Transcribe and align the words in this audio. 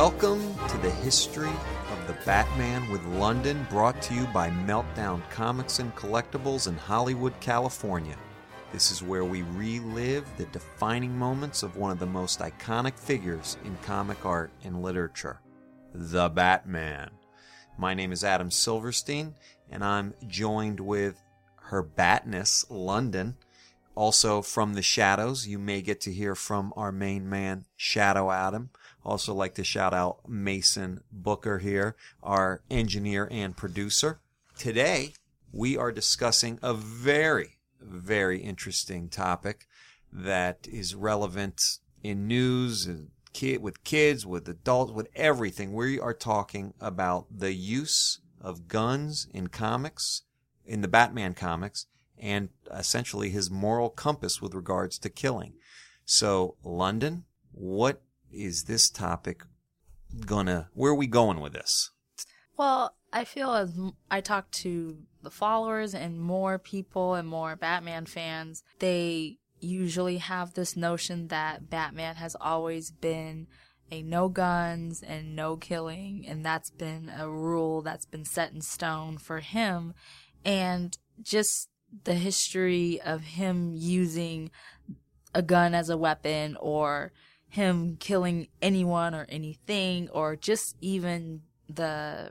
Welcome 0.00 0.54
to 0.68 0.78
the 0.78 0.92
history 0.92 1.50
of 1.90 2.06
the 2.06 2.16
Batman 2.24 2.88
with 2.88 3.02
Londyn, 3.02 3.68
brought 3.68 4.00
to 4.02 4.14
you 4.14 4.26
by 4.26 4.48
Meltdown 4.48 5.28
Comics 5.28 5.80
and 5.80 5.92
Collectibles 5.96 6.68
in 6.68 6.76
Hollywood, 6.76 7.34
California. 7.40 8.16
This 8.72 8.92
is 8.92 9.02
where 9.02 9.24
we 9.24 9.42
relive 9.42 10.24
the 10.36 10.44
defining 10.46 11.18
moments 11.18 11.64
of 11.64 11.76
one 11.76 11.90
of 11.90 11.98
the 11.98 12.06
most 12.06 12.38
iconic 12.38 12.96
figures 12.96 13.56
in 13.64 13.76
comic 13.82 14.24
art 14.24 14.52
and 14.62 14.84
literature, 14.84 15.40
the 15.92 16.28
Batman. 16.28 17.10
My 17.76 17.92
name 17.92 18.12
is 18.12 18.22
Adam 18.22 18.52
Silverstein, 18.52 19.34
and 19.68 19.82
I'm 19.82 20.14
joined 20.28 20.78
with 20.78 21.20
her 21.56 21.82
Batness, 21.82 22.70
Londyn. 22.70 23.34
Also 23.96 24.42
from 24.42 24.74
the 24.74 24.82
shadows, 24.82 25.48
you 25.48 25.58
may 25.58 25.82
get 25.82 26.00
to 26.02 26.12
hear 26.12 26.36
from 26.36 26.72
our 26.76 26.92
main 26.92 27.28
man, 27.28 27.64
Shadow 27.76 28.30
Adam. 28.30 28.70
Also 29.08 29.32
like 29.32 29.54
to 29.54 29.64
shout 29.64 29.94
out 29.94 30.28
Mason 30.28 31.00
Booker 31.10 31.60
here, 31.60 31.96
our 32.22 32.60
engineer 32.70 33.26
and 33.30 33.56
producer. 33.56 34.20
Today, 34.58 35.14
we 35.50 35.78
are 35.78 35.90
discussing 35.90 36.58
a 36.62 36.74
very, 36.74 37.56
very 37.80 38.40
interesting 38.40 39.08
topic 39.08 39.66
that 40.12 40.68
is 40.70 40.94
relevant 40.94 41.78
in 42.02 42.28
news 42.28 42.84
and 42.84 43.08
kid 43.32 43.62
with 43.62 43.82
kids, 43.82 44.26
with 44.26 44.46
adults, 44.46 44.92
with 44.92 45.08
everything. 45.14 45.72
We 45.72 45.98
are 45.98 46.12
talking 46.12 46.74
about 46.78 47.28
the 47.34 47.54
use 47.54 48.20
of 48.42 48.68
guns 48.68 49.26
in 49.32 49.46
comics, 49.46 50.24
in 50.66 50.82
the 50.82 50.86
Batman 50.86 51.32
comics, 51.32 51.86
and 52.18 52.50
essentially 52.70 53.30
his 53.30 53.50
moral 53.50 53.88
compass 53.88 54.42
with 54.42 54.52
regards 54.52 54.98
to 54.98 55.08
killing. 55.08 55.54
So, 56.04 56.56
Londyn, 56.62 57.22
what 57.52 58.02
is 58.32 58.64
this 58.64 58.90
topic 58.90 59.42
gonna, 60.26 60.68
where 60.74 60.92
are 60.92 60.96
we 60.96 61.06
going 61.06 61.40
with 61.40 61.52
this? 61.52 61.90
Well, 62.56 62.96
I 63.12 63.24
feel 63.24 63.52
as 63.52 63.78
I 64.10 64.20
talk 64.20 64.50
to 64.50 64.98
the 65.22 65.30
followers 65.30 65.94
and 65.94 66.20
more 66.20 66.58
people 66.58 67.14
and 67.14 67.28
more 67.28 67.56
Batman 67.56 68.06
fans, 68.06 68.62
they 68.80 69.38
usually 69.60 70.18
have 70.18 70.54
this 70.54 70.76
notion 70.76 71.28
that 71.28 71.70
Batman 71.70 72.16
has 72.16 72.36
always 72.40 72.90
been 72.90 73.46
a 73.90 74.02
no 74.02 74.28
guns 74.28 75.02
and 75.02 75.34
no 75.34 75.56
killing, 75.56 76.26
and 76.28 76.44
that's 76.44 76.70
been 76.70 77.10
a 77.16 77.28
rule 77.28 77.80
that's 77.80 78.06
been 78.06 78.24
set 78.24 78.52
in 78.52 78.60
stone 78.60 79.18
for 79.18 79.40
him. 79.40 79.94
And 80.44 80.96
just 81.22 81.68
the 82.04 82.14
history 82.14 83.00
of 83.00 83.22
him 83.22 83.72
using 83.74 84.50
a 85.34 85.42
gun 85.42 85.74
as 85.74 85.88
a 85.88 85.96
weapon 85.96 86.56
or 86.60 87.12
him 87.48 87.96
killing 87.98 88.48
anyone 88.60 89.14
or 89.14 89.26
anything 89.28 90.08
or 90.10 90.36
just 90.36 90.76
even 90.80 91.42
the 91.68 92.30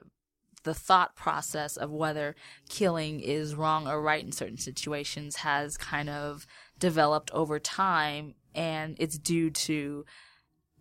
the 0.64 0.74
thought 0.74 1.16
process 1.16 1.78
of 1.78 1.92
whether 1.92 2.36
killing 2.68 3.22
is 3.22 3.56
wrong 3.56 3.88
or 3.88 4.02
right 4.02 4.24
in 4.24 4.32
certain 4.32 4.58
situations 4.58 5.38
has 5.38 5.78
kind 5.78 6.10
of 6.10 6.46
developed 6.78 7.32
over 7.32 7.58
time 7.58 8.36
and 8.54 8.96
it's 9.00 9.18
due 9.18 9.50
to 9.50 10.06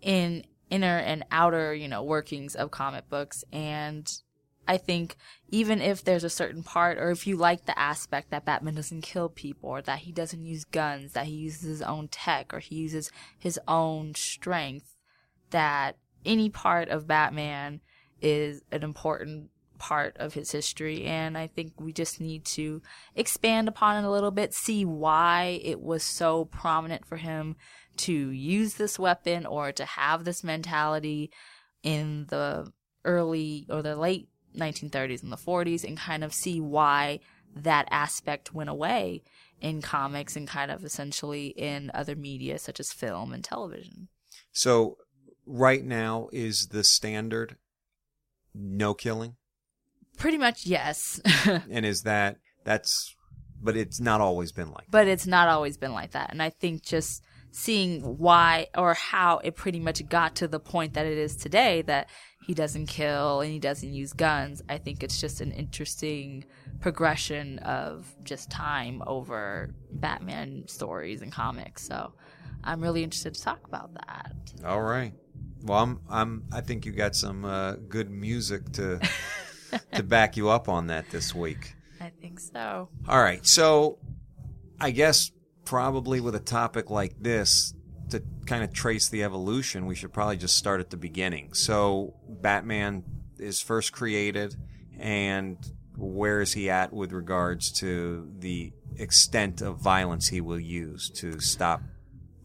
in 0.00 0.44
inner 0.70 0.98
and 0.98 1.24
outer 1.30 1.72
you 1.72 1.86
know 1.86 2.02
workings 2.02 2.56
of 2.56 2.70
comic 2.70 3.08
books 3.08 3.44
and 3.52 4.20
I 4.68 4.78
think 4.78 5.16
even 5.48 5.80
if 5.80 6.02
there's 6.02 6.24
a 6.24 6.30
certain 6.30 6.62
part, 6.62 6.98
or 6.98 7.10
if 7.10 7.26
you 7.26 7.36
like 7.36 7.66
the 7.66 7.78
aspect 7.78 8.30
that 8.30 8.44
Batman 8.44 8.74
doesn't 8.74 9.02
kill 9.02 9.28
people, 9.28 9.70
or 9.70 9.82
that 9.82 10.00
he 10.00 10.12
doesn't 10.12 10.44
use 10.44 10.64
guns, 10.64 11.12
that 11.12 11.26
he 11.26 11.34
uses 11.34 11.62
his 11.62 11.82
own 11.82 12.08
tech, 12.08 12.52
or 12.52 12.58
he 12.58 12.74
uses 12.74 13.10
his 13.38 13.60
own 13.68 14.14
strength, 14.14 14.96
that 15.50 15.96
any 16.24 16.50
part 16.50 16.88
of 16.88 17.06
Batman 17.06 17.80
is 18.20 18.62
an 18.72 18.82
important 18.82 19.50
part 19.78 20.16
of 20.16 20.34
his 20.34 20.50
history. 20.50 21.04
And 21.04 21.38
I 21.38 21.46
think 21.46 21.80
we 21.80 21.92
just 21.92 22.20
need 22.20 22.44
to 22.46 22.82
expand 23.14 23.68
upon 23.68 24.02
it 24.02 24.06
a 24.06 24.10
little 24.10 24.30
bit, 24.30 24.54
see 24.54 24.84
why 24.84 25.60
it 25.62 25.80
was 25.80 26.02
so 26.02 26.46
prominent 26.46 27.06
for 27.06 27.16
him 27.16 27.56
to 27.98 28.12
use 28.12 28.74
this 28.74 28.98
weapon 28.98 29.46
or 29.46 29.72
to 29.72 29.84
have 29.84 30.24
this 30.24 30.42
mentality 30.42 31.30
in 31.82 32.26
the 32.28 32.70
early 33.04 33.66
or 33.70 33.82
the 33.82 33.96
late 33.96 34.28
1930s 34.56 35.22
and 35.22 35.32
the 35.32 35.36
40s 35.36 35.84
and 35.84 35.96
kind 35.96 36.24
of 36.24 36.32
see 36.32 36.60
why 36.60 37.20
that 37.54 37.86
aspect 37.90 38.52
went 38.54 38.70
away 38.70 39.22
in 39.60 39.80
comics 39.80 40.36
and 40.36 40.46
kind 40.46 40.70
of 40.70 40.84
essentially 40.84 41.48
in 41.48 41.90
other 41.94 42.14
media 42.14 42.58
such 42.58 42.78
as 42.78 42.92
film 42.92 43.32
and 43.32 43.42
television. 43.42 44.08
So, 44.52 44.98
right 45.46 45.84
now 45.84 46.28
is 46.32 46.68
the 46.70 46.84
standard 46.84 47.56
no 48.54 48.94
killing? 48.94 49.36
Pretty 50.18 50.38
much, 50.38 50.66
yes. 50.66 51.20
and 51.70 51.86
is 51.86 52.02
that, 52.02 52.38
that's, 52.64 53.14
but 53.62 53.76
it's 53.76 54.00
not 54.00 54.20
always 54.20 54.52
been 54.52 54.70
like 54.70 54.86
but 54.90 55.08
it's 55.08 55.26
not 55.26 55.48
always 55.48 55.76
been 55.76 55.92
like 55.92 56.12
that. 56.12 56.30
And 56.30 56.42
I 56.42 56.50
think 56.50 56.82
just 56.82 57.22
seeing 57.50 58.02
why 58.18 58.66
or 58.76 58.92
how 58.92 59.38
it 59.38 59.56
pretty 59.56 59.80
much 59.80 60.06
got 60.08 60.36
to 60.36 60.46
the 60.46 60.60
point 60.60 60.92
that 60.92 61.06
it 61.06 61.16
is 61.16 61.36
today 61.36 61.80
that 61.82 62.08
he 62.46 62.54
doesn't 62.54 62.86
kill 62.86 63.40
and 63.40 63.50
he 63.50 63.58
doesn't 63.58 63.92
use 63.92 64.12
guns. 64.12 64.62
I 64.68 64.78
think 64.78 65.02
it's 65.02 65.20
just 65.20 65.40
an 65.40 65.50
interesting 65.50 66.44
progression 66.80 67.58
of 67.58 68.06
just 68.22 68.52
time 68.52 69.02
over 69.04 69.74
Batman 69.90 70.62
stories 70.68 71.22
and 71.22 71.32
comics. 71.32 71.82
So 71.82 72.12
I'm 72.62 72.80
really 72.80 73.02
interested 73.02 73.34
to 73.34 73.42
talk 73.42 73.66
about 73.66 73.94
that. 73.94 74.36
All 74.64 74.80
right. 74.80 75.12
Well, 75.64 75.82
I'm, 75.82 76.00
I'm, 76.08 76.44
I 76.52 76.60
think 76.60 76.86
you 76.86 76.92
got 76.92 77.16
some 77.16 77.44
uh, 77.44 77.72
good 77.88 78.12
music 78.12 78.70
to 78.74 79.00
to 79.94 80.04
back 80.04 80.36
you 80.36 80.48
up 80.48 80.68
on 80.68 80.86
that 80.86 81.10
this 81.10 81.34
week. 81.34 81.74
I 82.00 82.12
think 82.20 82.38
so. 82.38 82.88
All 83.08 83.20
right. 83.20 83.44
So, 83.44 83.98
I 84.80 84.92
guess 84.92 85.32
probably 85.64 86.20
with 86.20 86.36
a 86.36 86.40
topic 86.40 86.90
like 86.90 87.20
this, 87.20 87.74
to 88.10 88.22
kind 88.46 88.62
of 88.62 88.72
trace 88.72 89.08
the 89.08 89.22
evolution, 89.22 89.86
we 89.86 89.94
should 89.94 90.12
probably 90.12 90.36
just 90.36 90.56
start 90.56 90.80
at 90.80 90.90
the 90.90 90.96
beginning. 90.96 91.52
So, 91.54 92.14
Batman 92.28 93.04
is 93.38 93.60
first 93.60 93.92
created, 93.92 94.56
and 94.98 95.58
where 95.96 96.40
is 96.40 96.52
he 96.52 96.70
at 96.70 96.92
with 96.92 97.12
regards 97.12 97.72
to 97.72 98.30
the 98.38 98.72
extent 98.96 99.62
of 99.62 99.78
violence 99.78 100.28
he 100.28 100.40
will 100.40 100.60
use 100.60 101.10
to 101.10 101.40
stop 101.40 101.82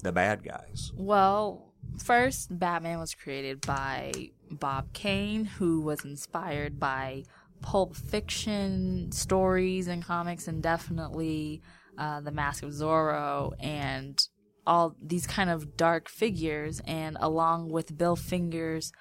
the 0.04 0.12
bad 0.12 0.44
guys? 0.44 0.92
Well, 0.96 1.74
first, 2.04 2.58
Batman 2.58 3.00
was 3.00 3.14
created 3.14 3.62
by 3.62 4.14
Bob 4.50 4.94
Kane, 4.94 5.46
who 5.46 5.82
was 5.82 6.04
inspired 6.04 6.80
by 6.80 7.24
pulp 7.62 7.96
fiction 7.96 9.12
stories 9.12 9.88
and 9.88 10.04
comics, 10.04 10.48
and 10.48 10.64
definitely 10.64 11.62
uh, 11.98 12.22
The 12.22 12.32
Mask 12.32 12.64
of 12.64 12.72
Zorro 12.72 13.54
and 13.60 14.20
all 14.66 14.96
these 15.02 15.28
kind 15.28 15.50
of 15.50 15.76
dark 15.78 16.10
figures. 16.10 16.82
And 16.86 17.18
along 17.20 17.70
with 17.70 17.98
Bill 17.98 18.16
Fingers 18.16 18.92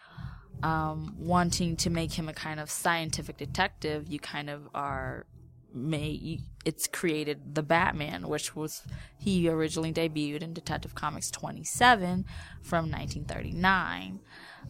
um, 0.62 1.15
wanting 1.19 1.76
to 1.76 1.91
make 1.91 2.12
him 2.12 2.28
a 2.28 2.34
kind 2.34 2.60
of 2.60 2.71
scientific 2.71 3.37
detective, 3.37 4.09
you 4.09 4.19
kind 4.19 4.50
of 4.50 4.69
are 4.75 5.26
may 5.72 6.41
it's 6.65 6.87
created 6.87 7.54
the 7.54 7.62
Batman, 7.62 8.28
which 8.28 8.54
was 8.54 8.82
he 9.16 9.49
originally 9.49 9.93
debuted 9.93 10.43
in 10.43 10.53
Detective 10.53 10.94
Comics 10.94 11.31
27 11.31 12.25
from 12.60 12.91
1939. 12.91 14.20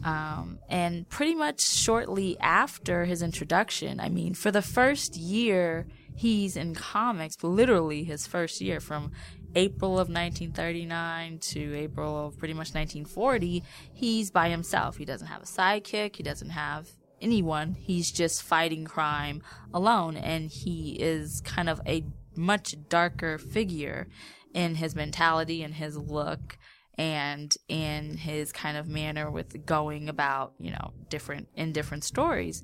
Um, 0.04 0.58
and 0.68 1.08
pretty 1.08 1.34
much 1.34 1.60
shortly 1.60 2.38
after 2.38 3.06
his 3.06 3.22
introduction, 3.22 3.98
I 3.98 4.08
mean, 4.08 4.34
for 4.34 4.50
the 4.50 4.62
first 4.62 5.16
year 5.16 5.86
he's 6.14 6.56
in 6.56 6.74
comics, 6.74 7.42
literally 7.42 8.04
his 8.04 8.26
first 8.26 8.60
year 8.60 8.78
from 8.78 9.10
April 9.54 9.92
of 9.92 10.08
1939 10.08 11.38
to 11.38 11.74
April 11.76 12.26
of 12.26 12.38
pretty 12.38 12.54
much 12.54 12.74
1940, 12.74 13.62
he's 13.92 14.30
by 14.30 14.48
himself. 14.48 14.96
He 14.96 15.04
doesn't 15.04 15.26
have 15.26 15.42
a 15.42 15.46
sidekick, 15.46 16.16
he 16.16 16.22
doesn't 16.22 16.50
have 16.50 16.90
anyone. 17.20 17.74
He's 17.74 18.10
just 18.10 18.42
fighting 18.42 18.84
crime 18.84 19.42
alone, 19.74 20.16
and 20.16 20.50
he 20.50 20.96
is 21.00 21.40
kind 21.42 21.68
of 21.68 21.80
a 21.86 22.04
much 22.36 22.76
darker 22.88 23.38
figure 23.38 24.08
in 24.54 24.76
his 24.76 24.94
mentality 24.94 25.62
and 25.62 25.74
his 25.74 25.96
look 25.96 26.58
and 26.96 27.56
in 27.68 28.16
his 28.16 28.52
kind 28.52 28.76
of 28.76 28.86
manner 28.86 29.30
with 29.30 29.64
going 29.64 30.08
about, 30.08 30.54
you 30.58 30.70
know, 30.70 30.92
different 31.08 31.48
in 31.56 31.72
different 31.72 32.04
stories. 32.04 32.62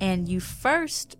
And 0.00 0.28
you 0.28 0.40
first 0.40 1.16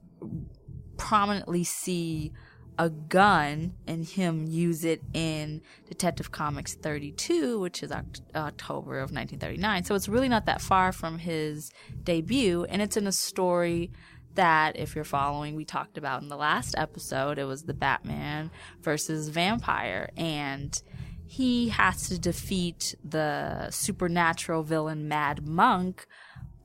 prominently 0.96 1.64
see 1.64 2.32
a 2.78 2.90
gun 2.90 3.74
and 3.86 4.04
him 4.04 4.46
use 4.46 4.84
it 4.84 5.02
in 5.14 5.62
Detective 5.88 6.30
Comics 6.30 6.74
32, 6.74 7.58
which 7.58 7.82
is 7.82 7.90
Oct- 7.90 8.20
October 8.34 8.98
of 8.98 9.12
1939. 9.12 9.84
So 9.84 9.94
it's 9.94 10.08
really 10.08 10.28
not 10.28 10.46
that 10.46 10.60
far 10.60 10.92
from 10.92 11.18
his 11.18 11.70
debut, 12.02 12.64
and 12.64 12.82
it's 12.82 12.96
in 12.96 13.06
a 13.06 13.12
story 13.12 13.90
that, 14.34 14.76
if 14.76 14.94
you're 14.94 15.04
following, 15.04 15.56
we 15.56 15.64
talked 15.64 15.96
about 15.96 16.22
in 16.22 16.28
the 16.28 16.36
last 16.36 16.74
episode. 16.76 17.38
It 17.38 17.44
was 17.44 17.62
the 17.62 17.74
Batman 17.74 18.50
versus 18.82 19.28
vampire, 19.28 20.10
and 20.16 20.80
he 21.26 21.70
has 21.70 22.08
to 22.08 22.18
defeat 22.18 22.94
the 23.02 23.70
supernatural 23.70 24.62
villain 24.62 25.08
Mad 25.08 25.46
Monk 25.46 26.06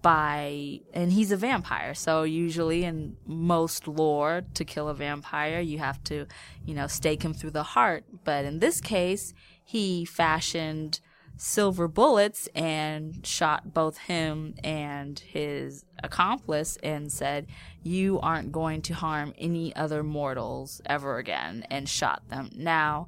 by 0.01 0.80
and 0.94 1.12
he's 1.12 1.31
a 1.31 1.38
vampire 1.38 1.94
so 1.94 2.24
usually 2.24 2.83
in 2.83 3.15
most 3.25 3.88
lore 3.88 4.42
to 4.53 4.65
kill 4.65 4.89
a 4.89 4.94
vampire 4.94 5.59
you 5.59 5.77
have 5.77 6.03
to 6.03 6.25
you 6.65 6.74
know 6.74 6.88
stake 6.88 7.24
him 7.24 7.33
through 7.33 7.51
the 7.51 7.63
heart. 7.63 8.03
But 8.24 8.45
in 8.45 8.59
this 8.59 8.81
case 8.81 9.33
he 9.63 10.06
fashioned 10.06 11.00
silver 11.38 11.88
bullets 11.88 12.48
and 12.53 13.25
shot 13.25 13.74
both 13.74 13.98
him 13.98 14.53
and 14.63 15.18
his 15.19 15.86
accomplice 16.03 16.77
and 16.83 17.12
said 17.12 17.48
you 17.81 18.19
aren't 18.19 18.51
going 18.51 18.81
to 18.83 18.94
harm 18.94 19.33
any 19.38 19.75
other 19.75 20.03
mortals 20.03 20.81
ever 20.86 21.18
again 21.18 21.65
and 21.71 21.89
shot 21.89 22.21
them. 22.30 22.50
Now 22.56 23.07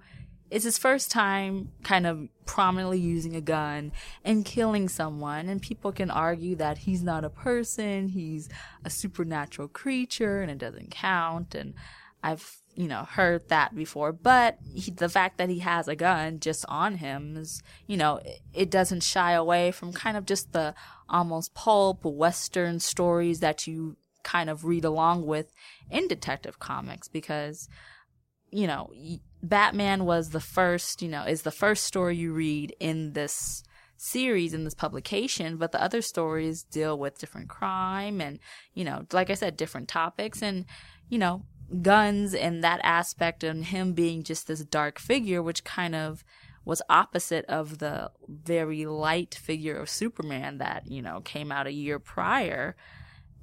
it's 0.53 0.65
his 0.65 0.77
first 0.77 1.09
time 1.09 1.71
kind 1.83 2.05
of 2.05 2.29
prominently 2.45 2.99
using 2.99 3.35
a 3.35 3.41
gun 3.41 3.91
and 4.23 4.45
killing 4.45 4.87
someone. 4.87 5.49
And 5.49 5.59
people 5.59 5.91
can 5.91 6.11
argue 6.11 6.55
that 6.57 6.77
he's 6.77 7.01
not 7.01 7.25
a 7.25 7.29
person, 7.31 8.09
he's 8.09 8.49
a 8.85 8.91
supernatural 8.91 9.67
creature, 9.67 10.43
and 10.43 10.51
it 10.51 10.59
doesn't 10.59 10.91
count. 10.91 11.55
And 11.55 11.73
I've, 12.21 12.57
you 12.75 12.87
know, 12.87 13.03
heard 13.03 13.49
that 13.49 13.75
before. 13.75 14.11
But 14.11 14.59
he, 14.75 14.91
the 14.91 15.09
fact 15.09 15.39
that 15.39 15.49
he 15.49 15.57
has 15.59 15.87
a 15.87 15.95
gun 15.95 16.39
just 16.39 16.65
on 16.69 16.97
him 16.97 17.35
is, 17.35 17.63
you 17.87 17.97
know, 17.97 18.17
it, 18.17 18.41
it 18.53 18.69
doesn't 18.69 19.01
shy 19.01 19.31
away 19.31 19.71
from 19.71 19.91
kind 19.91 20.15
of 20.15 20.27
just 20.27 20.53
the 20.53 20.75
almost 21.09 21.55
pulp 21.55 22.05
Western 22.05 22.79
stories 22.79 23.39
that 23.39 23.65
you 23.65 23.97
kind 24.21 24.51
of 24.51 24.65
read 24.65 24.85
along 24.85 25.25
with 25.25 25.51
in 25.89 26.07
Detective 26.07 26.59
Comics 26.59 27.07
because, 27.07 27.67
you 28.51 28.67
know, 28.67 28.91
Batman 29.43 30.05
was 30.05 30.29
the 30.29 30.39
first, 30.39 31.01
you 31.01 31.09
know, 31.09 31.23
is 31.23 31.41
the 31.41 31.51
first 31.51 31.83
story 31.83 32.15
you 32.15 32.33
read 32.33 32.75
in 32.79 33.11
this 33.11 33.63
series 33.97 34.53
in 34.53 34.63
this 34.63 34.73
publication, 34.73 35.57
but 35.57 35.71
the 35.71 35.81
other 35.81 36.01
stories 36.01 36.63
deal 36.63 36.97
with 36.97 37.19
different 37.19 37.49
crime 37.49 38.19
and, 38.19 38.39
you 38.73 38.83
know, 38.83 39.05
like 39.11 39.29
I 39.29 39.33
said, 39.35 39.55
different 39.57 39.87
topics 39.87 40.41
and, 40.41 40.65
you 41.09 41.17
know, 41.17 41.45
guns 41.81 42.33
and 42.33 42.63
that 42.63 42.79
aspect 42.83 43.43
and 43.43 43.65
him 43.65 43.93
being 43.93 44.23
just 44.23 44.47
this 44.47 44.63
dark 44.63 44.99
figure, 44.99 45.41
which 45.41 45.63
kind 45.63 45.95
of 45.95 46.23
was 46.65 46.81
opposite 46.89 47.45
of 47.45 47.79
the 47.79 48.11
very 48.27 48.85
light 48.85 49.35
figure 49.35 49.77
of 49.77 49.89
Superman 49.89 50.57
that, 50.59 50.87
you 50.87 51.01
know, 51.01 51.21
came 51.21 51.51
out 51.51 51.67
a 51.67 51.73
year 51.73 51.99
prior, 51.99 52.75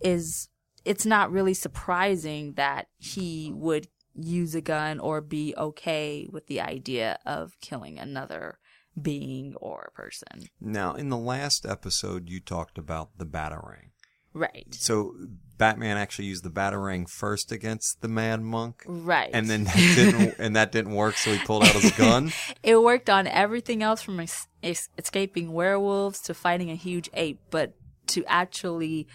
is 0.01 0.49
it's 0.85 1.05
not 1.05 1.31
really 1.31 1.55
surprising 1.55 2.55
that 2.55 2.89
he 2.99 3.53
would 3.55 3.89
use 4.15 4.55
a 4.55 4.61
gun 4.61 4.99
or 4.99 5.21
be 5.21 5.55
okay 5.57 6.29
with 6.31 6.47
the 6.47 6.61
idea 6.61 7.19
of 7.25 7.59
killing 7.61 7.99
another 7.99 8.59
being 9.01 9.55
or 9.57 9.93
person. 9.95 10.49
Now, 10.61 10.95
in 10.95 11.09
the 11.09 11.17
last 11.17 11.65
episode, 11.65 12.29
you 12.29 12.41
talked 12.41 12.79
about 12.79 13.19
the 13.19 13.27
Batarang. 13.27 13.91
Right. 14.33 14.67
So 14.71 15.15
Batman 15.59 15.97
actually 15.97 16.27
used 16.27 16.45
the 16.45 16.51
Batarang 16.51 17.09
first 17.09 17.51
against 17.51 18.01
the 18.01 18.09
Mad 18.09 18.41
Monk. 18.41 18.85
Right. 18.87 19.31
And 19.33 19.51
then 19.51 19.65
that 19.65 19.77
didn't, 19.77 20.35
and 20.39 20.57
that 20.57 20.71
didn't 20.73 20.95
work, 20.95 21.17
so 21.17 21.33
he 21.33 21.39
pulled 21.39 21.65
out 21.65 21.75
his 21.75 21.91
gun. 21.93 22.33
it 22.63 22.81
worked 22.81 23.11
on 23.11 23.27
everything 23.27 23.83
else 23.83 24.03
from 24.03 24.21
es- 24.21 24.47
es- 24.63 24.89
escaping 24.97 25.53
werewolves 25.53 26.21
to 26.23 26.35
fighting 26.35 26.71
a 26.71 26.77
huge 26.77 27.11
ape, 27.15 27.41
but 27.51 27.75
to 28.09 28.25
actually 28.27 29.09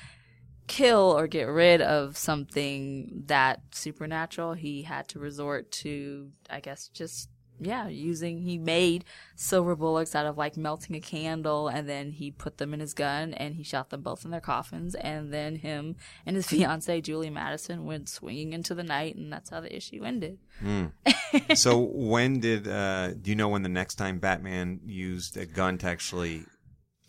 kill 0.68 1.16
or 1.18 1.28
get 1.28 1.44
rid 1.44 1.82
of 1.82 2.18
something 2.18 3.24
that 3.28 3.62
supernatural, 3.72 4.54
he 4.54 4.84
had 4.84 5.08
to 5.10 5.20
resort 5.20 5.72
to, 5.72 6.32
I 6.50 6.60
guess, 6.60 6.88
just 6.90 7.30
yeah, 7.60 7.88
using 7.88 8.42
he 8.42 8.58
made 8.58 9.06
silver 9.36 9.76
bullets 9.76 10.16
out 10.16 10.26
of 10.26 10.38
like 10.38 10.58
melting 10.58 10.96
a 10.96 11.00
candle 11.00 11.68
and 11.68 11.88
then 11.88 12.12
he 12.12 12.32
put 12.32 12.58
them 12.58 12.74
in 12.74 12.80
his 12.80 12.94
gun 12.94 13.34
and 13.34 13.56
he 13.56 13.64
shot 13.64 13.90
them 13.90 14.02
both 14.02 14.26
in 14.26 14.32
their 14.32 14.42
coffins 14.42 14.94
and 14.96 15.34
then 15.34 15.56
him 15.56 15.96
and 16.26 16.36
his 16.36 16.48
fiance 16.50 17.02
Julie 17.02 17.30
Madison 17.30 17.86
went 17.86 18.10
swinging 18.10 18.54
into 18.54 18.76
the 18.76 18.84
night 18.84 19.16
and 19.16 19.32
that's 19.32 19.50
how 19.50 19.62
the 19.62 19.74
issue 19.74 20.04
ended. 20.04 20.38
Mm. 20.62 20.92
so 21.58 21.80
when 21.80 22.40
did 22.40 22.68
uh 22.68 23.14
do 23.14 23.30
you 23.30 23.36
know 23.36 23.50
when 23.50 23.64
the 23.64 23.70
next 23.70 23.96
time 23.96 24.20
Batman 24.20 24.82
used 24.86 25.38
a 25.38 25.46
gun 25.46 25.78
to 25.80 25.88
actually 25.88 26.44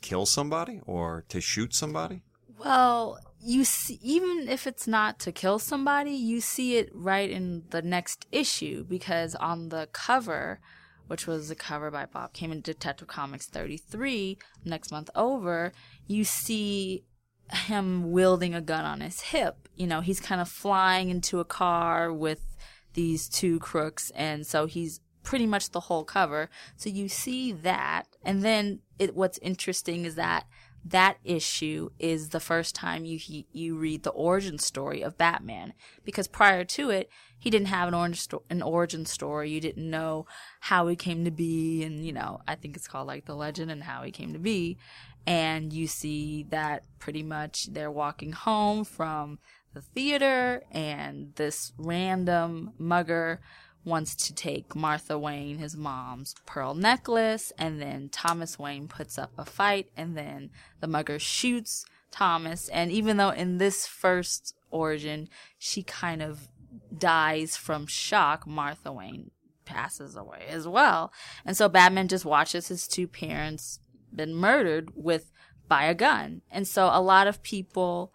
kill 0.01 0.27
somebody 0.27 0.81
or 0.87 1.25
to 1.29 1.41
shoot 1.41 1.75
somebody? 1.75 2.23
Well, 2.59 3.19
you 3.47 3.65
see, 3.65 4.01
even 4.03 4.49
if 4.49 4.67
it's 4.67 4.89
not 4.89 5.21
to 5.21 5.31
kill 5.31 5.61
somebody, 5.61 6.11
you 6.11 6.41
see 6.41 6.79
it 6.79 6.91
right 6.93 7.31
in 7.31 7.63
the 7.71 7.81
next 7.81 8.27
issue 8.33 8.85
because 8.85 9.37
on 9.37 9.69
the 9.69 9.89
cover, 9.93 10.59
which 11.07 11.29
was 11.29 11.49
the 11.49 11.55
cover 11.55 11.93
by 11.93 12.07
Bob 12.07 12.33
Kane 12.33 12.51
in 12.51 12.61
Detective 12.61 13.07
Comics 13.07 13.47
33, 13.47 14.37
next 14.65 14.91
month 14.91 15.11
over, 15.15 15.73
you 16.09 16.25
see 16.25 17.05
him 17.53 18.11
wielding 18.11 18.53
a 18.53 18.61
gun 18.61 18.85
on 18.85 19.01
his 19.01 19.21
hip. 19.21 19.69
You 19.77 19.87
know, 19.87 20.01
he's 20.01 20.19
kind 20.19 20.41
of 20.41 20.49
flying 20.49 21.11
into 21.11 21.39
a 21.39 21.45
car 21.45 22.13
with 22.13 22.57
these 22.95 23.29
two 23.29 23.61
crooks, 23.61 24.11
and 24.17 24.45
so 24.45 24.67
he's 24.67 25.01
pretty 25.23 25.47
much 25.47 25.71
the 25.71 25.81
whole 25.81 26.05
cover. 26.05 26.51
So 26.77 26.91
you 26.91 27.09
see 27.09 27.53
that, 27.53 28.09
and 28.25 28.43
then 28.43 28.81
it, 28.99 29.15
what's 29.15 29.39
interesting 29.39 30.05
is 30.05 30.17
that 30.17 30.47
that 30.91 31.19
issue 31.25 31.91
is 31.99 32.29
the 32.29 32.41
first 32.41 32.75
time 32.75 33.05
you 33.05 33.19
he, 33.19 33.47
you 33.53 33.77
read 33.77 34.05
the 34.05 34.11
origin 34.11 34.59
story 34.59 35.03
of 35.03 35.19
Batman. 35.19 35.73
Because 36.05 36.29
prior 36.29 36.65
to 36.65 36.91
it 36.91 37.11
he 37.39 37.51
didn't 37.51 37.69
have 37.69 37.93
an 37.93 38.15
sto- 38.15 38.45
an 38.49 38.63
origin 38.63 39.05
story. 39.05 39.51
You 39.51 39.61
didn't 39.61 39.91
know 39.91 40.27
how 40.61 40.87
he 40.87 40.97
came 40.97 41.25
to 41.25 41.31
be 41.31 41.83
and 41.83 42.05
you 42.05 42.13
know 42.13 42.41
I 42.47 42.55
think 42.55 42.77
it's 42.77 42.89
called 42.89 43.09
like 43.09 43.25
the 43.25 43.35
legend 43.35 43.71
and 43.71 43.83
how 43.83 44.03
he 44.03 44.13
came 44.13 44.33
to 44.33 44.39
be. 44.39 44.79
And 45.27 45.73
you 45.73 45.89
see 45.89 46.45
that 46.51 46.85
pretty 47.01 47.25
much 47.25 47.67
they're 47.73 47.91
walking 47.91 48.31
home 48.31 48.85
from 48.85 49.41
the 49.75 49.81
theater 49.83 50.63
and 50.71 51.33
this 51.35 51.73
random 51.77 52.73
mugger 52.79 53.41
wants 53.87 54.17
to 54.17 54.35
take 54.35 54.75
Martha 54.75 55.17
Wayne, 55.19 55.59
his 55.59 55.77
mom's 55.77 56.35
pearl 56.45 56.75
necklace, 56.75 57.53
and 57.57 57.81
then 57.81 58.09
Thomas 58.11 58.59
Wayne 58.59 58.89
puts 58.89 59.17
up 59.17 59.31
a 59.39 59.45
fight, 59.45 59.89
and 59.97 60.19
then 60.19 60.51
the 60.81 60.89
mugger 60.89 61.19
shoots 61.19 61.87
Thomas. 62.11 62.69
And 62.69 62.91
even 62.91 63.17
though 63.17 63.31
in 63.31 63.59
this 63.59 63.87
first 63.87 64.55
origin 64.71 65.29
she 65.59 65.83
kind 65.83 66.21
of 66.21 66.49
dies 66.97 67.57
from 67.57 67.87
shock, 67.87 68.47
Martha 68.47 68.93
Wayne 68.93 69.31
passes 69.65 70.17
away 70.17 70.47
as 70.49 70.67
well. 70.67 71.13
And 71.45 71.57
so 71.57 71.69
Batman 71.69 72.09
just 72.09 72.25
watches 72.25 72.69
his 72.69 72.89
two 72.89 73.07
parents 73.07 73.79
been 74.15 74.35
murdered 74.35 74.91
with 74.95 75.31
by 75.69 75.85
a 75.85 75.95
gun. 75.95 76.43
And 76.51 76.67
so 76.67 76.91
a 76.93 77.01
lot 77.01 77.27
of 77.27 77.43
people 77.43 78.13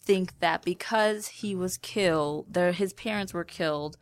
think 0.00 0.38
that 0.40 0.64
because 0.64 1.28
he 1.28 1.54
was 1.54 1.78
killed, 1.78 2.52
their 2.52 2.72
his 2.72 2.92
parents 2.92 3.32
were 3.32 3.44
killed 3.44 3.96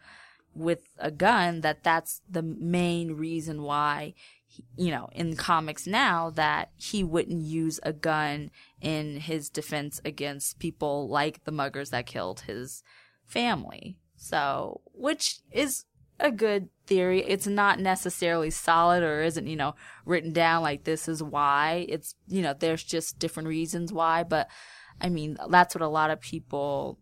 with 0.55 0.81
a 0.99 1.11
gun 1.11 1.61
that 1.61 1.83
that's 1.83 2.21
the 2.29 2.43
main 2.43 3.13
reason 3.13 3.63
why 3.63 4.15
he, 4.47 4.65
you 4.77 4.91
know 4.91 5.09
in 5.13 5.37
comics 5.37 5.87
now 5.87 6.31
that 6.31 6.71
he 6.77 7.05
wouldn't 7.05 7.43
use 7.43 7.79
a 7.83 7.93
gun 7.93 8.51
in 8.81 9.19
his 9.19 9.49
defense 9.49 10.01
against 10.05 10.59
people 10.59 11.09
like 11.09 11.45
the 11.45 11.53
muggers 11.53 11.91
that 11.91 12.07
killed 12.07 12.41
his 12.41 12.83
family. 13.27 13.97
So 14.17 14.81
which 14.93 15.39
is 15.51 15.85
a 16.19 16.31
good 16.31 16.69
theory. 16.87 17.23
It's 17.23 17.47
not 17.47 17.79
necessarily 17.79 18.51
solid 18.51 19.03
or 19.03 19.23
isn't 19.23 19.47
you 19.47 19.57
know 19.57 19.75
written 20.05 20.33
down 20.33 20.63
like 20.63 20.85
this 20.85 21.09
is 21.09 21.23
why. 21.23 21.87
It's 21.89 22.15
you 22.27 22.43
know 22.43 22.55
there's 22.59 22.83
just 22.83 23.19
different 23.19 23.49
reasons 23.49 23.93
why 23.93 24.23
but 24.23 24.49
i 25.01 25.09
mean 25.09 25.37
that's 25.49 25.75
what 25.75 25.83
a 25.83 25.89
lot 25.89 26.11
of 26.11 26.21
people 26.21 26.99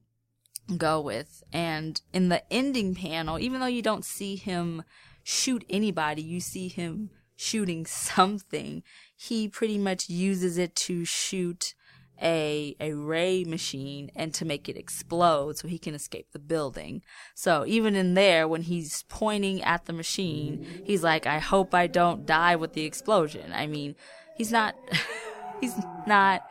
go 0.77 1.01
with. 1.01 1.43
And 1.53 2.01
in 2.13 2.29
the 2.29 2.43
ending 2.53 2.95
panel, 2.95 3.39
even 3.39 3.61
though 3.61 3.67
you 3.67 3.83
don't 3.83 4.05
see 4.05 4.37
him 4.37 4.83
shoot 5.23 5.65
anybody, 5.69 6.23
you 6.23 6.41
see 6.41 6.69
him 6.69 7.11
shooting 7.37 7.87
something. 7.87 8.83
He 9.17 9.49
pretty 9.49 9.79
much 9.79 10.09
uses 10.09 10.59
it 10.59 10.75
to 10.77 11.05
shoot 11.05 11.75
a 12.21 12.75
a 12.81 12.93
ray 12.95 13.45
machine 13.45 14.11
and 14.17 14.35
to 14.35 14.45
make 14.45 14.69
it 14.69 14.77
explode 14.77 15.57
so 15.57 15.69
he 15.69 15.79
can 15.79 15.95
escape 15.95 16.27
the 16.33 16.39
building. 16.39 17.03
So 17.35 17.65
even 17.67 17.95
in 17.95 18.15
there 18.15 18.49
when 18.49 18.63
he's 18.63 19.05
pointing 19.05 19.63
at 19.63 19.87
the 19.87 19.93
machine, 19.93 20.67
he's 20.85 21.03
like 21.03 21.27
I 21.27 21.39
hope 21.39 21.75
I 21.75 21.87
don't 21.87 22.27
die 22.27 22.57
with 22.57 22.73
the 22.73 22.85
explosion. 22.85 23.53
I 23.53 23.67
mean, 23.67 23.95
he's 24.37 24.51
not 24.51 24.75
he's 25.61 25.75
not 26.07 26.43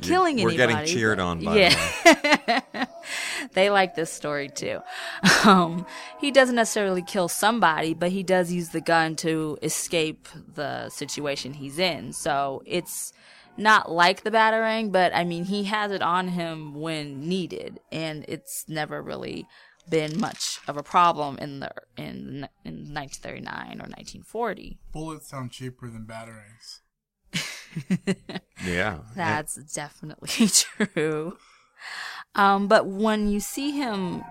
killing 0.00 0.40
anybody. 0.40 0.56
We're 0.56 0.62
anybody. 0.62 0.86
getting 0.86 0.98
cheered 1.00 1.20
on 1.20 1.44
by 1.44 1.56
yeah. 1.56 2.86
they 3.52 3.70
like 3.70 3.94
this 3.94 4.12
story 4.12 4.48
too. 4.48 4.80
Um, 5.44 5.86
he 6.20 6.30
doesn't 6.30 6.54
necessarily 6.54 7.02
kill 7.02 7.26
somebody, 7.26 7.94
but 7.94 8.12
he 8.12 8.22
does 8.22 8.52
use 8.52 8.68
the 8.68 8.80
gun 8.80 9.16
to 9.16 9.58
escape 9.60 10.28
the 10.54 10.88
situation 10.88 11.54
he's 11.54 11.80
in. 11.80 12.12
So 12.12 12.62
it's 12.64 13.12
not 13.56 13.90
like 13.90 14.22
the 14.22 14.30
batarang, 14.30 14.92
but 14.92 15.12
I 15.14 15.24
mean, 15.24 15.44
he 15.44 15.64
has 15.64 15.90
it 15.90 16.00
on 16.00 16.28
him 16.28 16.74
when 16.74 17.28
needed, 17.28 17.80
and 17.90 18.24
it's 18.28 18.64
never 18.68 19.02
really 19.02 19.48
been 19.88 20.20
much 20.20 20.60
of 20.68 20.76
a 20.76 20.82
problem 20.82 21.38
in 21.38 21.58
the 21.58 21.72
in 21.96 22.48
in 22.64 22.94
1939 22.94 23.50
or 23.80 23.90
1940. 23.90 24.78
Bullets 24.92 25.28
sound 25.28 25.50
cheaper 25.50 25.88
than 25.88 26.06
batarangs. 26.06 26.80
Yeah. 28.64 28.98
That's 29.16 29.56
definitely 29.56 30.48
true. 30.48 31.36
Um, 32.34 32.68
but 32.68 32.86
when 32.86 33.28
you 33.28 33.40
see 33.40 33.72
him, 33.72 34.22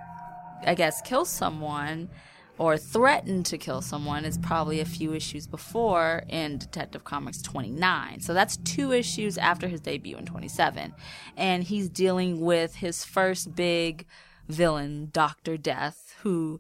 I 0.66 0.76
guess, 0.76 1.02
kill 1.02 1.26
someone 1.26 2.10
or 2.58 2.78
threaten 2.78 3.44
to 3.44 3.58
kill 3.58 3.82
someone 3.82 4.26
is 4.26 4.38
probably 4.38 4.80
a 4.80 4.86
few 4.86 5.14
issues 5.14 5.48
before 5.48 6.24
in 6.30 6.58
Detective 6.58 7.04
Comics 7.04 7.42
29. 7.42 8.20
So 8.20 8.34
that's 8.34 8.58
two 8.58 8.92
issues 8.92 9.38
after 9.38 9.68
his 9.68 9.82
debut 9.82 10.18
in 10.18 10.26
27. 10.26 10.94
And 11.38 11.64
he's 11.64 11.90
dealing 11.90 12.40
with 12.40 12.76
his 12.76 13.04
first 13.04 13.56
big 13.56 14.06
villain, 14.48 15.10
Dr. 15.12 15.58
Death, 15.58 16.14
who 16.22 16.60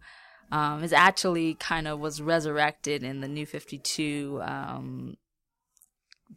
um, 0.52 0.84
is 0.84 0.94
actually 0.94 1.54
kind 1.56 1.88
of 1.88 2.00
was 2.00 2.22
resurrected 2.22 3.04
in 3.04 3.22
the 3.22 3.28
New 3.28 3.46
52 3.46 4.42
um, 4.44 5.18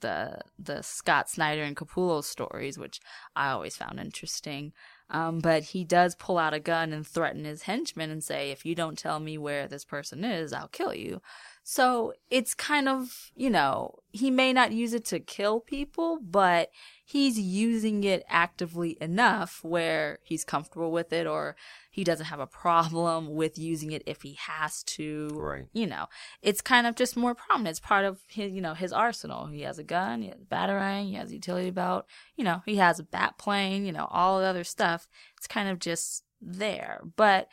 the 0.01 0.41
the 0.59 0.83
Scott 0.83 1.31
Snyder 1.31 1.63
and 1.63 1.77
Capullo 1.77 2.23
stories, 2.23 2.79
which 2.79 3.01
I 3.37 3.51
always 3.51 3.77
found 3.77 4.01
interesting. 4.01 4.73
Um, 5.11 5.41
but 5.41 5.65
he 5.65 5.85
does 5.85 6.15
pull 6.15 6.39
out 6.39 6.55
a 6.55 6.61
gun 6.61 6.93
and 6.93 7.07
threaten 7.07 7.45
his 7.45 7.63
henchmen 7.63 8.11
and 8.11 8.25
say, 8.25 8.51
"If 8.51 8.65
you 8.65 8.75
don't 8.75 8.99
tell 8.99 9.21
me 9.21 9.39
where 9.39 9.69
this 9.69 9.85
person 9.85 10.25
is, 10.25 10.53
I'll 10.53 10.69
kill 10.69 10.95
you." 10.95 11.21
So 11.67 12.13
it's 12.29 12.53
kind 12.53 12.91
of, 12.91 13.33
you 13.35 13.49
know, 13.49 13.95
he 14.13 14.31
may 14.31 14.53
not 14.53 14.73
use 14.73 14.93
it 14.93 15.07
to 15.07 15.19
kill 15.19 15.61
people, 15.61 16.19
but 16.23 16.69
he's 17.07 17.41
using 17.41 18.05
it 18.05 18.23
actively 18.29 18.99
enough 19.01 19.61
where 19.63 20.19
he's 20.23 20.45
comfortable 20.45 20.93
with 20.93 21.11
it 21.11 21.27
or 21.27 21.57
he 21.91 22.05
doesn't 22.05 22.27
have 22.27 22.39
a 22.39 22.47
problem 22.47 23.35
with 23.35 23.57
using 23.57 23.93
it 23.93 24.03
if 24.05 24.21
he 24.21 24.35
has 24.35 24.83
to. 24.83 25.31
Right. 25.33 25.65
You 25.73 25.87
know, 25.87 26.09
it's 26.43 26.61
kind 26.61 26.87
of 26.87 26.97
just 26.97 27.17
more 27.17 27.35
prominent. 27.35 27.71
It's 27.71 27.81
part 27.81 28.05
of 28.05 28.21
his, 28.29 28.53
you 28.53 28.61
know, 28.61 28.75
his 28.75 28.93
arsenal. 28.93 29.47
He 29.47 29.63
has 29.63 29.79
a 29.79 29.85
gun, 29.85 30.21
he 30.21 30.29
has 30.29 30.43
a 30.43 30.55
batarang, 30.55 31.07
he 31.07 31.15
has 31.15 31.31
a 31.31 31.35
utility 31.37 31.71
belt, 31.71 32.05
you 32.37 32.45
know, 32.45 32.63
he 32.67 32.77
has 32.77 32.99
a 32.99 33.05
bat 33.05 33.39
plane, 33.39 33.87
you 33.87 33.93
know, 33.93 34.07
all 34.11 34.39
the 34.39 34.47
other 34.47 34.65
stuff. 34.65 35.09
It's 35.39 35.47
kind 35.47 35.71
of 35.71 35.79
just 35.79 36.25
there. 36.43 37.01
But 37.17 37.49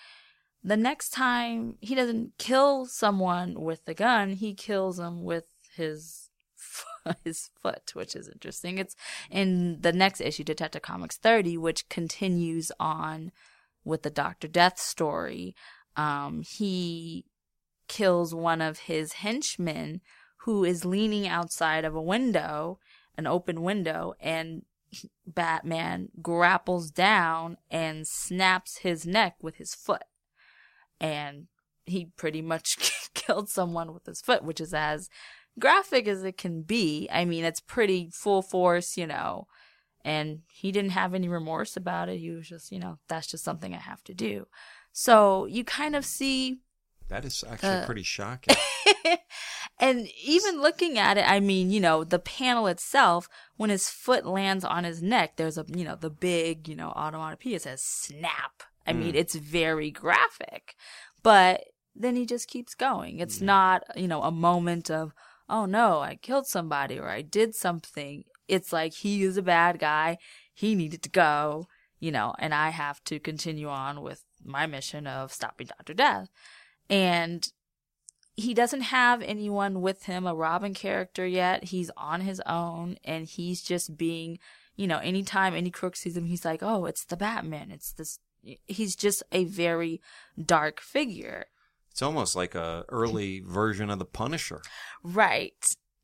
the 0.64 0.78
next 0.78 1.10
time 1.10 1.76
he 1.82 1.96
doesn't 1.96 2.38
kill 2.38 2.86
someone 2.86 3.60
with 3.60 3.86
the 3.86 3.94
gun, 3.94 4.34
he 4.34 4.54
kills 4.54 4.98
them 4.98 5.24
with 5.24 5.46
his 5.76 6.30
his 7.24 7.50
foot, 7.60 7.92
which 7.94 8.16
is 8.16 8.28
interesting. 8.28 8.78
It's 8.78 8.96
in 9.30 9.82
the 9.82 9.94
next 9.94 10.22
issue, 10.22 10.44
Detective 10.44 10.82
Comics 10.82 11.18
30, 11.18 11.58
which 11.58 11.90
continues 11.90 12.72
on 12.80 13.32
with 13.84 14.04
the 14.04 14.10
Doctor 14.10 14.48
Death 14.48 14.80
story. 14.80 15.56
Um, 15.96 16.44
he 16.44 17.26
kills 17.88 18.34
one 18.34 18.62
of 18.62 18.80
his 18.80 19.14
henchmen 19.14 20.02
who 20.46 20.64
is 20.64 20.86
leaning 20.86 21.28
outside 21.28 21.86
of 21.86 21.96
a 21.96 22.02
window, 22.02 22.80
an 23.18 23.28
open 23.28 23.64
window, 23.64 24.14
and 24.20 24.64
Batman 25.26 26.10
grapples 26.22 26.92
down 26.92 27.58
and 27.70 28.08
snaps 28.08 28.80
his 28.80 29.06
neck 29.06 29.36
with 29.42 29.56
his 29.56 29.74
foot 29.74 30.04
and 31.02 31.48
he 31.86 32.06
pretty 32.16 32.42
much 32.42 33.10
killed 33.14 33.50
someone 33.50 33.94
with 33.94 34.06
his 34.06 34.22
foot, 34.22 34.44
which 34.44 34.62
is 34.62 34.74
as 34.74 35.10
graphic 35.60 36.08
as 36.08 36.24
it 36.24 36.38
can 36.38 36.62
be. 36.62 37.10
I 37.12 37.26
mean, 37.26 37.44
it's 37.44 37.60
pretty 37.60 38.10
full 38.14 38.42
force, 38.42 38.96
you 38.96 39.08
know, 39.08 39.48
and 40.06 40.42
he 40.48 40.72
didn't 40.72 40.92
have 40.92 41.14
any 41.14 41.28
remorse 41.28 41.76
about 41.76 42.08
it. 42.08 42.20
He 42.20 42.30
was 42.30 42.48
just, 42.48 42.72
you 42.72 42.80
know, 42.80 43.00
that's 43.10 43.28
just 43.28 43.44
something 43.44 43.74
I 43.74 43.80
have 43.80 44.04
to 44.06 44.14
do. 44.14 44.48
So 44.94 45.46
you 45.48 45.66
kind 45.66 45.96
of 45.96 46.06
see. 46.06 46.60
That 47.10 47.26
is 47.26 47.44
actually 47.50 47.70
Uh, 47.70 47.86
pretty 47.86 48.04
shocking. 48.04 48.56
and 49.80 50.08
even 50.24 50.62
looking 50.62 50.98
at 50.98 51.18
it, 51.18 51.30
I 51.30 51.40
mean, 51.42 51.72
you 51.72 51.80
know, 51.80 52.04
the 52.04 52.20
panel 52.20 52.68
itself, 52.68 53.28
when 53.58 53.70
his 53.70 53.90
foot 53.90 54.26
lands 54.26 54.64
on 54.64 54.86
his 54.86 55.02
neck, 55.02 55.36
there's 55.36 55.58
a, 55.58 55.66
you 55.68 55.84
know, 55.84 55.96
the 55.96 56.10
big, 56.10 56.70
you 56.70 56.76
know, 56.76 56.94
automatopoeia 56.96 57.60
says 57.60 57.82
snap. 57.82 58.64
I 58.86 58.94
mean, 58.94 59.14
mm. 59.14 59.18
it's 59.18 59.36
very 59.36 59.92
graphic, 59.92 60.76
but 61.24 61.64
then 61.96 62.16
he 62.16 62.26
just 62.26 62.48
keeps 62.48 62.74
going. 62.74 63.20
It's 63.20 63.42
not, 63.42 63.84
you 63.96 64.08
know, 64.08 64.24
a 64.24 64.32
moment 64.32 64.90
of, 64.90 65.14
oh 65.50 65.66
no, 65.66 66.00
I 66.00 66.16
killed 66.16 66.48
somebody 66.48 66.98
or 66.98 67.10
I 67.10 67.22
did 67.22 67.54
something. 67.54 68.24
It's 68.48 68.74
like 68.74 68.94
he 68.94 69.24
is 69.24 69.38
a 69.38 69.42
bad 69.42 69.80
guy. 69.80 70.18
He 70.54 70.76
needed 70.76 71.04
to 71.04 71.10
go, 71.10 71.68
you 72.00 72.12
know, 72.12 72.34
and 72.40 72.54
I 72.54 72.70
have 72.70 73.04
to 73.06 73.20
continue 73.20 73.68
on 73.68 74.02
with 74.02 74.24
my 74.44 74.66
mission 74.66 75.08
of 75.08 75.32
stopping 75.32 75.68
Dr. 75.68 75.94
Death. 75.94 76.30
And 76.90 77.48
he 78.36 78.54
doesn't 78.54 78.82
have 78.82 79.22
anyone 79.22 79.82
with 79.82 80.04
him, 80.04 80.26
a 80.26 80.34
Robin 80.34 80.74
character 80.74 81.26
yet. 81.26 81.66
He's 81.66 81.92
on 81.96 82.22
his 82.22 82.42
own 82.46 82.98
and 83.04 83.26
he's 83.26 83.62
just 83.62 83.98
being, 83.98 84.40
you 84.76 84.88
know, 84.88 85.00
anytime 85.00 85.54
any 85.54 85.70
crook 85.70 85.96
sees 85.96 86.18
him, 86.18 86.26
he's 86.26 86.46
like, 86.46 86.64
oh, 86.64 86.86
it's 86.86 87.06
the 87.06 87.18
Batman. 87.18 87.72
It's 87.72 87.92
this. 87.92 88.20
He's 88.68 88.96
just 88.96 89.24
a 89.32 89.46
very 89.46 90.02
dark 90.44 90.80
figure. 90.80 91.46
It's 91.92 92.02
almost 92.02 92.36
like 92.36 92.56
a 92.56 92.86
early 92.90 93.42
version 93.42 93.90
of 93.90 94.00
the 94.00 94.06
Punisher. 94.06 94.62
Right. 95.04 95.54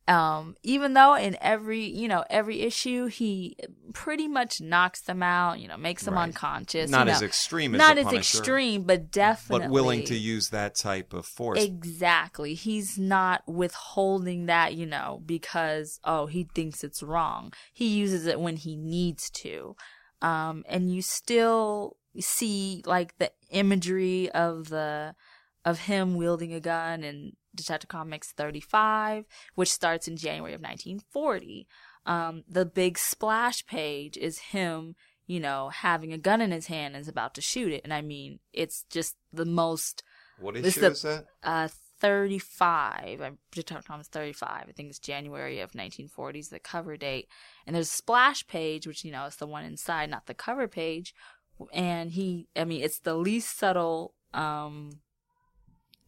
Um, 0.07 0.55
even 0.63 0.93
though 0.93 1.15
in 1.15 1.37
every, 1.41 1.83
you 1.83 2.07
know, 2.07 2.23
every 2.29 2.61
issue, 2.61 3.07
he 3.07 3.57
pretty 3.93 4.29
much 4.29 4.61
knocks 4.61 5.01
them 5.01 5.21
out, 5.21 5.59
you 5.59 5.67
know, 5.67 5.75
makes 5.75 6.03
them 6.03 6.13
Right. 6.13 6.23
unconscious. 6.23 6.89
Not 6.89 7.07
you 7.07 7.13
as 7.13 7.21
extreme 7.21 7.75
as 7.75 7.79
Not 7.79 7.97
as 7.97 8.05
Punisher, 8.05 8.37
extreme, 8.37 8.83
but 8.83 9.11
definitely. 9.11 9.67
but 9.67 9.73
willing 9.73 10.05
to 10.05 10.15
use 10.15 10.49
that 10.49 10.75
type 10.75 11.11
of 11.11 11.25
force. 11.25 11.61
Exactly. 11.61 12.53
He's 12.53 12.97
not 12.97 13.41
withholding 13.47 14.45
that, 14.45 14.75
you 14.75 14.85
know, 14.85 15.21
because, 15.25 15.99
oh, 16.05 16.27
he 16.27 16.47
thinks 16.55 16.85
it's 16.85 17.03
wrong. 17.03 17.51
He 17.73 17.87
uses 17.89 18.27
it 18.27 18.39
when 18.39 18.55
he 18.55 18.77
needs 18.77 19.29
to. 19.31 19.75
Um, 20.21 20.63
and 20.69 20.89
you 20.89 21.01
still 21.01 21.97
see 22.19 22.83
like 22.85 23.17
the 23.17 23.31
imagery 23.49 24.29
of 24.31 24.69
the, 24.69 25.15
of 25.65 25.79
him 25.79 26.15
wielding 26.15 26.53
a 26.53 26.59
gun 26.59 27.03
in 27.03 27.33
Detective 27.55 27.89
Comics 27.89 28.31
35, 28.31 29.25
which 29.55 29.71
starts 29.71 30.07
in 30.07 30.15
January 30.15 30.53
of 30.53 30.61
1940. 30.61 31.67
Um, 32.05 32.43
the 32.47 32.65
big 32.65 32.97
splash 32.97 33.65
page 33.65 34.15
is 34.15 34.39
him, 34.39 34.95
you 35.25 35.39
know, 35.39 35.69
having 35.69 36.13
a 36.13 36.17
gun 36.17 36.39
in 36.39 36.51
his 36.51 36.67
hand 36.67 36.95
and 36.95 37.01
is 37.01 37.09
about 37.09 37.33
to 37.35 37.41
shoot 37.41 37.73
it. 37.73 37.81
And 37.83 37.93
I 37.93 38.01
mean, 38.01 38.39
it's 38.53 38.85
just 38.89 39.17
the 39.33 39.45
most 39.45 40.03
what 40.39 40.55
issue 40.55 40.67
is 40.67 40.77
is 40.77 41.01
that? 41.01 41.25
uh 41.43 41.67
35 41.99 43.21
i'm 43.21 43.37
Detective 43.51 43.87
Comics 43.87 44.07
35 44.07 44.65
i 44.67 44.71
think 44.71 44.89
it's 44.89 44.99
january 44.99 45.55
of 45.55 45.69
1940 45.69 46.39
is 46.39 46.49
the 46.49 46.59
cover 46.59 46.95
date 46.95 47.27
and 47.65 47.75
there's 47.75 47.89
a 47.89 47.93
splash 47.93 48.45
page 48.47 48.85
which 48.85 49.03
you 49.03 49.11
know 49.11 49.25
is 49.25 49.37
the 49.37 49.47
one 49.47 49.63
inside 49.63 50.09
not 50.09 50.27
the 50.27 50.33
cover 50.33 50.67
page 50.67 51.13
and 51.73 52.11
he 52.11 52.47
i 52.55 52.63
mean 52.63 52.81
it's 52.83 52.99
the 52.99 53.15
least 53.15 53.57
subtle 53.57 54.13
um 54.33 54.99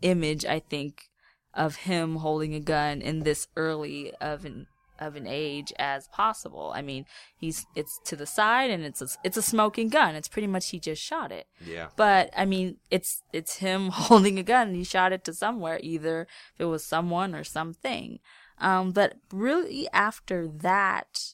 image 0.02 0.46
i 0.46 0.60
think 0.60 1.10
of 1.54 1.76
him 1.78 2.18
holding 2.18 2.54
a 2.54 2.60
gun 2.60 3.02
in 3.02 3.22
this 3.24 3.48
early 3.56 4.14
of 4.22 4.46
an 4.46 4.68
of 5.00 5.16
an 5.16 5.26
age 5.26 5.72
as 5.80 6.08
possible 6.10 6.72
i 6.76 6.82
mean 6.82 7.06
he's 7.38 7.66
it's 7.74 8.00
to 8.06 8.16
the 8.18 8.26
side 8.26 8.70
and 8.70 8.84
it's 8.84 9.02
a, 9.02 9.08
it's 9.24 9.38
a 9.38 9.42
smoking 9.42 9.88
gun 9.88 10.14
it's 10.14 10.28
pretty 10.28 10.48
much 10.48 10.70
he 10.70 10.80
just 10.80 11.02
shot 11.02 11.32
it 11.32 11.48
Yeah. 11.66 11.88
but 11.96 12.30
I 12.36 12.46
mean, 12.46 12.78
it's 12.92 13.22
it's 13.32 13.58
him 13.58 13.90
holding 13.94 14.38
a 14.38 14.44
gun. 14.44 14.68
and 14.68 14.76
He 14.76 14.84
shot 14.84 15.14
it 15.14 15.24
to 15.24 15.34
somewhere, 15.34 15.80
either 15.82 16.28
if 16.54 16.60
it 16.62 16.66
was 16.66 16.86
someone 16.86 17.34
or 17.34 17.44
something. 17.46 18.20
Um, 18.60 18.92
but 18.92 19.14
really, 19.32 19.88
after 19.94 20.48
that 20.48 21.34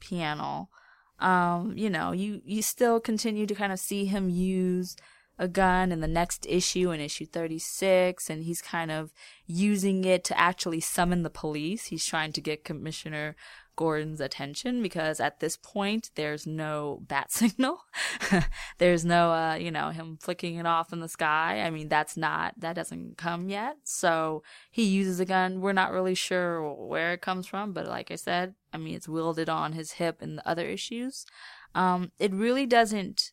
panel, 0.00 0.68
um, 1.18 1.72
you 1.76 1.90
know, 1.90 2.12
you 2.12 2.42
you 2.44 2.62
still 2.62 3.00
continue 3.00 3.46
to 3.46 3.54
kind 3.54 3.72
of 3.72 3.78
see 3.78 4.04
him 4.06 4.28
use 4.28 4.96
a 5.38 5.48
gun 5.48 5.92
in 5.92 6.00
the 6.00 6.08
next 6.08 6.46
issue, 6.48 6.90
in 6.90 7.00
issue 7.00 7.26
thirty 7.26 7.58
six, 7.58 8.28
and 8.28 8.44
he's 8.44 8.62
kind 8.62 8.90
of 8.90 9.12
using 9.46 10.04
it 10.04 10.24
to 10.24 10.38
actually 10.38 10.80
summon 10.80 11.22
the 11.22 11.30
police. 11.30 11.86
He's 11.86 12.04
trying 12.04 12.32
to 12.32 12.40
get 12.40 12.64
Commissioner 12.64 13.36
Gordon's 13.76 14.20
attention 14.20 14.82
because 14.82 15.20
at 15.20 15.40
this 15.40 15.56
point 15.56 16.10
there's 16.14 16.46
no 16.46 17.02
bat 17.06 17.30
signal. 17.32 17.84
there's 18.78 19.04
no 19.04 19.30
uh, 19.32 19.54
you 19.54 19.70
know, 19.70 19.90
him 19.90 20.18
flicking 20.20 20.56
it 20.56 20.66
off 20.66 20.92
in 20.92 21.00
the 21.00 21.08
sky. 21.08 21.60
I 21.60 21.70
mean, 21.70 21.88
that's 21.88 22.16
not 22.16 22.54
that 22.58 22.74
doesn't 22.74 23.18
come 23.18 23.48
yet. 23.48 23.76
So 23.84 24.42
he 24.70 24.84
uses 24.84 25.20
a 25.20 25.24
gun. 25.24 25.60
We're 25.60 25.72
not 25.72 25.92
really 25.92 26.14
sure 26.14 26.72
where 26.74 27.12
it 27.12 27.20
comes 27.20 27.46
from, 27.46 27.72
but 27.72 27.86
like 27.86 28.10
I 28.10 28.16
said, 28.16 28.54
I 28.76 28.78
mean, 28.78 28.94
it's 28.94 29.08
wielded 29.08 29.48
on 29.48 29.72
his 29.72 29.92
hip 29.92 30.20
in 30.20 30.36
the 30.36 30.46
other 30.46 30.66
issues. 30.66 31.24
Um, 31.74 32.12
it 32.18 32.30
really 32.34 32.66
doesn't 32.66 33.32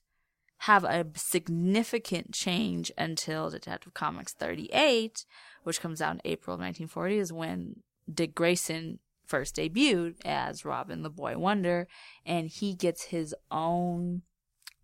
have 0.59 0.85
a 0.85 1.05
significant 1.15 2.31
change 2.33 2.93
until 2.97 3.50
Detective 3.50 3.93
Comics 3.93 4.31
38, 4.31 5.25
which 5.63 5.81
comes 5.81 6.01
out 6.01 6.15
in 6.15 6.21
April 6.23 6.53
of 6.53 6.62
1940, 6.62 7.17
is 7.17 7.33
when 7.33 7.81
Dick 8.12 8.33
Grayson 8.33 9.00
first 9.25 9.57
debuted 9.57 10.15
as 10.23 10.63
Robin 10.63 11.03
the 11.03 11.09
Boy 11.09 11.38
Wonder, 11.38 11.89
and 12.25 12.47
he 12.47 12.73
gets 12.73 13.03
his 13.03 13.35
own 13.51 14.21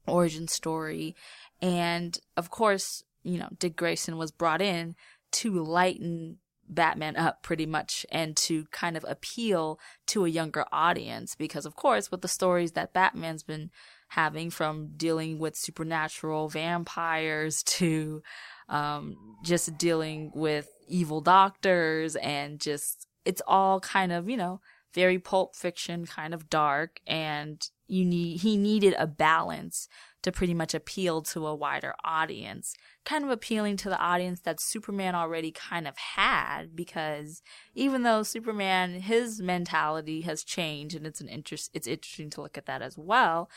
origin 0.06 0.50
story. 0.50 1.16
And 1.62 2.20
of 2.36 2.50
course, 2.50 3.06
you 3.24 3.38
know, 3.38 3.48
Dick 3.58 3.78
Grayson 3.78 4.18
was 4.18 4.32
brought 4.32 4.62
in 4.62 4.96
to 5.32 5.64
lighten 5.64 6.40
Batman 6.70 7.16
up 7.16 7.42
pretty 7.42 7.66
much 7.66 8.06
and 8.12 8.38
to 8.38 8.66
kind 8.72 8.96
of 8.96 9.06
appeal 9.08 9.80
to 10.08 10.26
a 10.26 10.30
younger 10.30 10.66
audience 10.72 11.36
because 11.36 11.66
of 11.66 11.76
course 11.76 12.12
with 12.12 12.22
the 12.22 12.28
stories 12.28 12.74
that 12.74 12.94
Batman's 12.94 13.44
been 13.44 13.72
having 14.10 14.50
from 14.50 14.90
dealing 14.96 15.40
with 15.40 15.56
supernatural 15.56 16.48
vampires 16.48 17.64
to 17.64 18.22
um, 18.70 19.16
just 19.44 19.78
dealing 19.78 20.32
with 20.34 20.70
evil 20.88 21.22
doctors 21.22 22.16
and 22.18 22.60
just 22.60 23.08
it's 23.26 23.42
all 23.48 23.80
kind 23.80 24.12
of 24.12 24.30
you 24.30 24.38
know 24.38 24.62
very 24.94 25.20
pulp 25.20 25.56
fiction 25.56 26.06
kind 26.06 26.34
of 26.34 26.50
dark 26.50 27.00
and 27.06 27.70
you 27.88 28.06
need 28.06 28.38
he 28.42 28.58
needed 28.58 28.96
a 28.98 29.06
balance 29.06 29.88
to 30.22 30.32
pretty 30.32 30.54
much 30.54 30.74
appeal 30.74 31.22
to 31.22 31.48
a 31.48 31.56
wider 31.56 31.94
audience 32.04 32.76
kind 33.06 33.24
of 33.24 33.30
appealing 33.30 33.78
to 33.78 33.90
the 33.90 34.00
audience 34.00 34.42
that 34.42 34.60
superman 34.60 35.16
already 35.16 35.52
kind 35.52 35.88
of 35.88 35.98
had 35.98 36.76
because 36.76 37.42
even 37.74 38.04
though 38.04 38.24
superman 38.24 39.02
his 39.02 39.42
mentality 39.42 40.22
has 40.22 40.44
changed 40.44 40.96
and 40.96 41.08
it's 41.08 41.22
an 41.22 41.30
interest 41.30 41.72
it's 41.74 41.88
interesting 41.88 42.30
to 42.30 42.42
look 42.42 42.58
at 42.58 42.66
that 42.66 42.82
as 42.82 42.98
well 42.98 43.50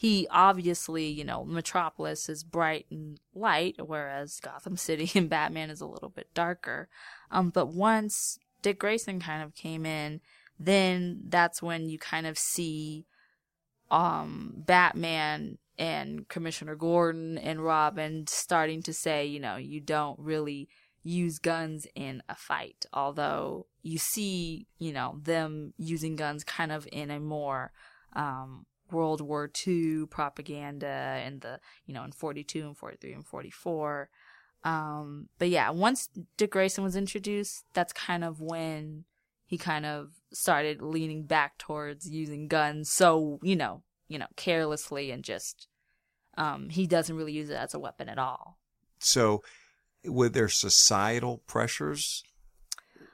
he 0.00 0.26
obviously, 0.30 1.08
you 1.08 1.24
know, 1.24 1.44
Metropolis 1.44 2.30
is 2.30 2.42
bright 2.42 2.86
and 2.90 3.20
light, 3.34 3.76
whereas 3.84 4.40
Gotham 4.40 4.78
City 4.78 5.10
and 5.18 5.28
Batman 5.28 5.68
is 5.68 5.82
a 5.82 5.86
little 5.86 6.08
bit 6.08 6.32
darker. 6.32 6.88
Um, 7.30 7.50
but 7.50 7.66
once 7.66 8.38
Dick 8.62 8.78
Grayson 8.78 9.20
kind 9.20 9.42
of 9.42 9.54
came 9.54 9.84
in, 9.84 10.22
then 10.58 11.20
that's 11.28 11.62
when 11.62 11.90
you 11.90 11.98
kind 11.98 12.26
of 12.26 12.38
see, 12.38 13.04
um, 13.90 14.54
Batman 14.56 15.58
and 15.80 16.28
Commissioner 16.28 16.76
Gordon 16.76 17.38
and 17.38 17.64
Robin 17.64 18.26
starting 18.28 18.82
to 18.82 18.92
say, 18.92 19.24
you 19.24 19.40
know, 19.40 19.56
you 19.56 19.80
don't 19.80 20.18
really 20.20 20.68
use 21.02 21.38
guns 21.38 21.86
in 21.94 22.22
a 22.28 22.36
fight. 22.36 22.84
Although 22.92 23.66
you 23.82 23.96
see, 23.96 24.66
you 24.78 24.92
know, 24.92 25.18
them 25.22 25.72
using 25.78 26.16
guns 26.16 26.44
kind 26.44 26.70
of 26.70 26.86
in 26.92 27.10
a 27.10 27.18
more, 27.18 27.72
um, 28.12 28.66
World 28.92 29.20
War 29.22 29.50
II 29.66 30.06
propaganda 30.10 30.86
and 30.86 31.40
the, 31.40 31.60
you 31.86 31.94
know, 31.94 32.04
in 32.04 32.12
42 32.12 32.66
and 32.66 32.76
43 32.76 33.12
and 33.14 33.26
44. 33.26 34.10
Um, 34.62 35.28
but 35.38 35.48
yeah, 35.48 35.70
once 35.70 36.10
Dick 36.36 36.50
Grayson 36.50 36.84
was 36.84 36.96
introduced, 36.96 37.64
that's 37.72 37.94
kind 37.94 38.22
of 38.22 38.42
when 38.42 39.04
he 39.46 39.56
kind 39.56 39.86
of 39.86 40.10
started 40.32 40.82
leaning 40.82 41.24
back 41.24 41.56
towards 41.56 42.10
using 42.10 42.48
guns 42.48 42.90
so, 42.92 43.38
you 43.42 43.56
know, 43.56 43.82
you 44.10 44.18
know, 44.18 44.26
carelessly 44.36 45.10
and 45.12 45.24
just, 45.24 45.68
um, 46.40 46.70
he 46.70 46.86
doesn't 46.86 47.14
really 47.14 47.34
use 47.34 47.50
it 47.50 47.56
as 47.56 47.74
a 47.74 47.78
weapon 47.78 48.08
at 48.08 48.18
all. 48.18 48.58
So, 48.98 49.42
were 50.04 50.30
there 50.30 50.48
societal 50.48 51.42
pressures 51.46 52.24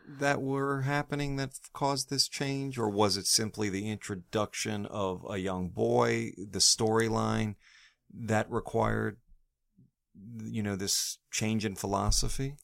that 0.09 0.41
were 0.41 0.83
happening 0.83 1.35
that 1.35 1.51
caused 1.73 2.09
this 2.09 2.29
change, 2.29 2.79
or 2.79 2.89
was 2.89 3.17
it 3.17 3.27
simply 3.27 3.69
the 3.69 3.91
introduction 3.91 4.87
of 4.87 5.27
a 5.29 5.39
young 5.39 5.71
boy, 5.71 6.31
the 6.39 6.61
storyline 6.61 7.57
that 8.15 8.49
required, 8.49 9.17
you 10.45 10.63
know, 10.63 10.77
this 10.77 11.19
change 11.33 11.65
in 11.65 11.75
philosophy? 11.75 12.55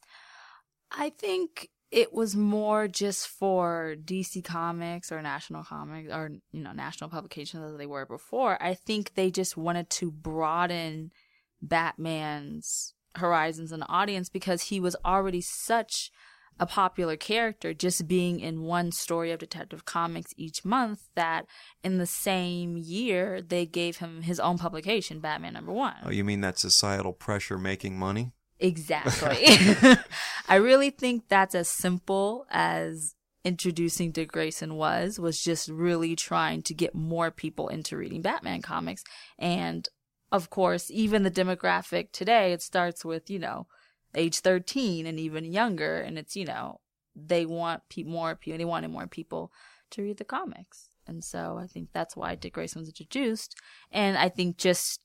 I 0.93 1.11
think 1.11 1.71
it 1.93 2.15
was 2.15 2.35
more 2.35 2.89
just 2.89 3.29
for 3.29 3.95
DC 4.03 4.43
Comics 4.43 5.13
or 5.13 5.21
National 5.21 5.63
Comics 5.63 6.11
or 6.11 6.31
you 6.51 6.63
know 6.63 6.73
national 6.73 7.11
publications 7.11 7.63
as 7.71 7.77
they 7.77 7.87
were 7.87 8.07
before. 8.07 8.61
I 8.61 8.75
think 8.75 9.15
they 9.15 9.31
just 9.31 9.57
wanted 9.59 9.91
to 9.91 10.11
broaden 10.11 11.13
Batman's 11.61 12.95
horizons 13.17 13.73
and 13.73 13.85
audience 13.89 14.31
because 14.31 14.63
he 14.63 14.81
was 14.81 14.97
already 15.05 15.43
such 15.43 16.11
a 16.59 16.67
popular 16.67 17.17
character 17.17 17.75
just 17.75 18.09
being 18.09 18.41
in 18.41 18.63
one 18.63 18.91
story 18.91 19.31
of 19.31 19.39
Detective 19.39 19.85
Comics 19.85 20.33
each 20.37 20.65
month 20.65 21.09
that 21.15 21.47
in 21.85 21.99
the 21.99 22.07
same 22.07 22.79
year 22.79 23.43
they 23.43 23.67
gave 23.67 23.99
him 23.99 24.23
his 24.23 24.41
own 24.41 24.57
publication, 24.57 25.21
Batman 25.21 25.55
number 25.55 25.73
one. 25.73 25.97
Oh, 26.05 26.11
you 26.11 26.25
mean 26.25 26.41
that 26.41 26.59
societal 26.59 27.13
pressure 27.13 27.59
making 27.59 27.99
money? 27.99 28.33
Exactly. 28.63 29.47
I 30.49 30.57
really 30.57 30.91
think 30.91 31.25
that's 31.29 31.55
as 31.55 31.69
simple 31.69 32.47
as 32.51 33.15
introducing 33.45 34.13
Dick 34.13 34.31
Grayson 34.31 34.77
was, 34.77 35.19
was 35.19 35.43
just 35.43 35.69
really 35.69 36.15
trying 36.15 36.63
to 36.63 36.75
get 36.75 36.95
more 36.95 37.31
people 37.33 37.69
into 37.69 37.97
reading 37.97 38.23
Batman 38.23 38.63
comics. 38.63 39.03
And 39.39 39.89
of 40.31 40.49
course, 40.49 40.91
even 40.91 41.25
the 41.25 41.31
demographic 41.31 42.13
today, 42.13 42.53
it 42.53 42.63
starts 42.63 43.05
with, 43.05 43.29
you 43.29 43.41
know, 43.41 43.67
age 44.15 44.39
13 44.39 45.07
and 45.07 45.19
even 45.19 45.45
younger. 45.45 45.97
And 45.99 46.17
it's, 46.17 46.37
you 46.37 46.45
know, 46.45 46.81
they 47.17 47.45
want 47.45 47.83
pe- 47.91 48.05
more 48.05 48.37
people, 48.37 48.59
they 48.59 48.65
wanted 48.65 48.93
more 48.93 49.09
people 49.09 49.53
to 49.91 50.03
read 50.03 50.19
the 50.19 50.25
comics. 50.25 50.89
And 51.07 51.25
so 51.25 51.59
I 51.61 51.67
think 51.67 51.89
that's 51.93 52.17
why 52.17 52.37
Dick 52.37 52.55
Grayson 52.55 52.81
was 52.81 52.89
introduced. 52.89 53.57
And 53.91 54.17
I 54.17 54.29
think 54.29 54.57
just 54.57 55.01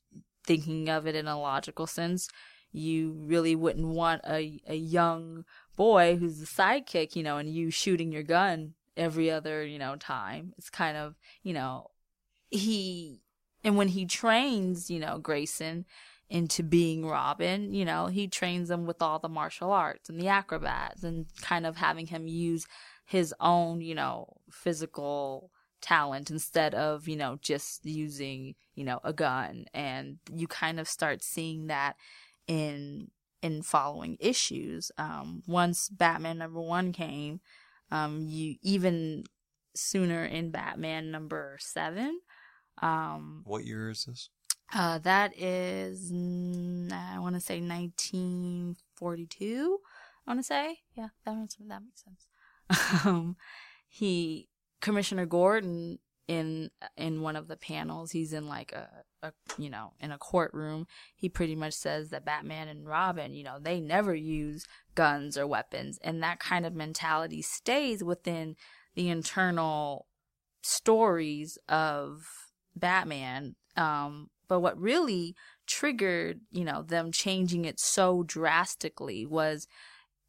thinking 0.46 0.88
of 0.88 1.08
it 1.08 1.16
in 1.16 1.26
a 1.26 1.38
logical 1.38 1.88
sense, 1.88 2.28
you 2.72 3.12
really 3.18 3.56
wouldn't 3.56 3.88
want 3.88 4.22
a, 4.28 4.60
a 4.66 4.76
young 4.76 5.44
boy 5.76 6.16
who's 6.16 6.38
the 6.38 6.46
sidekick, 6.46 7.16
you 7.16 7.22
know, 7.22 7.38
and 7.38 7.52
you 7.52 7.70
shooting 7.70 8.12
your 8.12 8.22
gun 8.22 8.74
every 8.96 9.30
other, 9.30 9.64
you 9.64 9.78
know, 9.78 9.96
time. 9.96 10.52
It's 10.58 10.70
kind 10.70 10.96
of, 10.96 11.14
you 11.42 11.54
know, 11.54 11.90
he, 12.50 13.22
and 13.64 13.76
when 13.76 13.88
he 13.88 14.06
trains, 14.06 14.90
you 14.90 14.98
know, 15.00 15.18
Grayson, 15.18 15.84
into 16.30 16.62
being 16.62 17.06
Robin. 17.06 17.72
You 17.72 17.84
know, 17.84 18.06
he 18.06 18.28
trains 18.28 18.70
him 18.70 18.86
with 18.86 19.02
all 19.02 19.18
the 19.18 19.28
martial 19.28 19.72
arts 19.72 20.08
and 20.08 20.20
the 20.20 20.28
acrobats 20.28 21.02
and 21.02 21.26
kind 21.40 21.66
of 21.66 21.76
having 21.76 22.06
him 22.06 22.26
use 22.26 22.66
his 23.04 23.34
own, 23.40 23.80
you 23.80 23.94
know, 23.94 24.36
physical 24.50 25.50
talent 25.80 26.30
instead 26.30 26.74
of, 26.74 27.08
you 27.08 27.16
know, 27.16 27.38
just 27.40 27.86
using, 27.86 28.54
you 28.74 28.84
know, 28.84 29.00
a 29.04 29.12
gun. 29.12 29.66
And 29.72 30.18
you 30.34 30.46
kind 30.46 30.78
of 30.78 30.88
start 30.88 31.22
seeing 31.22 31.68
that 31.68 31.96
in 32.48 33.12
in 33.40 33.62
following 33.62 34.16
issues. 34.18 34.90
Um, 34.98 35.44
once 35.46 35.88
Batman 35.88 36.38
number 36.38 36.60
one 36.60 36.90
came, 36.92 37.40
um, 37.90 38.26
you 38.26 38.56
even 38.62 39.24
sooner 39.76 40.24
in 40.24 40.50
Batman 40.50 41.12
number 41.12 41.56
seven. 41.60 42.18
Um, 42.82 43.42
what 43.44 43.64
year 43.64 43.90
is 43.90 44.04
this? 44.04 44.30
Uh, 44.74 44.98
that 44.98 45.32
is, 45.40 46.12
I 46.12 47.18
want 47.18 47.36
to 47.36 47.40
say 47.40 47.58
1942. 47.60 49.78
I 50.26 50.30
want 50.30 50.40
to 50.40 50.44
say, 50.44 50.80
yeah, 50.94 51.08
that 51.24 51.36
makes 51.36 51.54
that 51.54 51.82
makes 51.82 52.04
sense. 52.04 52.26
um, 53.06 53.36
he 53.88 54.48
Commissioner 54.80 55.26
Gordon 55.26 55.98
in 56.28 56.70
in 56.96 57.22
one 57.22 57.34
of 57.34 57.48
the 57.48 57.56
panels, 57.56 58.12
he's 58.12 58.32
in 58.32 58.46
like 58.46 58.72
a, 58.72 58.88
a 59.22 59.32
you 59.56 59.70
know 59.70 59.94
in 59.98 60.12
a 60.12 60.18
courtroom. 60.18 60.86
He 61.16 61.28
pretty 61.28 61.56
much 61.56 61.72
says 61.72 62.10
that 62.10 62.24
Batman 62.24 62.68
and 62.68 62.86
Robin, 62.86 63.34
you 63.34 63.42
know, 63.42 63.58
they 63.60 63.80
never 63.80 64.14
use 64.14 64.66
guns 64.94 65.36
or 65.36 65.46
weapons, 65.46 65.98
and 66.02 66.22
that 66.22 66.38
kind 66.38 66.66
of 66.66 66.74
mentality 66.74 67.42
stays 67.42 68.04
within 68.04 68.54
the 68.94 69.08
internal 69.08 70.06
stories 70.62 71.58
of 71.68 72.26
Batman. 72.76 73.56
Um, 73.76 74.28
but 74.48 74.60
what 74.60 74.78
really 74.78 75.34
triggered, 75.66 76.40
you 76.50 76.64
know, 76.64 76.82
them 76.82 77.10
changing 77.12 77.64
it 77.64 77.80
so 77.80 78.22
drastically 78.22 79.24
was 79.24 79.66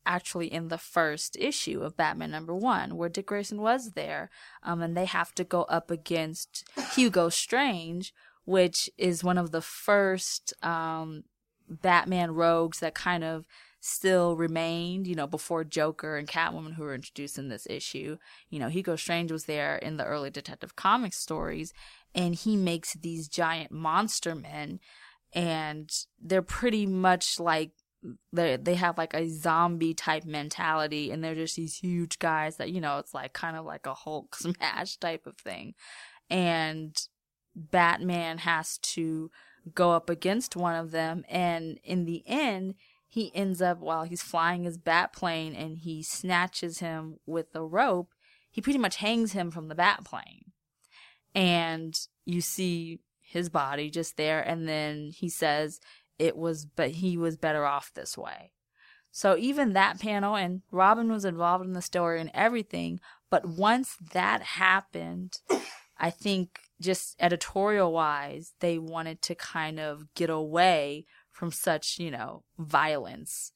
actually 0.05 0.51
in 0.51 0.69
the 0.69 0.77
first 0.77 1.37
issue 1.39 1.81
of 1.81 1.97
Batman 1.97 2.31
number 2.31 2.55
one, 2.55 2.97
where 2.97 3.09
Dick 3.09 3.27
Grayson 3.27 3.61
was 3.61 3.91
there. 3.91 4.29
Um, 4.63 4.81
and 4.81 4.95
they 4.95 5.05
have 5.05 5.33
to 5.35 5.43
go 5.43 5.63
up 5.63 5.91
against 5.91 6.63
Hugo 6.95 7.29
Strange, 7.29 8.13
which 8.45 8.89
is 8.97 9.23
one 9.23 9.37
of 9.37 9.51
the 9.51 9.61
first, 9.61 10.53
um, 10.63 11.23
Batman 11.69 12.31
rogues 12.31 12.79
that 12.79 12.95
kind 12.95 13.23
of 13.23 13.45
still 13.81 14.35
remained, 14.35 15.07
you 15.07 15.15
know, 15.15 15.27
before 15.27 15.63
Joker 15.63 16.17
and 16.17 16.27
Catwoman 16.27 16.73
who 16.73 16.83
were 16.83 16.95
introduced 16.95 17.37
in 17.37 17.49
this 17.49 17.67
issue. 17.69 18.17
You 18.49 18.59
know, 18.59 18.67
Hugo 18.67 18.95
Strange 18.95 19.31
was 19.31 19.45
there 19.45 19.77
in 19.77 19.97
the 19.97 20.05
early 20.05 20.29
Detective 20.29 20.75
Comics 20.75 21.17
stories 21.17 21.73
and 22.13 22.35
he 22.35 22.55
makes 22.55 22.93
these 22.93 23.27
giant 23.27 23.71
monster 23.71 24.35
men 24.35 24.79
and 25.33 25.89
they're 26.19 26.41
pretty 26.41 26.85
much 26.85 27.39
like 27.39 27.71
they 28.31 28.57
they 28.57 28.75
have 28.75 28.97
like 28.97 29.13
a 29.13 29.29
zombie 29.29 29.93
type 29.93 30.25
mentality 30.25 31.11
and 31.11 31.23
they're 31.23 31.35
just 31.35 31.55
these 31.55 31.77
huge 31.77 32.19
guys 32.19 32.57
that 32.57 32.71
you 32.71 32.79
know 32.79 32.97
it's 32.97 33.13
like 33.13 33.33
kind 33.33 33.57
of 33.57 33.65
like 33.65 33.85
a 33.85 33.93
Hulk 33.93 34.35
smash 34.39 34.97
type 34.97 35.25
of 35.25 35.37
thing. 35.37 35.73
And 36.29 36.95
Batman 37.55 38.39
has 38.39 38.77
to 38.77 39.31
go 39.73 39.91
up 39.91 40.09
against 40.09 40.55
one 40.55 40.75
of 40.75 40.91
them 40.91 41.25
and 41.29 41.79
in 41.83 42.05
the 42.05 42.23
end 42.25 42.75
he 43.07 43.31
ends 43.35 43.61
up 43.61 43.79
while 43.79 44.03
he's 44.03 44.21
flying 44.21 44.63
his 44.63 44.77
bat 44.77 45.11
plane 45.11 45.53
and 45.53 45.79
he 45.79 46.01
snatches 46.03 46.79
him 46.79 47.17
with 47.25 47.47
a 47.55 47.63
rope 47.63 48.13
he 48.49 48.61
pretty 48.61 48.79
much 48.79 48.97
hangs 48.97 49.33
him 49.33 49.51
from 49.51 49.67
the 49.67 49.75
bat 49.75 50.03
plane. 50.03 50.51
And 51.35 51.97
you 52.25 52.41
see 52.41 52.99
his 53.21 53.49
body 53.49 53.91
just 53.91 54.17
there 54.17 54.41
and 54.41 54.67
then 54.67 55.11
he 55.15 55.29
says 55.29 55.79
it 56.19 56.35
was 56.37 56.65
but 56.65 56.91
he 56.91 57.17
was 57.17 57.37
better 57.37 57.65
off 57.65 57.91
this 57.95 58.17
way 58.17 58.51
So 59.11 59.35
even 59.37 59.73
that 59.73 59.99
panel, 59.99 60.35
and 60.35 60.61
Robin 60.71 61.11
was 61.11 61.25
involved 61.25 61.65
in 61.65 61.73
the 61.73 61.81
story 61.81 62.21
and 62.21 62.29
everything. 62.33 62.99
But 63.31 63.43
once 63.45 63.95
that 64.13 64.41
happened, 64.43 65.39
I 65.97 66.11
think 66.11 66.59
just 66.79 67.15
editorial 67.19 67.91
wise, 67.91 68.53
they 68.59 68.77
wanted 68.77 69.21
to 69.23 69.35
kind 69.35 69.79
of 69.79 70.13
get 70.15 70.29
away 70.29 71.05
from 71.31 71.51
such, 71.51 71.97
you 71.99 72.11
know, 72.11 72.43
violence. 72.57 73.51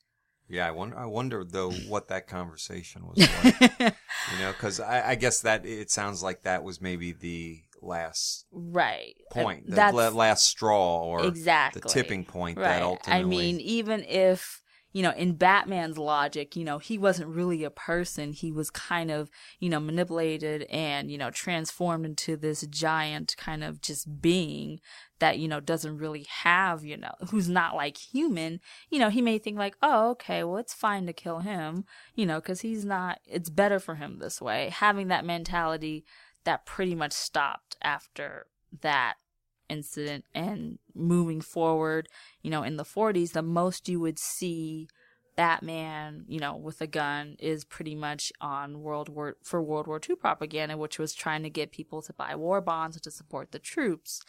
Yeah, 0.49 0.67
I 0.67 0.71
wonder. 0.71 0.97
I 0.97 1.05
wonder 1.05 1.43
though 1.43 1.71
what 1.87 2.07
that 2.07 2.27
conversation 2.27 3.05
was 3.07 3.19
like. 3.43 3.61
you 3.81 4.39
know, 4.39 4.51
because 4.51 4.79
I, 4.79 5.11
I 5.11 5.15
guess 5.15 5.41
that 5.41 5.65
it 5.65 5.91
sounds 5.91 6.21
like 6.23 6.41
that 6.43 6.63
was 6.63 6.81
maybe 6.81 7.11
the 7.13 7.61
last 7.83 8.45
right 8.51 9.15
point, 9.31 9.69
the 9.69 9.91
last 9.91 10.45
straw, 10.45 11.03
or 11.03 11.25
exactly 11.25 11.81
the 11.81 11.89
tipping 11.89 12.25
point 12.25 12.57
right. 12.57 12.79
that 12.79 12.81
ultimately. 12.81 13.21
I 13.21 13.23
mean, 13.23 13.59
even 13.59 14.03
if 14.05 14.63
you 14.93 15.01
know, 15.01 15.11
in 15.11 15.33
Batman's 15.33 15.97
logic, 15.97 16.55
you 16.55 16.63
know, 16.63 16.77
he 16.77 16.99
wasn't 16.99 17.29
really 17.29 17.63
a 17.63 17.71
person. 17.71 18.31
He 18.31 18.51
was 18.51 18.69
kind 18.69 19.09
of, 19.09 19.29
you 19.59 19.67
know, 19.67 19.79
manipulated 19.79 20.63
and, 20.69 21.09
you 21.09 21.17
know, 21.17 21.31
transformed 21.31 22.05
into 22.05 22.37
this 22.37 22.61
giant 22.67 23.35
kind 23.35 23.63
of 23.63 23.81
just 23.81 24.21
being 24.21 24.79
that, 25.17 25.39
you 25.39 25.47
know, 25.47 25.59
doesn't 25.59 25.97
really 25.97 26.27
have, 26.29 26.85
you 26.85 26.95
know, 26.95 27.13
who's 27.31 27.49
not 27.49 27.75
like 27.75 27.97
human. 27.97 28.59
You 28.91 28.99
know, 28.99 29.09
he 29.09 29.21
may 29.21 29.39
think 29.39 29.57
like, 29.57 29.75
oh, 29.81 30.11
okay, 30.11 30.43
well, 30.43 30.57
it's 30.57 30.75
fine 30.75 31.07
to 31.07 31.13
kill 31.13 31.39
him, 31.39 31.85
you 32.13 32.27
know, 32.27 32.39
because 32.39 32.61
he's 32.61 32.85
not, 32.85 33.19
it's 33.25 33.49
better 33.49 33.79
for 33.79 33.95
him 33.95 34.19
this 34.19 34.39
way. 34.39 34.69
Having 34.69 35.07
that 35.07 35.25
mentality 35.25 36.05
that 36.43 36.65
pretty 36.65 36.95
much 36.95 37.13
stopped 37.13 37.77
after 37.81 38.47
that 38.81 39.15
incident 39.69 40.25
and 40.33 40.79
moving 40.93 41.41
forward, 41.41 42.07
you 42.41 42.51
know, 42.51 42.63
in 42.63 42.77
the 42.77 42.83
40s, 42.83 43.31
the 43.31 43.41
most 43.41 43.89
you 43.89 43.99
would 43.99 44.19
see 44.19 44.87
Batman, 45.35 46.25
you 46.27 46.39
know, 46.39 46.55
with 46.55 46.79
a 46.81 46.87
gun 46.87 47.35
is 47.39 47.65
pretty 47.65 47.95
much 47.95 48.31
on 48.39 48.81
World 48.81 49.09
War 49.09 49.37
for 49.43 49.61
World 49.61 49.87
War 49.87 49.99
II 50.07 50.15
propaganda, 50.15 50.77
which 50.77 50.99
was 50.99 51.13
trying 51.13 51.43
to 51.43 51.49
get 51.49 51.71
people 51.71 52.01
to 52.03 52.13
buy 52.13 52.35
war 52.35 52.61
bonds 52.61 52.99
to 53.01 53.11
support 53.11 53.51
the 53.51 53.59
troops. 53.59 54.21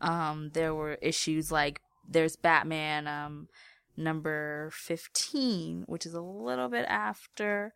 Um, 0.00 0.50
there 0.52 0.74
were 0.74 0.94
issues 1.00 1.50
like 1.50 1.80
there's 2.06 2.36
Batman 2.36 3.06
um, 3.06 3.48
number 3.96 4.70
15, 4.72 5.84
which 5.86 6.04
is 6.04 6.14
a 6.14 6.20
little 6.20 6.68
bit 6.68 6.84
after. 6.88 7.72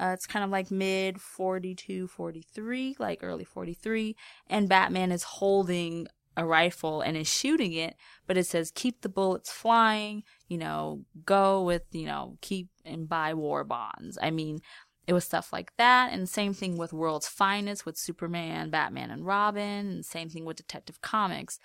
Uh, 0.00 0.12
it's 0.14 0.26
kind 0.26 0.44
of 0.44 0.50
like 0.50 0.70
mid 0.70 1.20
42, 1.20 2.06
43, 2.06 2.96
like 2.98 3.20
early 3.22 3.44
43. 3.44 4.16
And 4.48 4.68
Batman 4.68 5.12
is 5.12 5.24
holding 5.24 6.06
a 6.36 6.46
rifle 6.46 7.02
and 7.02 7.16
is 7.16 7.28
shooting 7.28 7.74
it, 7.74 7.96
but 8.26 8.38
it 8.38 8.46
says 8.46 8.72
keep 8.74 9.02
the 9.02 9.08
bullets 9.10 9.52
flying, 9.52 10.22
you 10.48 10.56
know, 10.56 11.04
go 11.26 11.62
with, 11.62 11.82
you 11.90 12.06
know, 12.06 12.38
keep 12.40 12.68
and 12.84 13.08
buy 13.08 13.34
war 13.34 13.62
bonds. 13.62 14.16
I 14.22 14.30
mean, 14.30 14.60
it 15.06 15.12
was 15.12 15.24
stuff 15.24 15.52
like 15.52 15.72
that. 15.76 16.12
And 16.12 16.28
same 16.28 16.54
thing 16.54 16.78
with 16.78 16.92
World's 16.94 17.28
Finest 17.28 17.84
with 17.84 17.98
Superman, 17.98 18.70
Batman, 18.70 19.10
and 19.10 19.26
Robin. 19.26 19.90
And 19.90 20.04
same 20.04 20.30
thing 20.30 20.46
with 20.46 20.56
Detective 20.56 21.02
Comics. 21.02 21.58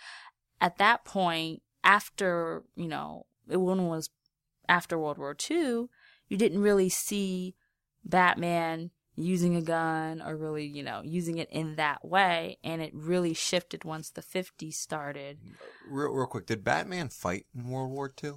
At 0.59 0.77
that 0.77 1.05
point, 1.05 1.61
after, 1.83 2.63
you 2.75 2.87
know, 2.87 3.27
it 3.47 3.57
was 3.57 4.09
after 4.67 4.97
World 4.97 5.19
War 5.19 5.35
II, 5.49 5.85
you 6.27 6.37
didn't 6.37 6.61
really 6.61 6.89
see 6.89 7.55
Batman 8.05 8.91
using 9.17 9.55
a 9.55 9.61
gun 9.61 10.21
or 10.21 10.35
really, 10.35 10.65
you 10.65 10.83
know, 10.83 11.01
using 11.03 11.37
it 11.37 11.49
in 11.49 11.75
that 11.77 12.03
way. 12.05 12.57
And 12.63 12.81
it 12.81 12.91
really 12.93 13.33
shifted 13.33 13.83
once 13.83 14.09
the 14.09 14.21
50s 14.21 14.73
started. 14.73 15.39
real, 15.89 16.11
real 16.11 16.27
quick, 16.27 16.45
did 16.45 16.63
Batman 16.63 17.09
fight 17.09 17.45
in 17.55 17.69
World 17.69 17.91
War 17.91 18.13
II? 18.23 18.33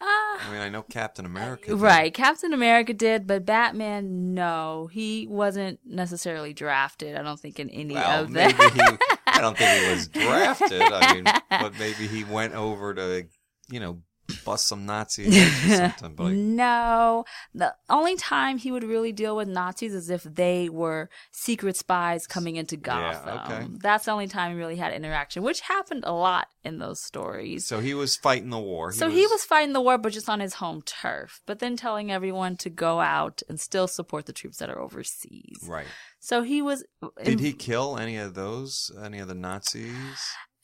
Ah. 0.00 0.46
I 0.46 0.52
mean, 0.52 0.60
I 0.60 0.68
know 0.68 0.82
Captain 0.82 1.24
America. 1.24 1.68
did. 1.70 1.80
Right. 1.80 2.12
Captain 2.12 2.52
America 2.52 2.92
did, 2.92 3.26
but 3.26 3.46
Batman, 3.46 4.34
no. 4.34 4.88
He 4.92 5.26
wasn't 5.26 5.80
necessarily 5.86 6.52
drafted, 6.52 7.16
I 7.16 7.22
don't 7.22 7.40
think, 7.40 7.58
in 7.58 7.70
any 7.70 7.94
Well, 7.94 8.24
of 8.24 8.32
that. 8.34 8.52
he. 8.54 9.06
I 9.26 9.40
don't 9.40 9.56
think 9.56 9.82
he 9.84 9.90
was 9.90 10.08
drafted. 10.08 10.82
I 10.82 11.14
mean, 11.14 11.24
but 11.50 11.78
maybe 11.78 12.06
he 12.06 12.24
went 12.24 12.54
over 12.54 12.92
to, 12.94 13.26
you 13.70 13.80
know, 13.80 14.02
bust 14.46 14.66
some 14.66 14.86
Nazis 14.86 15.36
or 15.36 15.68
something. 15.76 16.14
But 16.14 16.32
no. 16.32 17.24
The 17.54 17.74
only 17.90 18.16
time 18.16 18.56
he 18.58 18.72
would 18.72 18.84
really 18.84 19.12
deal 19.12 19.36
with 19.36 19.48
Nazis 19.48 19.92
is 19.94 20.08
if 20.08 20.22
they 20.22 20.68
were 20.70 21.10
secret 21.32 21.76
spies 21.76 22.26
coming 22.26 22.56
into 22.56 22.76
Gotham. 22.76 23.34
Yeah, 23.34 23.44
okay. 23.44 23.66
That's 23.82 24.06
the 24.06 24.12
only 24.12 24.28
time 24.28 24.52
he 24.52 24.58
really 24.58 24.76
had 24.76 24.94
interaction, 24.94 25.42
which 25.42 25.60
happened 25.60 26.04
a 26.06 26.12
lot 26.12 26.48
in 26.64 26.78
those 26.78 27.00
stories. 27.02 27.66
so 27.66 27.80
he 27.80 27.92
was 27.94 28.16
fighting 28.16 28.50
the 28.50 28.58
war. 28.58 28.92
So 28.92 29.08
he 29.10 29.26
was 29.26 29.44
fighting 29.44 29.72
the 29.74 29.80
war, 29.80 29.98
but 29.98 30.12
just 30.12 30.28
on 30.28 30.40
his 30.40 30.54
home 30.54 30.82
turf, 30.82 31.40
but 31.46 31.58
then 31.58 31.76
telling 31.76 32.10
everyone 32.10 32.56
to 32.58 32.70
go 32.70 33.00
out 33.00 33.42
and 33.48 33.60
still 33.60 33.86
support 33.88 34.26
the 34.26 34.32
troops 34.32 34.58
that 34.58 34.70
are 34.70 34.80
overseas. 34.80 35.58
right. 35.66 35.86
So 36.18 36.42
he 36.42 36.60
was. 36.62 36.84
Did 37.22 37.38
he 37.40 37.52
kill 37.52 37.96
any 37.98 38.16
of 38.16 38.34
those? 38.34 38.90
Any 39.00 39.18
of 39.20 39.28
the 39.28 39.34
Nazis? 39.34 39.92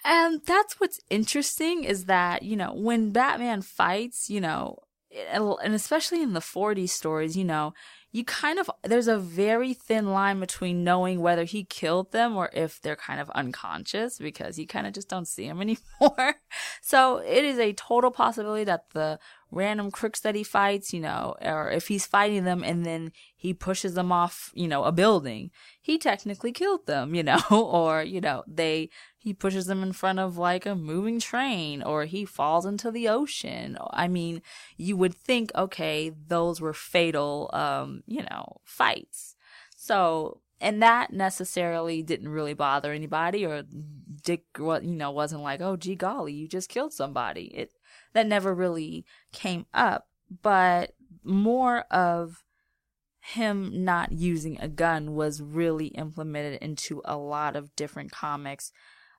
And 0.04 0.40
that's 0.44 0.80
what's 0.80 1.00
interesting 1.10 1.84
is 1.84 2.06
that, 2.06 2.42
you 2.42 2.56
know, 2.56 2.72
when 2.74 3.12
Batman 3.12 3.62
fights, 3.62 4.28
you 4.28 4.40
know, 4.40 4.78
and 5.30 5.74
especially 5.74 6.22
in 6.22 6.32
the 6.32 6.40
40s 6.40 6.88
stories, 6.88 7.36
you 7.36 7.44
know, 7.44 7.74
you 8.12 8.24
kind 8.24 8.58
of, 8.58 8.70
there's 8.82 9.08
a 9.08 9.18
very 9.18 9.72
thin 9.72 10.12
line 10.12 10.38
between 10.38 10.84
knowing 10.84 11.20
whether 11.20 11.44
he 11.44 11.64
killed 11.64 12.12
them 12.12 12.36
or 12.36 12.50
if 12.52 12.80
they're 12.80 12.96
kind 12.96 13.20
of 13.20 13.30
unconscious 13.30 14.18
because 14.18 14.58
you 14.58 14.66
kind 14.66 14.86
of 14.86 14.92
just 14.92 15.08
don't 15.08 15.28
see 15.28 15.48
them 15.48 15.60
anymore. 15.62 16.36
so 16.82 17.18
it 17.18 17.44
is 17.44 17.58
a 17.58 17.72
total 17.72 18.10
possibility 18.10 18.64
that 18.64 18.90
the 18.92 19.18
random 19.50 19.90
crooks 19.90 20.20
that 20.20 20.34
he 20.34 20.42
fights, 20.42 20.92
you 20.92 21.00
know, 21.00 21.34
or 21.40 21.70
if 21.70 21.88
he's 21.88 22.06
fighting 22.06 22.44
them 22.44 22.62
and 22.62 22.84
then 22.84 23.12
he 23.34 23.54
pushes 23.54 23.94
them 23.94 24.12
off, 24.12 24.50
you 24.54 24.68
know, 24.68 24.84
a 24.84 24.92
building, 24.92 25.50
he 25.80 25.98
technically 25.98 26.52
killed 26.52 26.86
them, 26.86 27.14
you 27.14 27.22
know, 27.22 27.40
or, 27.50 28.02
you 28.02 28.20
know, 28.20 28.44
they, 28.46 28.90
he 29.22 29.32
pushes 29.32 29.66
them 29.66 29.84
in 29.84 29.92
front 29.92 30.18
of 30.18 30.36
like 30.36 30.66
a 30.66 30.74
moving 30.74 31.20
train 31.20 31.80
or 31.80 32.06
he 32.06 32.24
falls 32.24 32.66
into 32.66 32.90
the 32.90 33.08
ocean. 33.08 33.78
I 33.92 34.08
mean, 34.08 34.42
you 34.76 34.96
would 34.96 35.14
think, 35.14 35.52
okay, 35.54 36.10
those 36.26 36.60
were 36.60 36.74
fatal, 36.74 37.48
um, 37.52 38.02
you 38.04 38.24
know, 38.24 38.56
fights. 38.64 39.36
So, 39.76 40.40
and 40.60 40.82
that 40.82 41.12
necessarily 41.12 42.02
didn't 42.02 42.30
really 42.30 42.54
bother 42.54 42.92
anybody 42.92 43.46
or 43.46 43.62
Dick, 44.24 44.42
you 44.58 44.80
know, 44.82 45.12
wasn't 45.12 45.42
like, 45.42 45.60
oh, 45.60 45.76
gee 45.76 45.94
golly, 45.94 46.32
you 46.32 46.48
just 46.48 46.68
killed 46.68 46.92
somebody. 46.92 47.44
It, 47.54 47.70
that 48.14 48.26
never 48.26 48.52
really 48.52 49.04
came 49.32 49.66
up, 49.72 50.08
but 50.42 50.94
more 51.22 51.84
of 51.92 52.42
him 53.20 53.84
not 53.84 54.10
using 54.10 54.58
a 54.60 54.66
gun 54.66 55.14
was 55.14 55.40
really 55.40 55.86
implemented 55.88 56.60
into 56.60 57.00
a 57.04 57.16
lot 57.16 57.54
of 57.54 57.76
different 57.76 58.10
comics 58.10 58.72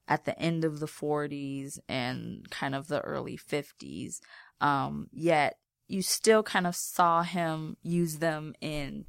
at 0.08 0.26
the 0.26 0.38
end 0.40 0.66
of 0.66 0.80
the 0.80 0.88
40s 0.88 1.80
and 1.88 2.50
kind 2.50 2.76
of 2.76 2.88
the 2.88 3.02
early 3.02 3.38
50s. 3.38 4.20
Um, 4.60 5.08
yet 5.12 5.58
you 5.88 6.02
still 6.02 6.44
kind 6.44 6.68
of 6.68 6.76
saw 6.76 7.24
him 7.24 7.78
use 7.82 8.18
them 8.18 8.54
in 8.62 9.06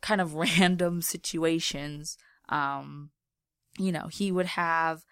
kind 0.00 0.20
of 0.20 0.34
random 0.58 1.02
situations. 1.02 2.16
Um, 2.48 3.10
you 3.78 3.92
know, 3.92 4.08
he 4.10 4.32
would 4.32 4.46
have 4.46 5.04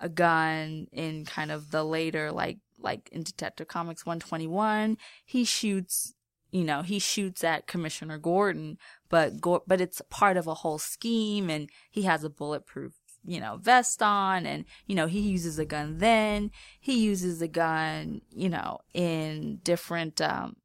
a 0.00 0.08
gun 0.08 0.86
in 0.92 1.24
kind 1.24 1.50
of 1.50 1.70
the 1.70 1.84
later, 1.84 2.30
like, 2.30 2.58
like 2.78 3.08
in 3.10 3.22
Detective 3.22 3.68
Comics 3.68 4.04
121, 4.04 4.98
he 5.24 5.44
shoots, 5.44 6.14
you 6.50 6.64
know, 6.64 6.82
he 6.82 6.98
shoots 6.98 7.42
at 7.42 7.66
Commissioner 7.66 8.18
Gordon, 8.18 8.76
but, 9.08 9.40
but 9.66 9.80
it's 9.80 10.02
part 10.10 10.36
of 10.36 10.46
a 10.46 10.54
whole 10.54 10.78
scheme 10.78 11.48
and 11.48 11.70
he 11.90 12.02
has 12.02 12.24
a 12.24 12.30
bulletproof 12.30 12.92
you 13.26 13.40
know, 13.40 13.58
vest 13.60 14.02
on 14.02 14.46
and, 14.46 14.64
you 14.86 14.94
know, 14.94 15.06
he 15.06 15.20
uses 15.20 15.58
a 15.58 15.64
gun 15.64 15.98
then. 15.98 16.50
He 16.80 16.98
uses 16.98 17.42
a 17.42 17.48
gun, 17.48 18.22
you 18.30 18.48
know, 18.48 18.78
in 18.94 19.60
different, 19.62 20.20
um, 20.20 20.56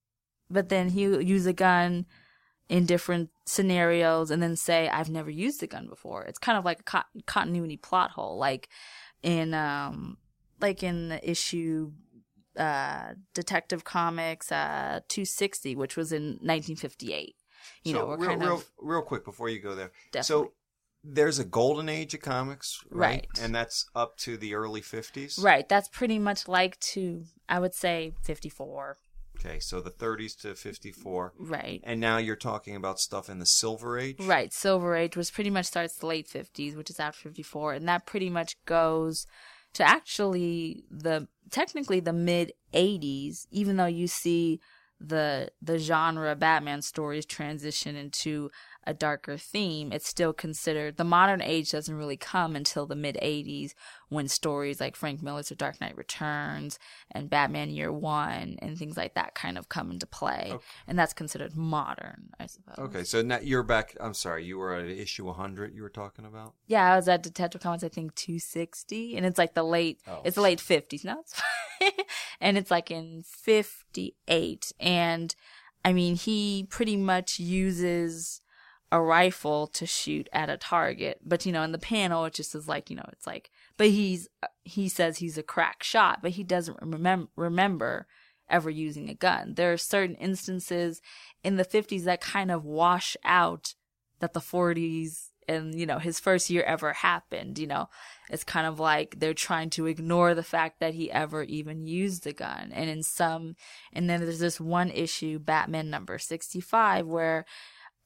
but 0.50 0.70
then 0.70 0.90
he'll 0.90 1.22
use 1.22 1.46
a 1.46 1.54
gun 1.54 2.06
in 2.70 2.86
different 2.86 3.30
scenarios 3.46 4.32
and 4.32 4.42
then 4.42 4.56
say, 4.56 4.88
I've 4.88 5.10
never 5.10 5.30
used 5.30 5.62
a 5.64 5.68
gun 5.68 5.88
before. 5.88 6.24
It's 6.24 6.40
kind 6.40 6.58
of 6.58 6.64
like 6.64 6.82
a 6.82 6.84
cont- 6.84 7.26
continuity 7.26 7.78
plot 7.78 8.12
hole. 8.12 8.38
Like 8.38 8.70
in, 9.24 9.54
um, 9.54 10.18
like 10.62 10.84
in 10.84 11.10
the 11.10 11.30
issue, 11.30 11.92
uh, 12.58 13.14
Detective 13.34 13.84
Comics, 13.84 14.52
uh, 14.52 15.02
260, 15.10 15.76
which 15.76 15.98
was 15.98 16.12
in 16.12 16.38
1958. 16.42 17.36
You 17.84 17.94
so 17.94 18.00
know, 18.00 18.16
real, 18.16 18.30
kind 18.30 18.42
real, 18.42 18.56
of, 18.56 18.72
real 18.80 19.02
quick 19.02 19.26
before 19.26 19.50
you 19.50 19.60
go 19.60 19.76
there. 19.76 19.92
Definitely. 20.12 20.48
So 20.48 20.54
there's 21.04 21.40
a 21.40 21.44
golden 21.44 21.90
age 21.90 22.14
of 22.14 22.22
comics, 22.22 22.80
right? 22.90 23.10
Right. 23.10 23.28
And 23.42 23.56
that's 23.56 23.90
up 23.96 24.18
to 24.20 24.38
the 24.38 24.54
early 24.54 24.82
50s. 24.82 25.44
right. 25.44 25.68
That's 25.68 25.88
pretty 25.90 26.20
much 26.20 26.48
like 26.48 26.80
to, 26.80 27.24
I 27.50 27.60
would 27.60 27.74
say 27.74 28.14
54. 28.24 28.98
Okay, 29.40 29.60
so 29.60 29.82
the 29.82 29.90
30s 29.90 30.40
to 30.42 30.54
54. 30.54 31.34
Right. 31.40 31.82
And 31.84 32.00
now 32.00 32.18
you're 32.18 32.36
talking 32.36 32.76
about 32.76 33.00
stuff 33.00 33.28
in 33.28 33.40
the 33.40 33.46
Silver 33.48 33.98
Age. 33.98 34.18
Right. 34.20 34.54
Silver 34.54 34.96
Age 34.96 35.18
was 35.18 35.32
pretty 35.32 35.50
much 35.50 35.66
starts 35.66 35.96
the 35.96 36.06
late 36.06 36.28
50s, 36.28 36.76
which 36.76 36.92
is 36.92 37.00
after 37.00 37.30
54. 37.30 37.74
And 37.74 37.88
that 37.88 38.06
pretty 38.06 38.30
much 38.30 38.56
goes 38.66 39.26
to 39.74 39.84
actually 39.84 40.84
the, 40.92 41.28
technically 41.50 42.00
the 42.00 42.14
mid 42.14 42.54
80s, 42.74 43.48
even 43.50 43.78
though 43.78 43.86
you 43.88 44.08
see 44.08 44.60
the 45.04 45.50
the 45.62 45.80
genre 45.80 46.36
Batman 46.36 46.82
stories 46.84 47.26
transition 47.26 47.96
into 47.96 48.52
a 48.86 48.94
darker 48.94 49.38
theme, 49.38 49.92
it's 49.92 50.08
still 50.08 50.34
considered 50.34 50.98
the 50.98 51.04
modern 51.04 51.42
age 51.42 51.72
doesn't 51.72 51.96
really 51.96 52.18
come 52.18 52.56
until 52.56 52.86
the 52.88 52.96
mid 52.96 53.16
80s 53.22 53.74
when 54.10 54.28
stories 54.28 54.80
like 54.82 54.96
Frank 54.96 55.22
Miller's 55.22 55.50
The 55.50 55.56
Dark 55.56 55.80
Knight 55.80 55.96
Returns 55.96 56.80
and 57.12 57.30
Batman 57.30 57.70
Year 57.70 57.92
One 57.94 58.58
and 58.60 58.78
things 58.78 58.98
like 58.98 59.14
that 59.14 59.36
kind 59.36 59.58
of 59.58 59.70
come 59.70 59.92
into 59.92 60.06
play. 60.08 60.50
Okay. 60.54 60.64
And 60.88 60.98
that's 60.98 61.14
considered 61.14 61.56
modern, 61.56 62.30
I 62.40 62.48
suppose. 62.48 62.80
Okay, 62.80 63.04
so 63.04 63.22
now 63.22 63.40
you're 63.42 63.64
back. 63.64 63.96
I'm 64.00 64.14
sorry, 64.16 64.46
you 64.46 64.58
were 64.58 64.74
at 64.74 64.86
issue 64.88 65.26
100. 65.26 65.76
You 65.76 65.84
were 65.84 65.90
talking 65.90 66.26
about. 66.26 66.54
Yeah, 66.68 66.92
I 66.92 66.96
was 66.96 67.08
at 67.08 67.22
Detective 67.24 67.62
Comics, 67.62 67.84
I 67.84 67.90
think 67.90 68.16
260, 68.16 69.16
and 69.16 69.26
it's 69.26 69.38
like 69.38 69.54
the 69.54 69.64
late, 69.64 70.00
Oh. 70.08 70.22
it's 70.26 70.36
the 70.36 70.42
late 70.42 70.60
50s. 70.60 71.06
No, 71.06 71.20
it's 71.22 71.42
and 72.42 72.58
it's 72.58 72.72
like 72.72 72.90
in 72.92 73.24
58. 73.26 74.72
And 74.80 75.36
I 75.84 75.94
mean, 75.94 76.16
he 76.16 76.68
pretty 76.70 76.96
much 76.98 77.40
uses 77.40 78.42
a 78.92 79.02
rifle 79.02 79.68
to 79.68 79.86
shoot 79.86 80.28
at 80.34 80.50
a 80.50 80.58
target. 80.58 81.20
But, 81.24 81.46
you 81.46 81.52
know, 81.52 81.64
in 81.64 81.72
the 81.72 81.78
panel, 81.78 82.26
it 82.26 82.34
just 82.34 82.56
is 82.56 82.68
like, 82.68 82.90
you 82.90 82.96
know, 82.96 83.08
it's 83.12 83.26
like, 83.26 83.50
but 83.78 83.88
he's, 83.88 84.28
he 84.64 84.90
says 84.90 85.18
he's 85.18 85.38
a 85.38 85.44
crack 85.44 85.84
shot, 85.84 86.22
but 86.22 86.32
he 86.32 86.44
doesn't 86.44 86.78
remember, 86.82 87.30
remember 87.36 88.08
ever 88.50 88.70
using 88.70 89.10
a 89.10 89.14
gun. 89.14 89.54
There 89.56 89.72
are 89.72 89.78
certain 89.78 90.16
instances 90.16 91.02
in 91.44 91.56
the 91.56 91.66
50s 91.66 92.04
that 92.04 92.22
kind 92.22 92.52
of 92.52 92.66
wash 92.66 93.16
out 93.24 93.76
that 94.20 94.34
the 94.34 94.40
40s 94.40 95.30
and 95.48 95.78
you 95.78 95.86
know 95.86 96.00
his 96.00 96.20
first 96.20 96.50
year 96.50 96.64
ever 96.64 96.94
happened 96.94 97.58
you 97.58 97.68
know 97.68 97.90
it's 98.30 98.44
kind 98.44 98.68
of 98.68 98.80
like 98.80 99.20
they're 99.20 99.34
trying 99.34 99.70
to 99.70 99.88
ignore 99.88 100.36
the 100.36 100.44
fact 100.44 100.80
that 100.80 100.94
he 100.94 101.12
ever 101.12 101.44
even 101.44 101.88
used 101.88 102.26
a 102.28 102.34
gun 102.34 102.72
and 102.72 102.90
in 102.90 103.02
some 103.04 103.56
and 103.92 104.10
then 104.10 104.22
there's 104.22 104.40
this 104.40 104.60
one 104.60 104.90
issue 104.92 105.40
batman 105.40 105.90
number 105.90 106.18
65 106.18 107.08
where 107.08 107.46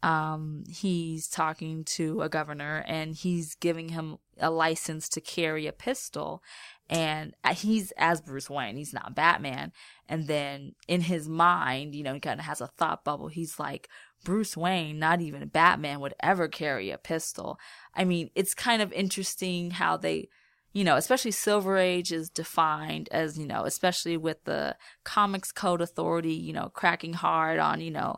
um 0.05 0.63
he's 0.69 1.27
talking 1.27 1.83
to 1.83 2.21
a 2.21 2.29
governor 2.29 2.83
and 2.87 3.15
he's 3.15 3.55
giving 3.55 3.89
him 3.89 4.17
a 4.39 4.51
license 4.51 5.09
to 5.09 5.21
carry 5.21 5.65
a 5.65 5.71
pistol. 5.73 6.43
And 6.87 7.33
uh, 7.43 7.55
he's 7.55 7.91
as 7.97 8.21
Bruce 8.21 8.49
Wayne. 8.49 8.77
He's 8.77 8.93
not 8.93 9.15
Batman. 9.15 9.71
And 10.07 10.27
then 10.27 10.75
in 10.87 11.01
his 11.01 11.27
mind 11.27 11.95
you 11.95 12.03
know 12.03 12.13
he 12.13 12.19
kind 12.19 12.39
of 12.39 12.45
has 12.45 12.61
a 12.61 12.67
thought 12.67 13.03
bubble. 13.03 13.29
He's 13.29 13.59
like 13.59 13.89
Bruce 14.23 14.57
Wayne, 14.57 14.99
not 14.99 15.21
even 15.21 15.47
Batman, 15.47 16.01
would 16.01 16.15
ever 16.19 16.47
carry 16.47 16.91
a 16.91 16.97
pistol. 16.97 17.57
I 17.93 18.03
mean, 18.03 18.29
it's 18.35 18.53
kind 18.53 18.81
of 18.81 18.91
interesting 18.91 19.71
how 19.71 19.97
they, 19.97 20.29
you 20.73 20.83
know, 20.83 20.95
especially 20.95 21.31
Silver 21.31 21.77
Age 21.77 22.11
is 22.11 22.29
defined 22.29 23.07
as, 23.11 23.37
you 23.37 23.45
know, 23.45 23.63
especially 23.63 24.17
with 24.17 24.43
the 24.43 24.75
Comics 25.03 25.51
Code 25.51 25.79
Authority, 25.79 26.33
you 26.33 26.51
know, 26.51 26.69
cracking 26.73 27.13
hard 27.13 27.59
on, 27.59 27.79
you 27.79 27.91
know, 27.91 28.17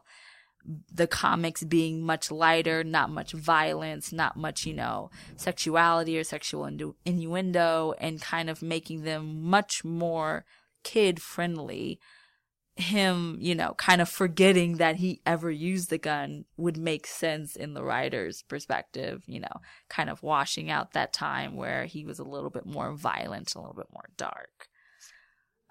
the 0.92 1.08
comics 1.08 1.64
being 1.64 2.02
much 2.02 2.30
lighter, 2.30 2.84
not 2.84 3.10
much 3.10 3.32
violence, 3.32 4.12
not 4.12 4.36
much, 4.36 4.66
you 4.66 4.74
know, 4.74 5.10
sexuality 5.36 6.18
or 6.18 6.24
sexual 6.24 6.66
innu- 6.66 6.96
innuendo, 7.06 7.94
and 8.00 8.22
kind 8.22 8.50
of 8.50 8.62
making 8.62 9.04
them 9.04 9.44
much 9.44 9.84
more 9.84 10.46
kid 10.84 11.22
friendly 11.22 12.00
him, 12.78 13.38
you 13.42 13.56
know, 13.56 13.74
kind 13.78 14.02
of 14.02 14.10
forgetting 14.10 14.78
that 14.78 14.98
he 14.98 15.22
ever 15.26 15.50
used 15.50 15.90
the 15.90 15.98
gun 15.98 16.46
would 16.58 16.78
make 16.78 17.08
sense 17.08 17.56
in 17.56 17.74
the 17.74 17.84
writer's 17.84 18.44
perspective, 18.44 19.24
you 19.26 19.40
know, 19.40 19.62
kind 19.90 20.10
of 20.10 20.22
washing 20.22 20.70
out 20.70 20.94
that 20.94 21.12
time 21.12 21.56
where 21.56 21.86
he 21.86 22.06
was 22.06 22.20
a 22.20 22.24
little 22.24 22.52
bit 22.52 22.66
more 22.66 22.94
violent, 22.94 23.56
a 23.56 23.60
little 23.60 23.74
bit 23.74 23.88
more 23.92 24.10
dark. 24.16 24.68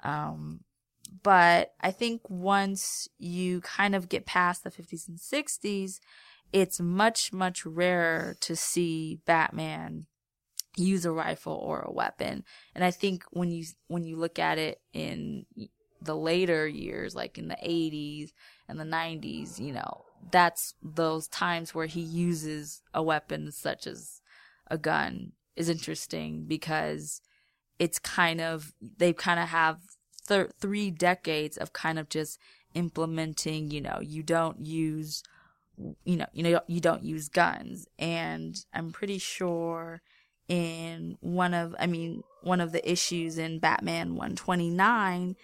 Um, 0.02 0.60
but 1.08 1.74
I 1.80 1.90
think 1.90 2.28
once 2.28 3.08
you 3.18 3.60
kind 3.60 3.94
of 3.94 4.08
get 4.08 4.26
past 4.26 4.64
the 4.64 4.70
50s 4.70 5.08
and 5.08 5.18
60s, 5.18 6.00
it's 6.52 6.80
much, 6.80 7.32
much 7.32 7.66
rarer 7.66 8.36
to 8.40 8.56
see 8.56 9.20
Batman 9.26 10.06
use 10.76 11.04
a 11.04 11.12
rifle 11.12 11.54
or 11.54 11.80
a 11.80 11.92
weapon. 11.92 12.44
And 12.74 12.84
I 12.84 12.90
think 12.90 13.24
when 13.30 13.50
you, 13.50 13.64
when 13.88 14.04
you 14.04 14.16
look 14.16 14.38
at 14.38 14.58
it 14.58 14.80
in 14.92 15.46
the 16.02 16.16
later 16.16 16.66
years, 16.68 17.14
like 17.14 17.38
in 17.38 17.48
the 17.48 17.56
80s 17.56 18.32
and 18.68 18.78
the 18.78 18.84
90s, 18.84 19.58
you 19.58 19.72
know, 19.72 20.04
that's 20.30 20.74
those 20.82 21.28
times 21.28 21.74
where 21.74 21.86
he 21.86 22.00
uses 22.00 22.82
a 22.92 23.02
weapon 23.02 23.50
such 23.52 23.86
as 23.86 24.20
a 24.68 24.78
gun 24.78 25.32
is 25.56 25.68
interesting 25.68 26.44
because 26.46 27.20
it's 27.78 27.98
kind 27.98 28.40
of, 28.40 28.72
they 28.98 29.12
kind 29.12 29.40
of 29.40 29.48
have 29.48 29.78
th- 30.26 30.50
three 30.58 30.90
decades 30.90 31.56
of 31.56 31.72
kind 31.72 31.98
of 31.98 32.08
just 32.08 32.38
implementing, 32.74 33.70
you 33.70 33.80
know, 33.80 33.98
you 34.02 34.22
don't 34.22 34.64
use, 34.64 35.22
you 36.04 36.16
know, 36.16 36.26
you 36.32 36.42
know, 36.42 36.60
you 36.66 36.80
don't 36.80 37.02
use 37.02 37.28
guns. 37.28 37.86
And 37.98 38.56
I'm 38.72 38.92
pretty 38.92 39.18
sure 39.18 40.02
in 40.48 41.16
one 41.20 41.54
of, 41.54 41.74
I 41.78 41.86
mean, 41.86 42.22
one 42.42 42.60
of 42.60 42.72
the 42.72 42.90
issues 42.90 43.38
in 43.38 43.58
Batman 43.58 44.10
129, 44.10 45.36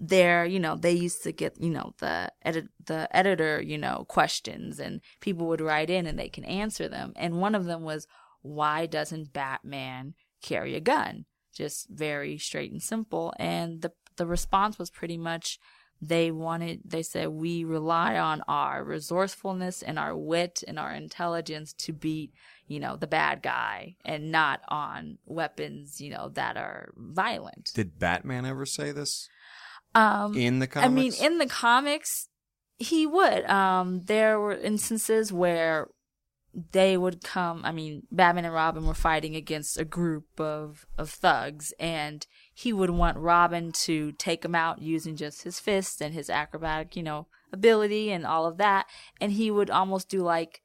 there, 0.00 0.44
you 0.44 0.60
know, 0.60 0.76
they 0.76 0.92
used 0.92 1.22
to 1.22 1.32
get, 1.32 1.60
you 1.60 1.70
know, 1.70 1.94
the 1.98 2.30
edit, 2.42 2.68
the 2.84 3.08
editor, 3.16 3.60
you 3.62 3.78
know, 3.78 4.04
questions 4.08 4.78
and 4.78 5.00
people 5.20 5.46
would 5.46 5.60
write 5.60 5.90
in 5.90 6.06
and 6.06 6.18
they 6.18 6.28
can 6.28 6.44
answer 6.44 6.88
them. 6.88 7.12
And 7.16 7.40
one 7.40 7.54
of 7.54 7.64
them 7.64 7.82
was, 7.82 8.06
why 8.42 8.86
doesn't 8.86 9.32
Batman 9.32 10.14
carry 10.42 10.74
a 10.74 10.80
gun? 10.80 11.24
Just 11.54 11.88
very 11.88 12.36
straight 12.36 12.72
and 12.72 12.82
simple. 12.82 13.32
And 13.38 13.80
the, 13.80 13.92
the 14.16 14.26
response 14.26 14.78
was 14.78 14.90
pretty 14.90 15.18
much, 15.18 15.58
they 16.00 16.30
wanted, 16.30 16.80
they 16.84 17.02
said, 17.02 17.28
we 17.28 17.64
rely 17.64 18.18
on 18.18 18.42
our 18.46 18.84
resourcefulness 18.84 19.82
and 19.82 19.98
our 19.98 20.16
wit 20.16 20.62
and 20.66 20.78
our 20.78 20.92
intelligence 20.92 21.72
to 21.74 21.92
beat, 21.92 22.32
you 22.66 22.80
know, 22.80 22.96
the 22.96 23.06
bad 23.06 23.42
guy 23.42 23.96
and 24.04 24.30
not 24.30 24.60
on 24.68 25.18
weapons, 25.24 26.00
you 26.00 26.10
know, 26.10 26.28
that 26.30 26.56
are 26.56 26.92
violent. 26.96 27.70
Did 27.74 27.98
Batman 27.98 28.44
ever 28.44 28.66
say 28.66 28.92
this 28.92 29.28
Um, 29.94 30.36
in 30.36 30.58
the 30.58 30.66
comics? 30.66 30.86
I 30.86 30.90
mean, 30.92 31.12
in 31.20 31.38
the 31.38 31.46
comics, 31.46 32.28
he 32.76 33.06
would. 33.06 33.48
Um, 33.48 34.02
there 34.02 34.38
were 34.40 34.52
instances 34.52 35.32
where 35.32 35.88
they 36.72 36.96
would 36.96 37.22
come. 37.22 37.62
I 37.64 37.72
mean, 37.72 38.06
Batman 38.10 38.44
and 38.44 38.54
Robin 38.54 38.86
were 38.86 38.94
fighting 38.94 39.34
against 39.34 39.78
a 39.78 39.84
group 39.84 40.38
of 40.38 40.86
of 40.96 41.10
thugs, 41.10 41.72
and 41.78 42.26
he 42.52 42.72
would 42.72 42.90
want 42.90 43.18
Robin 43.18 43.72
to 43.72 44.12
take 44.12 44.44
him 44.44 44.54
out 44.54 44.80
using 44.80 45.16
just 45.16 45.42
his 45.42 45.58
fists 45.58 46.00
and 46.00 46.14
his 46.14 46.30
acrobatic, 46.30 46.96
you 46.96 47.02
know, 47.02 47.26
ability 47.52 48.10
and 48.10 48.24
all 48.24 48.46
of 48.46 48.56
that. 48.58 48.86
And 49.20 49.32
he 49.32 49.50
would 49.50 49.70
almost 49.70 50.08
do 50.08 50.22
like 50.22 50.62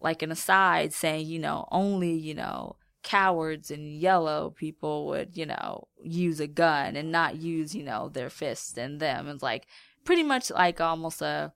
like 0.00 0.22
an 0.22 0.30
aside 0.30 0.92
saying, 0.92 1.26
you 1.26 1.38
know, 1.38 1.66
only, 1.70 2.12
you 2.12 2.34
know, 2.34 2.76
cowards 3.02 3.70
and 3.70 3.98
yellow 3.98 4.50
people 4.50 5.06
would, 5.06 5.36
you 5.36 5.46
know, 5.46 5.88
use 6.02 6.40
a 6.40 6.46
gun 6.46 6.94
and 6.94 7.10
not 7.10 7.36
use, 7.36 7.74
you 7.74 7.82
know, 7.82 8.08
their 8.08 8.30
fists 8.30 8.76
and 8.76 9.00
them. 9.00 9.28
It's 9.28 9.42
like 9.42 9.66
pretty 10.04 10.22
much 10.22 10.50
like 10.50 10.80
almost 10.80 11.22
a, 11.22 11.52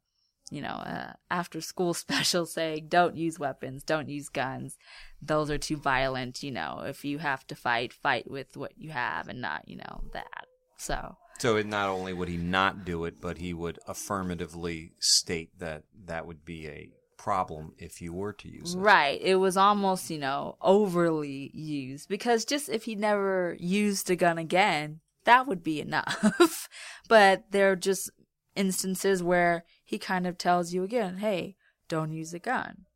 you 0.53 0.61
know, 0.61 0.69
a 0.69 1.17
after 1.31 1.61
school 1.61 1.95
special 2.07 2.47
saying, 2.47 2.87
don't 2.89 3.17
use 3.17 3.39
weapons, 3.39 3.83
don't 3.83 4.09
use 4.09 4.29
guns. 4.29 4.77
Those 5.21 5.51
are 5.51 5.59
too 5.59 5.77
violent, 5.77 6.43
you 6.43 6.51
know. 6.51 6.83
If 6.85 7.05
you 7.05 7.19
have 7.19 7.47
to 7.49 7.55
fight, 7.55 7.93
fight 7.93 8.31
with 8.31 8.57
what 8.57 8.73
you 8.77 8.91
have 8.91 9.29
and 9.29 9.41
not, 9.41 9.69
you 9.69 9.77
know, 9.77 10.03
that. 10.13 10.47
So, 10.77 11.17
So 11.39 11.57
it, 11.57 11.67
not 11.67 11.89
only 11.89 12.13
would 12.13 12.29
he 12.29 12.37
not 12.37 12.85
do 12.85 13.05
it, 13.05 13.21
but 13.21 13.39
he 13.39 13.55
would 13.55 13.79
affirmatively 13.87 14.93
state 14.99 15.59
that 15.59 15.85
that 16.07 16.27
would 16.27 16.45
be 16.45 16.67
a 16.67 16.91
problem 17.17 17.73
if 17.79 18.03
you 18.03 18.13
were 18.13 18.33
to 18.33 18.49
use 18.49 18.75
it. 18.75 18.79
Right. 18.79 19.21
It 19.23 19.37
was 19.37 19.57
almost, 19.57 20.11
you 20.11 20.19
know, 20.19 20.57
overly 20.61 21.53
used 21.55 22.09
because 22.09 22.45
just 22.45 22.69
if 22.69 22.85
he 22.85 22.97
never 22.97 23.57
used 23.61 24.11
a 24.11 24.17
gun 24.17 24.39
again, 24.39 25.01
that 25.25 25.47
would 25.47 25.63
be 25.63 25.81
enough. 25.81 26.69
but 27.09 27.45
there 27.53 27.71
are 27.71 27.77
just 27.77 28.11
instances 28.57 29.23
where 29.23 29.65
he 29.93 29.99
kind 29.99 30.27
of 30.27 30.39
tells 30.39 30.73
you 30.73 30.83
again, 30.85 31.19
hey, 31.19 31.55
don't 31.87 32.13
use 32.13 32.33
a 32.33 32.39
gun. 32.39 32.87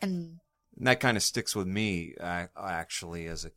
And 0.00 0.38
And 0.76 0.86
that 0.86 1.00
kind 1.00 1.16
of 1.16 1.24
sticks 1.24 1.56
with 1.56 1.66
me, 1.66 2.14
uh, 2.20 2.46
actually, 2.56 3.26
as 3.26 3.44
a, 3.44 3.50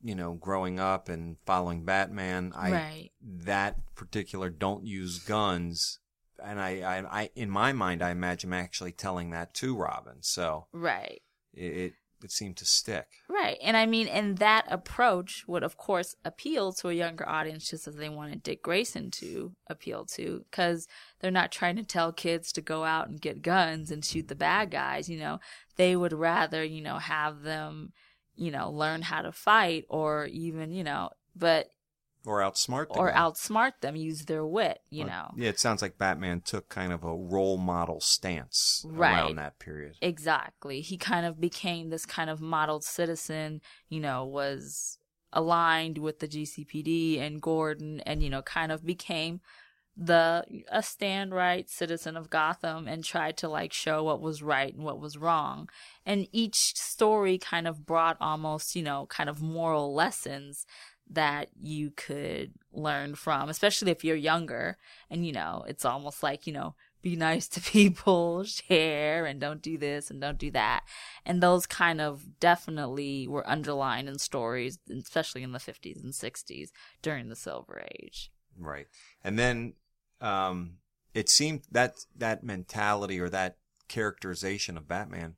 you 0.00 0.14
know, 0.14 0.34
growing 0.34 0.78
up 0.78 1.08
and 1.08 1.36
following 1.44 1.84
Batman. 1.84 2.52
I 2.54 2.70
right. 2.70 3.10
that 3.20 3.74
particular 3.96 4.50
don't 4.50 4.86
use 4.86 5.18
guns, 5.18 5.98
and 6.40 6.60
I, 6.60 6.70
I, 6.82 7.22
I, 7.22 7.30
in 7.34 7.50
my 7.50 7.72
mind, 7.72 8.02
I 8.02 8.10
imagine 8.10 8.52
actually 8.52 8.92
telling 8.92 9.30
that 9.30 9.52
to 9.54 9.76
Robin. 9.76 10.18
So 10.20 10.68
Right. 10.72 11.22
it, 11.54 11.94
it, 12.22 12.30
seemed 12.30 12.56
to 12.56 12.64
stick. 12.64 13.06
Right. 13.28 13.58
And 13.62 13.76
I 13.76 13.86
mean, 13.86 14.08
and 14.08 14.38
that 14.38 14.66
approach 14.70 15.44
would, 15.46 15.62
of 15.62 15.76
course, 15.76 16.16
appeal 16.24 16.72
to 16.74 16.88
a 16.88 16.94
younger 16.94 17.28
audience 17.28 17.70
just 17.70 17.86
as 17.86 17.96
they 17.96 18.08
wanted 18.08 18.42
Dick 18.42 18.62
Grayson 18.62 19.10
to 19.12 19.54
appeal 19.68 20.04
to, 20.06 20.44
because 20.50 20.88
they're 21.20 21.30
not 21.30 21.52
trying 21.52 21.76
to 21.76 21.84
tell 21.84 22.12
kids 22.12 22.52
to 22.52 22.60
go 22.60 22.84
out 22.84 23.08
and 23.08 23.20
get 23.20 23.42
guns 23.42 23.90
and 23.90 24.04
shoot 24.04 24.28
the 24.28 24.34
bad 24.34 24.70
guys. 24.70 25.08
You 25.08 25.18
know, 25.18 25.40
they 25.76 25.96
would 25.96 26.12
rather, 26.12 26.64
you 26.64 26.82
know, 26.82 26.98
have 26.98 27.42
them, 27.42 27.92
you 28.34 28.50
know, 28.50 28.70
learn 28.70 29.02
how 29.02 29.22
to 29.22 29.32
fight 29.32 29.84
or 29.88 30.26
even, 30.26 30.70
you 30.72 30.84
know, 30.84 31.10
but 31.34 31.70
or 32.26 32.40
outsmart 32.40 32.92
the 32.92 32.98
or 32.98 33.12
outsmart 33.12 33.72
them, 33.80 33.96
use 33.96 34.24
their 34.24 34.44
wit, 34.44 34.80
you 34.90 35.04
know. 35.04 35.30
Yeah, 35.36 35.48
it 35.48 35.60
sounds 35.60 35.80
like 35.80 35.96
Batman 35.96 36.40
took 36.40 36.68
kind 36.68 36.92
of 36.92 37.04
a 37.04 37.14
role 37.14 37.56
model 37.56 38.00
stance 38.00 38.84
Right. 38.84 39.12
around 39.12 39.36
that 39.36 39.58
period. 39.58 39.94
Exactly. 40.02 40.80
He 40.80 40.96
kind 40.96 41.24
of 41.24 41.40
became 41.40 41.90
this 41.90 42.04
kind 42.04 42.28
of 42.28 42.40
modeled 42.40 42.84
citizen, 42.84 43.60
you 43.88 44.00
know, 44.00 44.24
was 44.24 44.98
aligned 45.32 45.98
with 45.98 46.18
the 46.18 46.28
GCPD 46.28 47.20
and 47.20 47.40
Gordon 47.40 48.00
and, 48.00 48.22
you 48.22 48.30
know, 48.30 48.42
kind 48.42 48.72
of 48.72 48.84
became 48.84 49.40
the 49.96 50.44
a 50.70 50.82
stand 50.82 51.32
right 51.34 51.70
citizen 51.70 52.18
of 52.18 52.28
Gotham 52.28 52.86
and 52.86 53.02
tried 53.02 53.38
to 53.38 53.48
like 53.48 53.72
show 53.72 54.04
what 54.04 54.20
was 54.20 54.42
right 54.42 54.74
and 54.74 54.84
what 54.84 55.00
was 55.00 55.16
wrong. 55.16 55.70
And 56.04 56.28
each 56.32 56.74
story 56.76 57.38
kind 57.38 57.66
of 57.66 57.86
brought 57.86 58.18
almost, 58.20 58.76
you 58.76 58.82
know, 58.82 59.06
kind 59.08 59.30
of 59.30 59.40
moral 59.40 59.94
lessons 59.94 60.66
that 61.10 61.48
you 61.60 61.90
could 61.90 62.52
learn 62.72 63.14
from, 63.14 63.48
especially 63.48 63.90
if 63.90 64.04
you're 64.04 64.16
younger. 64.16 64.76
And, 65.10 65.26
you 65.26 65.32
know, 65.32 65.64
it's 65.68 65.84
almost 65.84 66.22
like, 66.22 66.46
you 66.46 66.52
know, 66.52 66.74
be 67.02 67.16
nice 67.16 67.46
to 67.48 67.60
people, 67.72 68.44
share, 68.44 69.26
and 69.26 69.40
don't 69.40 69.62
do 69.62 69.78
this 69.78 70.10
and 70.10 70.20
don't 70.20 70.38
do 70.38 70.50
that. 70.50 70.84
And 71.24 71.42
those 71.42 71.66
kind 71.66 72.00
of 72.00 72.40
definitely 72.40 73.28
were 73.28 73.48
underlined 73.48 74.08
in 74.08 74.18
stories, 74.18 74.78
especially 74.90 75.42
in 75.42 75.52
the 75.52 75.58
50s 75.58 76.02
and 76.02 76.12
60s 76.12 76.70
during 77.02 77.28
the 77.28 77.36
Silver 77.36 77.84
Age. 78.00 78.30
Right. 78.58 78.86
And 79.22 79.38
then 79.38 79.74
um, 80.20 80.78
it 81.14 81.28
seemed 81.28 81.62
that 81.70 81.94
that 82.16 82.42
mentality 82.42 83.20
or 83.20 83.28
that 83.28 83.58
characterization 83.88 84.76
of 84.76 84.88
Batman 84.88 85.36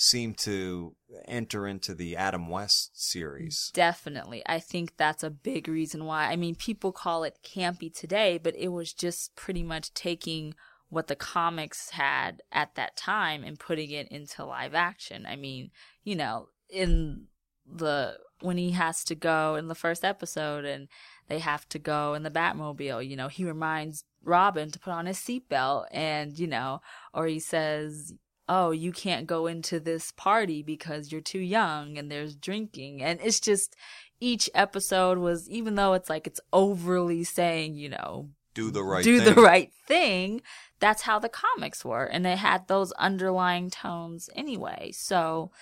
seemed 0.00 0.38
to 0.38 0.96
enter 1.28 1.66
into 1.66 1.94
the 1.94 2.16
Adam 2.16 2.48
West 2.48 2.90
series. 2.94 3.70
Definitely. 3.74 4.42
I 4.46 4.58
think 4.58 4.96
that's 4.96 5.22
a 5.22 5.28
big 5.28 5.68
reason 5.68 6.06
why. 6.06 6.30
I 6.30 6.36
mean, 6.36 6.54
people 6.54 6.90
call 6.90 7.22
it 7.22 7.40
campy 7.44 7.92
today, 7.92 8.38
but 8.42 8.56
it 8.56 8.68
was 8.68 8.94
just 8.94 9.36
pretty 9.36 9.62
much 9.62 9.92
taking 9.92 10.54
what 10.88 11.06
the 11.08 11.16
comics 11.16 11.90
had 11.90 12.40
at 12.50 12.76
that 12.76 12.96
time 12.96 13.44
and 13.44 13.58
putting 13.58 13.90
it 13.90 14.08
into 14.08 14.42
live 14.42 14.74
action. 14.74 15.26
I 15.26 15.36
mean, 15.36 15.70
you 16.02 16.16
know, 16.16 16.48
in 16.70 17.26
the 17.70 18.16
when 18.40 18.56
he 18.56 18.70
has 18.70 19.04
to 19.04 19.14
go 19.14 19.54
in 19.54 19.68
the 19.68 19.74
first 19.74 20.02
episode 20.02 20.64
and 20.64 20.88
they 21.28 21.40
have 21.40 21.68
to 21.68 21.78
go 21.78 22.14
in 22.14 22.22
the 22.22 22.30
Batmobile, 22.30 23.06
you 23.06 23.16
know, 23.16 23.28
he 23.28 23.44
reminds 23.44 24.04
Robin 24.24 24.70
to 24.70 24.78
put 24.78 24.94
on 24.94 25.04
his 25.04 25.18
seatbelt 25.18 25.84
and, 25.92 26.38
you 26.38 26.46
know, 26.46 26.80
or 27.12 27.26
he 27.26 27.38
says, 27.38 28.14
oh, 28.52 28.72
you 28.72 28.90
can't 28.90 29.28
go 29.28 29.46
into 29.46 29.78
this 29.78 30.10
party 30.10 30.60
because 30.60 31.12
you're 31.12 31.20
too 31.20 31.38
young 31.38 31.96
and 31.96 32.10
there's 32.10 32.34
drinking. 32.34 33.00
And 33.00 33.20
it's 33.22 33.38
just 33.38 33.76
each 34.18 34.50
episode 34.54 35.18
was, 35.18 35.48
even 35.48 35.76
though 35.76 35.92
it's 35.94 36.10
like 36.10 36.26
it's 36.26 36.40
overly 36.52 37.22
saying, 37.22 37.76
you 37.76 37.90
know, 37.90 38.28
Do 38.54 38.72
the 38.72 38.82
right 38.82 39.04
do 39.04 39.20
thing. 39.20 39.34
the 39.34 39.40
right 39.40 39.70
thing, 39.86 40.42
that's 40.80 41.02
how 41.02 41.20
the 41.20 41.28
comics 41.28 41.84
were. 41.84 42.04
And 42.04 42.26
they 42.26 42.34
had 42.34 42.66
those 42.66 42.90
underlying 42.92 43.70
tones 43.70 44.28
anyway. 44.34 44.90
So 44.94 45.52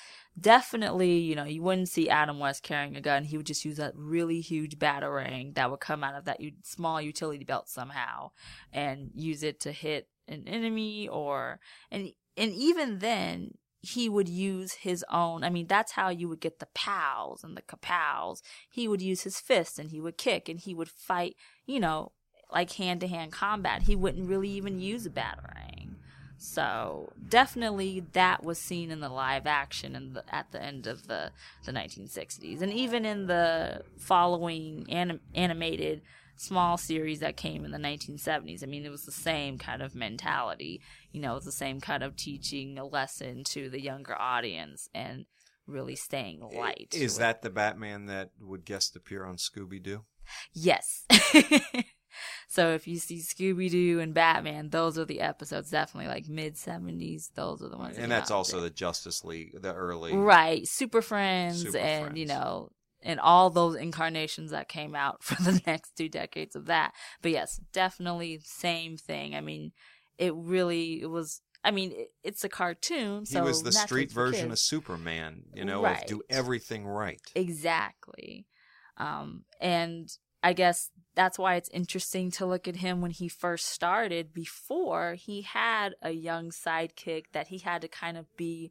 definitely, 0.41 1.19
you 1.19 1.35
know, 1.35 1.45
you 1.45 1.63
wouldn't 1.63 1.91
see 1.91 2.09
Adam 2.09 2.39
West 2.39 2.63
carrying 2.63 2.97
a 2.97 3.03
gun. 3.03 3.25
He 3.25 3.37
would 3.37 3.45
just 3.47 3.65
use 3.67 3.77
that 3.77 3.93
really 3.97 4.41
huge 4.41 4.79
batarang 4.79 5.55
that 5.57 5.71
would 5.71 5.81
come 5.81 6.03
out 6.03 6.15
of 6.15 6.25
that 6.25 6.41
u- 6.41 6.53
small 6.63 7.03
utility 7.03 7.45
belt 7.45 7.69
somehow 7.69 8.31
and 8.73 9.11
use 9.15 9.43
it 9.43 9.61
to 9.61 9.73
hit 9.73 10.09
an 10.27 10.45
enemy 10.47 11.09
or 11.09 11.59
and 11.91 12.13
and 12.39 12.53
even 12.53 13.01
then 13.01 13.53
he 13.81 14.09
would 14.09 14.29
use 14.29 14.73
his 14.73 15.05
own 15.11 15.45
i 15.45 15.51
mean 15.51 15.67
that's 15.67 15.93
how 15.93 16.09
you 16.09 16.29
would 16.29 16.41
get 16.41 16.59
the 16.59 16.69
pals 16.75 17.45
and 17.45 17.57
the 17.57 17.63
kapows. 17.63 18.41
He 18.71 18.89
would 18.89 19.03
use 19.03 19.23
his 19.23 19.41
fists 19.41 19.79
and 19.79 19.91
he 19.91 20.01
would 20.01 20.17
kick 20.17 20.49
and 20.49 20.59
he 20.59 20.75
would 20.75 20.89
fight 20.89 21.37
you 21.67 21.81
know 21.81 22.13
like 22.53 22.73
hand-to-hand 22.73 23.33
combat. 23.33 23.83
He 23.83 23.97
wouldn't 23.97 24.29
really 24.29 24.49
even 24.51 24.81
use 24.81 25.07
a 25.07 25.11
batarang. 25.11 25.95
So 26.39 27.13
definitely 27.29 28.05
that 28.13 28.45
was 28.45 28.59
seen 28.59 28.91
in 28.91 29.01
the 29.01 29.09
live 29.09 29.47
action 29.47 29.97
in 29.97 30.13
the, 30.13 30.23
at 30.33 30.53
the 30.53 30.63
end 30.63 30.87
of 30.87 31.09
the, 31.09 31.33
the 31.65 31.73
1960s 31.73 32.63
and 32.63 32.73
even 32.73 33.05
in 33.05 33.27
the 33.27 33.83
following 33.99 34.87
anim, 34.89 35.21
animated 35.35 36.03
small 36.39 36.79
series 36.79 37.19
that 37.19 37.37
came 37.37 37.65
in 37.65 37.73
the 37.73 37.79
1970s. 37.79 38.63
I 38.63 38.67
mean, 38.67 38.85
it 38.85 38.91
was 38.91 39.05
the 39.05 39.13
same 39.13 39.59
kind 39.59 39.83
of 39.83 39.95
mentality. 39.95 40.81
You 41.13 41.21
know, 41.21 41.33
it 41.33 41.37
was 41.37 41.45
the 41.45 41.53
same 41.53 41.81
kind 41.81 42.03
of 42.03 42.17
teaching 42.17 42.79
a 42.79 42.87
lesson 42.87 43.45
to 43.45 43.69
the 43.69 43.81
younger 43.81 44.19
audience 44.19 44.89
and 44.95 45.27
really 45.67 45.97
staying 45.97 46.41
light. 46.41 46.95
Is 46.95 47.17
it. 47.17 47.21
that 47.21 47.43
the 47.43 47.51
Batman 47.51 48.07
that 48.07 48.31
would 48.41 48.65
guest 48.65 48.97
appear 48.97 49.25
on 49.25 49.37
Scooby 49.37 49.83
Doo? 49.83 50.05
Yes. 50.55 51.07
so 52.49 52.73
if 52.73 52.87
you 52.87 52.99
see 52.99 53.19
Scooby 53.19 53.69
Doo 53.69 53.99
and 53.99 54.15
Batman, 54.15 54.71
those 54.71 54.97
are 54.97 55.05
the 55.05 55.21
episodes. 55.21 55.71
Definitely 55.71 56.09
like 56.09 56.29
mid 56.29 56.55
70s. 56.55 57.33
Those 57.35 57.63
are 57.63 57.69
the 57.69 57.77
ones. 57.77 57.97
And 57.97 58.03
came 58.03 58.11
that's 58.11 58.31
also 58.31 58.61
the 58.61 58.71
Justice 58.71 59.25
League, 59.25 59.61
the 59.61 59.75
early. 59.75 60.15
Right, 60.15 60.67
Super 60.69 61.03
Friends, 61.03 61.63
Super 61.63 61.79
and 61.79 62.17
you 62.17 62.27
know, 62.27 62.71
and 63.03 63.21
all 63.21 63.51
those 63.51 63.77
incarnations 63.77 64.51
that 64.51 64.69
came 64.69 64.95
out 64.95 65.23
for 65.23 65.41
the 65.43 65.61
next 65.67 65.97
two 65.97 66.09
decades 66.09 66.57
of 66.57 66.67
that. 66.67 66.93
But 67.23 67.33
yes, 67.33 67.61
definitely 67.73 68.41
same 68.45 68.97
thing. 68.97 69.35
I 69.35 69.41
mean, 69.41 69.73
it 70.19 70.35
really 70.35 71.03
it 71.03 71.11
was. 71.11 71.41
I 71.65 71.73
mean, 71.73 71.93
it, 71.93 72.09
it's 72.23 72.45
a 72.45 72.49
cartoon, 72.49 73.21
He 73.21 73.27
so 73.35 73.43
was 73.43 73.63
the 73.63 73.73
street 73.73 74.13
version 74.13 74.53
of. 74.53 74.59
Superman, 74.59 75.43
you 75.53 75.65
know, 75.65 75.83
Right. 75.83 76.03
of 76.03 76.07
do 76.07 76.23
everything 76.31 76.87
right. 76.87 77.21
Exactly. 77.35 78.47
Um, 78.97 79.45
and 79.61 80.09
I 80.43 80.53
guess 80.53 80.91
that's 81.17 81.39
why 81.39 81.57
it's 81.57 81.69
interesting 81.71 82.31
to 82.33 82.47
look 82.47 82.69
at 82.69 82.77
him 82.77 83.01
when 83.01 83.11
he 83.11 83.29
first 83.29 83.67
started. 83.67 84.33
Before 84.33 85.15
he 85.15 85.43
had 85.43 85.95
a 86.01 86.13
young 86.13 86.51
sidekick 86.51 87.25
that 87.33 87.49
he 87.49 87.59
had 87.59 87.83
to 87.83 87.89
kind 87.89 88.17
of 88.17 88.27
be 88.37 88.71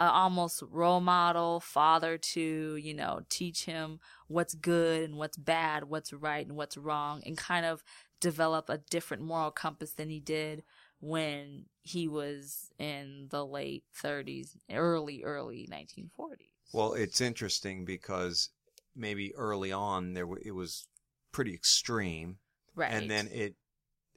a 0.00 0.10
almost 0.10 0.62
role 0.70 1.00
model, 1.00 1.60
father 1.60 2.18
to, 2.18 2.76
you 2.76 2.94
know, 2.94 3.20
teach 3.28 3.64
him 3.64 3.98
what's 4.28 4.54
good 4.54 5.02
and 5.02 5.16
what's 5.16 5.36
bad, 5.36 5.84
what's 5.84 6.12
right 6.12 6.46
and 6.46 6.56
what's 6.56 6.76
wrong, 6.76 7.22
and 7.26 7.36
kind 7.36 7.66
of 7.66 7.82
develop 8.20 8.68
a 8.68 8.78
different 8.78 9.22
moral 9.22 9.50
compass 9.50 9.92
than 9.92 10.08
he 10.08 10.20
did 10.20 10.62
when 11.00 11.64
he 11.82 12.08
was 12.08 12.70
in 12.78 13.26
the 13.30 13.44
late 13.44 13.84
30s, 14.02 14.56
early, 14.70 15.22
early 15.24 15.68
1940s. 15.70 16.50
Well, 16.72 16.92
it's 16.94 17.20
interesting 17.20 17.84
because 17.84 18.50
maybe 18.94 19.34
early 19.36 19.72
on 19.72 20.14
there 20.14 20.24
w- 20.24 20.42
it 20.44 20.52
was 20.52 20.86
pretty 21.32 21.54
extreme, 21.54 22.38
Right. 22.74 22.92
and 22.92 23.10
then 23.10 23.28
it 23.32 23.54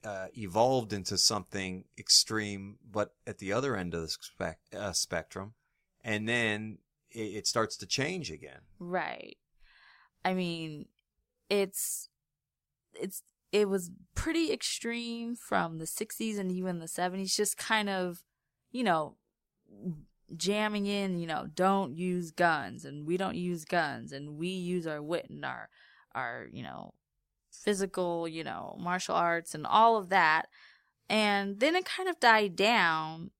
uh, 0.04 0.26
evolved 0.36 0.92
into 0.92 1.16
something 1.16 1.84
extreme, 1.96 2.76
but 2.88 3.10
at 3.26 3.38
the 3.38 3.52
other 3.52 3.76
end 3.76 3.94
of 3.94 4.02
the 4.02 4.08
spec- 4.08 4.58
uh, 4.76 4.92
spectrum, 4.92 5.54
and 6.04 6.28
then 6.28 6.78
it, 7.10 7.36
it 7.36 7.46
starts 7.46 7.76
to 7.78 7.86
change 7.86 8.30
again. 8.30 8.60
Right. 8.78 9.36
I 10.24 10.34
mean, 10.34 10.86
it's 11.48 12.08
it's 12.94 13.22
it 13.50 13.68
was 13.68 13.90
pretty 14.14 14.50
extreme 14.50 15.36
from 15.36 15.78
the 15.78 15.84
60s 15.84 16.38
and 16.38 16.50
even 16.50 16.78
the 16.78 16.86
70s 16.86 17.36
just 17.36 17.58
kind 17.58 17.90
of, 17.90 18.22
you 18.70 18.82
know, 18.82 19.16
jamming 20.34 20.86
in, 20.86 21.18
you 21.18 21.26
know, 21.26 21.46
don't 21.54 21.94
use 21.94 22.30
guns 22.30 22.86
and 22.86 23.06
we 23.06 23.18
don't 23.18 23.36
use 23.36 23.66
guns 23.66 24.12
and 24.12 24.38
we 24.38 24.48
use 24.48 24.86
our 24.86 25.02
wit 25.02 25.26
and 25.28 25.44
our 25.44 25.68
our, 26.14 26.46
you 26.50 26.62
know, 26.62 26.94
physical, 27.50 28.26
you 28.26 28.44
know, 28.44 28.76
martial 28.80 29.14
arts 29.14 29.54
and 29.54 29.66
all 29.66 29.96
of 29.96 30.08
that. 30.08 30.46
And 31.08 31.60
then 31.60 31.74
it 31.76 31.84
kind 31.84 32.08
of 32.08 32.20
died 32.20 32.56
down 32.56 33.30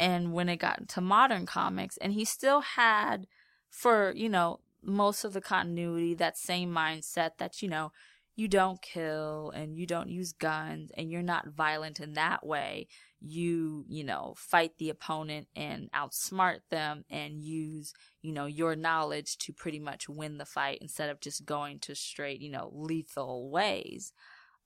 and 0.00 0.32
when 0.32 0.48
it 0.48 0.56
got 0.56 0.80
into 0.80 1.02
modern 1.02 1.44
comics 1.44 1.98
and 1.98 2.14
he 2.14 2.24
still 2.24 2.62
had 2.62 3.26
for, 3.68 4.12
you 4.16 4.30
know, 4.30 4.60
most 4.82 5.24
of 5.24 5.34
the 5.34 5.42
continuity 5.42 6.14
that 6.14 6.38
same 6.38 6.74
mindset 6.74 7.32
that, 7.36 7.60
you 7.60 7.68
know, 7.68 7.92
you 8.34 8.48
don't 8.48 8.80
kill 8.80 9.52
and 9.54 9.76
you 9.76 9.86
don't 9.86 10.08
use 10.08 10.32
guns 10.32 10.90
and 10.96 11.10
you're 11.12 11.20
not 11.20 11.48
violent 11.48 12.00
in 12.00 12.14
that 12.14 12.46
way. 12.46 12.88
You, 13.20 13.84
you 13.88 14.02
know, 14.02 14.32
fight 14.38 14.72
the 14.78 14.88
opponent 14.88 15.48
and 15.54 15.92
outsmart 15.92 16.60
them 16.70 17.04
and 17.10 17.42
use, 17.44 17.92
you 18.22 18.32
know, 18.32 18.46
your 18.46 18.74
knowledge 18.76 19.36
to 19.38 19.52
pretty 19.52 19.80
much 19.80 20.08
win 20.08 20.38
the 20.38 20.46
fight 20.46 20.78
instead 20.80 21.10
of 21.10 21.20
just 21.20 21.44
going 21.44 21.78
to 21.80 21.94
straight, 21.94 22.40
you 22.40 22.50
know, 22.50 22.70
lethal 22.72 23.50
ways. 23.50 24.14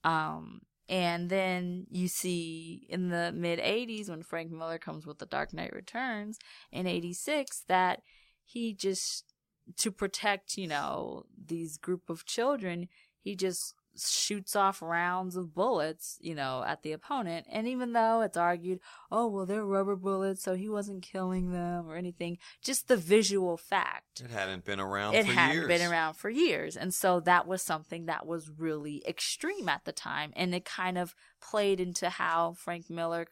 Um, 0.04 0.60
and 0.88 1.30
then 1.30 1.86
you 1.90 2.08
see 2.08 2.86
in 2.88 3.08
the 3.08 3.32
mid 3.32 3.58
80s 3.58 4.10
when 4.10 4.22
Frank 4.22 4.50
Miller 4.50 4.78
comes 4.78 5.06
with 5.06 5.18
The 5.18 5.26
Dark 5.26 5.52
Knight 5.52 5.72
Returns 5.72 6.38
in 6.70 6.86
86 6.86 7.62
that 7.68 8.02
he 8.44 8.74
just, 8.74 9.32
to 9.78 9.90
protect, 9.90 10.58
you 10.58 10.66
know, 10.66 11.24
these 11.42 11.78
group 11.78 12.10
of 12.10 12.26
children, 12.26 12.88
he 13.20 13.34
just 13.34 13.74
shoots 13.96 14.56
off 14.56 14.82
rounds 14.82 15.36
of 15.36 15.54
bullets, 15.54 16.18
you 16.20 16.34
know, 16.34 16.64
at 16.66 16.82
the 16.82 16.92
opponent. 16.92 17.46
And 17.50 17.66
even 17.68 17.92
though 17.92 18.20
it's 18.22 18.36
argued, 18.36 18.80
oh, 19.10 19.28
well, 19.28 19.46
they're 19.46 19.64
rubber 19.64 19.96
bullets, 19.96 20.42
so 20.42 20.54
he 20.54 20.68
wasn't 20.68 21.02
killing 21.02 21.52
them 21.52 21.86
or 21.88 21.96
anything, 21.96 22.38
just 22.62 22.88
the 22.88 22.96
visual 22.96 23.56
fact. 23.56 24.20
It 24.24 24.30
hadn't 24.30 24.64
been 24.64 24.80
around 24.80 25.14
It 25.14 25.26
hadn't 25.26 25.56
years. 25.56 25.68
been 25.68 25.90
around 25.90 26.14
for 26.14 26.30
years. 26.30 26.76
And 26.76 26.92
so 26.92 27.20
that 27.20 27.46
was 27.46 27.62
something 27.62 28.06
that 28.06 28.26
was 28.26 28.50
really 28.56 29.02
extreme 29.06 29.68
at 29.68 29.84
the 29.84 29.92
time. 29.92 30.32
And 30.36 30.54
it 30.54 30.64
kind 30.64 30.98
of 30.98 31.14
played 31.40 31.80
into 31.80 32.10
how 32.10 32.54
Frank 32.58 32.90
Miller, 32.90 33.26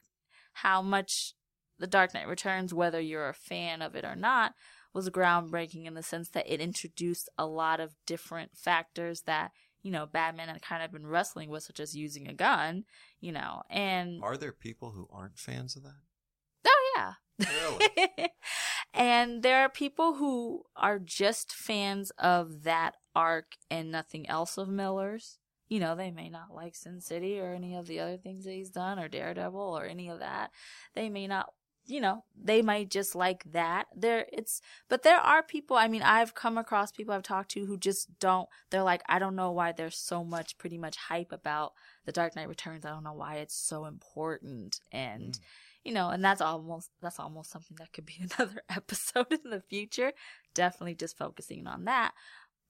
how 0.54 0.82
much 0.82 1.34
The 1.78 1.86
Dark 1.86 2.14
Knight 2.14 2.28
Returns, 2.28 2.72
whether 2.72 3.00
you're 3.00 3.28
a 3.28 3.34
fan 3.34 3.82
of 3.82 3.94
it 3.94 4.04
or 4.04 4.16
not, 4.16 4.54
was 4.94 5.08
groundbreaking 5.08 5.86
in 5.86 5.94
the 5.94 6.02
sense 6.02 6.28
that 6.30 6.52
it 6.52 6.60
introduced 6.60 7.30
a 7.38 7.46
lot 7.46 7.80
of 7.80 7.94
different 8.06 8.54
factors 8.54 9.22
that 9.22 9.50
you 9.82 9.90
know 9.90 10.06
Batman 10.06 10.48
had 10.48 10.62
kind 10.62 10.82
of 10.82 10.92
been 10.92 11.06
wrestling 11.06 11.50
with, 11.50 11.62
such 11.64 11.80
as 11.80 11.96
using 11.96 12.28
a 12.28 12.34
gun, 12.34 12.84
you 13.20 13.32
know, 13.32 13.62
and 13.70 14.22
Are 14.22 14.36
there 14.36 14.52
people 14.52 14.92
who 14.92 15.08
aren't 15.12 15.38
fans 15.38 15.76
of 15.76 15.82
that? 15.82 16.00
oh 16.66 16.92
yeah, 16.96 17.12
Really? 17.38 18.28
and 18.94 19.42
there 19.42 19.60
are 19.62 19.68
people 19.68 20.14
who 20.14 20.64
are 20.76 20.98
just 20.98 21.52
fans 21.52 22.10
of 22.18 22.62
that 22.64 22.94
arc 23.14 23.56
and 23.70 23.90
nothing 23.90 24.28
else 24.28 24.58
of 24.58 24.68
Miller's. 24.68 25.38
You 25.68 25.80
know, 25.80 25.96
they 25.96 26.10
may 26.10 26.28
not 26.28 26.54
like 26.54 26.74
Sin 26.74 27.00
City 27.00 27.40
or 27.40 27.54
any 27.54 27.74
of 27.76 27.86
the 27.86 27.98
other 28.00 28.18
things 28.18 28.44
that 28.44 28.52
he's 28.52 28.68
done 28.70 28.98
or 28.98 29.08
Daredevil 29.08 29.58
or 29.58 29.86
any 29.86 30.10
of 30.10 30.18
that. 30.18 30.50
They 30.94 31.08
may 31.08 31.26
not, 31.26 31.46
you 31.86 32.00
know, 32.00 32.24
they 32.40 32.62
might 32.62 32.90
just 32.90 33.14
like 33.14 33.44
that. 33.52 33.86
There, 33.94 34.26
it's, 34.32 34.60
but 34.88 35.02
there 35.02 35.18
are 35.18 35.42
people, 35.42 35.76
I 35.76 35.88
mean, 35.88 36.02
I've 36.02 36.34
come 36.34 36.56
across 36.56 36.92
people 36.92 37.14
I've 37.14 37.22
talked 37.22 37.50
to 37.52 37.66
who 37.66 37.76
just 37.76 38.18
don't, 38.20 38.48
they're 38.70 38.82
like, 38.82 39.02
I 39.08 39.18
don't 39.18 39.36
know 39.36 39.50
why 39.50 39.72
there's 39.72 39.96
so 39.98 40.22
much, 40.24 40.58
pretty 40.58 40.78
much 40.78 40.96
hype 40.96 41.32
about 41.32 41.72
The 42.04 42.12
Dark 42.12 42.36
Knight 42.36 42.48
Returns. 42.48 42.84
I 42.84 42.90
don't 42.90 43.04
know 43.04 43.12
why 43.12 43.36
it's 43.36 43.56
so 43.56 43.84
important. 43.84 44.80
And, 44.92 45.32
Mm. 45.34 45.40
you 45.84 45.92
know, 45.92 46.10
and 46.10 46.24
that's 46.24 46.40
almost 46.40 46.90
that's 47.00 47.18
almost 47.18 47.50
something 47.50 47.76
that 47.80 47.92
could 47.92 48.06
be 48.06 48.16
another 48.38 48.62
episode 48.68 49.32
in 49.32 49.50
the 49.50 49.60
future. 49.60 50.12
Definitely 50.54 50.94
just 50.94 51.18
focusing 51.18 51.66
on 51.66 51.84
that. 51.86 52.12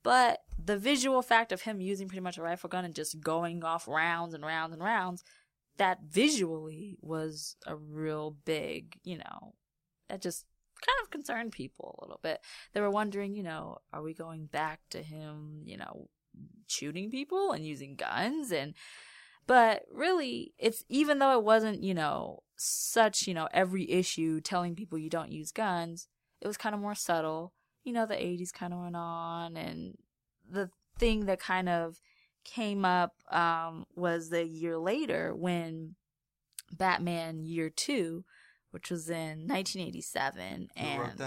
But 0.03 0.41
the 0.63 0.77
visual 0.79 1.23
fact 1.23 1.53
of 1.53 1.63
him 1.63 1.81
using 1.81 2.09
pretty 2.09 2.23
much 2.23 2.37
a 2.39 2.43
rifle 2.43 2.69
gun 2.69 2.85
and 2.85 2.95
just 2.95 3.21
going 3.21 3.63
off 3.63 3.87
rounds 3.87 4.35
and 4.35 4.45
rounds 4.45 4.73
and 4.73 4.83
rounds, 4.83 5.23
that 5.79 6.01
visually 6.09 6.97
was 7.01 7.57
a 7.67 7.75
real 7.77 8.37
big, 8.45 8.99
you 9.05 9.19
know, 9.19 9.55
that 10.09 10.23
just 10.23 10.47
kind 10.85 10.99
of 11.03 11.11
concerned 11.11 11.53
people 11.53 11.99
a 11.99 12.05
little 12.05 12.21
bit. 12.23 12.41
They 12.73 12.81
were 12.81 12.91
wondering, 12.91 13.35
you 13.35 13.43
know, 13.43 13.79
are 13.93 14.03
we 14.03 14.15
going 14.15 14.47
back 14.47 14.81
to 14.91 15.03
him, 15.03 15.63
you 15.65 15.77
know, 15.77 16.09
shooting 16.67 17.11
people 17.11 17.53
and 17.53 17.67
using 17.67 17.95
guns 17.95 18.51
and 18.51 18.75
but 19.47 19.83
really 19.93 20.55
it's 20.59 20.83
even 20.89 21.19
though 21.19 21.37
it 21.39 21.45
wasn't 21.45 21.83
you 21.83 21.93
know 21.93 22.43
such 22.57 23.27
you 23.27 23.35
know 23.35 23.49
every 23.53 23.91
issue 23.91 24.41
telling 24.41 24.75
people 24.75 24.99
you 24.99 25.11
don't 25.11 25.33
use 25.33 25.53
guns 25.53 26.09
it 26.41 26.47
was 26.47 26.57
kind 26.57 26.75
of 26.75 26.81
more 26.81 26.95
subtle 26.95 27.53
you 27.85 27.93
know 27.93 28.07
the 28.07 28.15
80s 28.15 28.53
kind 28.53 28.73
of 28.73 28.81
went 28.81 28.97
on 28.97 29.57
and 29.57 29.99
the 30.49 30.71
thing 30.99 31.27
that 31.27 31.41
kind 31.41 31.69
of 31.69 32.01
came 32.45 32.85
up 32.85 33.15
um 33.31 33.85
was 33.95 34.31
the 34.31 34.45
year 34.45 34.79
later 34.79 35.35
when 35.35 35.95
batman 36.73 37.45
year 37.45 37.71
2 37.71 38.25
which 38.71 38.91
was 38.91 39.09
in 39.09 39.47
1987 39.47 40.69
Who 40.75 40.81
and 40.81 41.19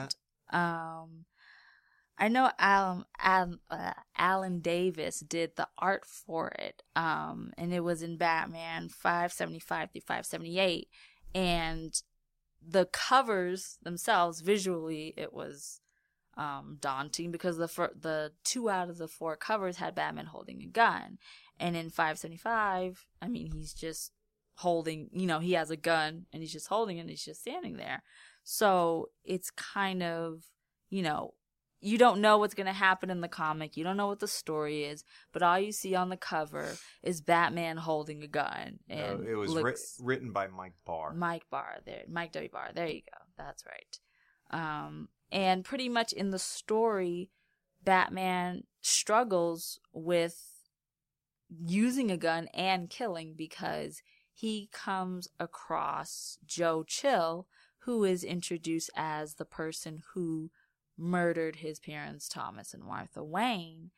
um 0.52 1.26
I 2.18 2.30
know 2.30 2.50
Alan, 2.58 3.04
Alan, 3.20 3.60
uh, 3.70 3.92
Alan 4.18 4.60
Davis 4.60 5.20
did 5.20 5.56
the 5.56 5.68
art 5.78 6.06
for 6.06 6.48
it, 6.58 6.82
um, 6.96 7.52
and 7.58 7.74
it 7.74 7.82
was 7.82 8.02
in 8.02 8.18
Batman 8.18 8.88
575 8.88 9.92
through 9.92 10.02
578. 10.02 10.88
And 11.34 12.02
the 12.66 12.86
covers 12.86 13.78
themselves, 13.84 14.40
visually, 14.40 15.14
it 15.18 15.34
was 15.34 15.82
um, 16.38 16.78
daunting 16.82 17.32
because 17.32 17.58
the 17.58 17.68
fir- 17.68 17.94
the 18.00 18.32
two 18.44 18.70
out 18.70 18.90
of 18.90 18.98
the 18.98 19.08
four 19.08 19.36
covers 19.36 19.78
had 19.78 19.96
Batman 19.96 20.26
holding 20.28 20.62
a 20.62 20.68
gun, 20.68 21.18
and 21.60 21.76
in 21.76 21.90
575, 21.90 23.06
I 23.22 23.28
mean, 23.28 23.52
he's 23.52 23.74
just 23.74 24.12
holding, 24.56 25.10
you 25.14 25.28
know, 25.28 25.40
he 25.40 25.54
has 25.54 25.70
a 25.70 25.78
gun 25.78 26.26
and 26.32 26.42
he's 26.42 26.52
just 26.52 26.68
holding 26.68 26.98
it 26.98 27.02
and 27.02 27.10
he's 27.10 27.26
just 27.26 27.42
standing 27.42 27.78
there. 27.78 28.04
So 28.44 29.10
it's 29.24 29.52
kind 29.52 30.04
of, 30.04 30.44
you 30.90 31.02
know, 31.02 31.34
you 31.82 31.98
don't 31.98 32.22
know 32.22 32.38
what's 32.38 32.54
going 32.54 32.68
to 32.68 32.74
happen 32.74 33.10
in 33.10 33.22
the 33.22 33.28
comic. 33.28 33.78
You 33.78 33.84
don't 33.84 33.98
know 33.98 34.08
what 34.08 34.20
the 34.20 34.28
story 34.28 34.86
is, 34.86 35.04
but 35.32 35.44
all 35.44 35.60
you 35.60 35.72
see 35.72 35.94
on 35.94 36.10
the 36.10 36.18
cover 36.18 36.76
is 37.04 37.22
Batman 37.22 37.78
holding 37.78 38.24
a 38.24 38.28
gun. 38.28 38.80
And 38.90 39.28
it 39.28 39.36
was 39.36 39.52
looks, 39.52 40.00
written 40.02 40.32
by 40.32 40.48
Mike 40.48 40.74
Barr. 40.86 41.14
Mike 41.14 41.46
Barr 41.52 41.80
there, 41.86 42.04
Mike 42.08 42.32
W. 42.32 42.50
Barr. 42.50 42.72
There 42.74 42.88
you 42.88 43.02
go. 43.02 43.26
That's 43.38 43.64
right. 43.66 44.00
Um, 44.52 45.10
and 45.32 45.64
pretty 45.64 45.90
much 45.90 46.14
in 46.14 46.32
the 46.32 46.40
story, 46.40 47.30
Batman 47.84 48.64
struggles 48.82 49.80
with 49.94 50.42
using 51.50 52.12
a 52.12 52.18
gun 52.18 52.48
and 52.54 52.90
killing 52.90 53.34
because 53.36 54.02
he 54.34 54.70
comes 54.72 55.30
across 55.40 56.38
Joe 56.46 56.84
Chill, 56.84 57.48
who 57.80 58.04
is 58.04 58.24
introduced 58.24 58.90
as 58.96 59.36
the 59.36 59.46
person 59.46 60.04
who 60.14 60.50
murdered 60.98 61.58
his 61.58 61.80
parents, 61.80 62.28
Thomas 62.28 62.74
and 62.74 62.84
Martha 62.84 63.24
Wayne. 63.24 63.92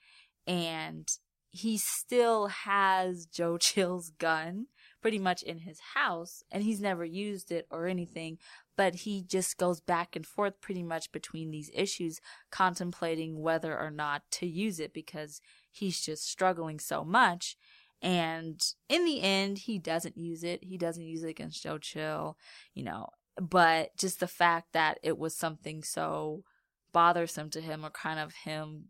And 0.46 1.10
he 1.50 1.78
still 1.78 2.48
has 2.48 3.26
Joe 3.26 3.58
Chill's 3.58 4.10
gun 4.10 4.68
pretty 5.08 5.20
much 5.20 5.42
in 5.42 5.60
his 5.60 5.80
house, 5.96 6.44
and 6.52 6.64
he's 6.64 6.82
never 6.82 7.06
used 7.06 7.50
it 7.50 7.66
or 7.72 7.88
anything, 7.88 8.38
but 8.76 8.94
he 8.94 9.24
just 9.24 9.58
goes 9.58 9.80
back 9.80 10.18
and 10.18 10.26
forth 10.26 10.60
pretty 10.60 10.84
much 10.84 11.14
between 11.14 11.50
these 11.50 11.72
issues, 11.74 12.20
contemplating 12.52 13.40
whether 13.40 13.80
or 13.80 13.90
not 13.90 14.22
to 14.30 14.46
use 14.46 14.82
it 14.82 14.94
because 14.94 15.40
he's 15.72 16.02
just 16.02 16.30
struggling 16.30 16.78
so 16.78 17.06
much. 17.06 17.56
And 18.02 18.62
in 18.90 19.06
the 19.06 19.22
end, 19.22 19.60
he 19.60 19.80
doesn't 19.80 20.18
use 20.18 20.44
it. 20.44 20.62
He 20.62 20.78
doesn't 20.78 21.06
use 21.06 21.24
it 21.24 21.30
against 21.30 21.64
Joe 21.64 21.78
Chill, 21.78 22.36
you 22.74 22.84
know, 22.84 23.08
but 23.40 23.96
just 23.96 24.20
the 24.20 24.28
fact 24.28 24.74
that 24.74 25.00
it 25.04 25.18
was 25.18 25.34
something 25.34 25.84
so 25.84 26.44
bothersome 26.92 27.50
to 27.52 27.62
him 27.62 27.86
or 27.86 27.92
kind 27.92 28.20
of 28.20 28.34
him, 28.34 28.88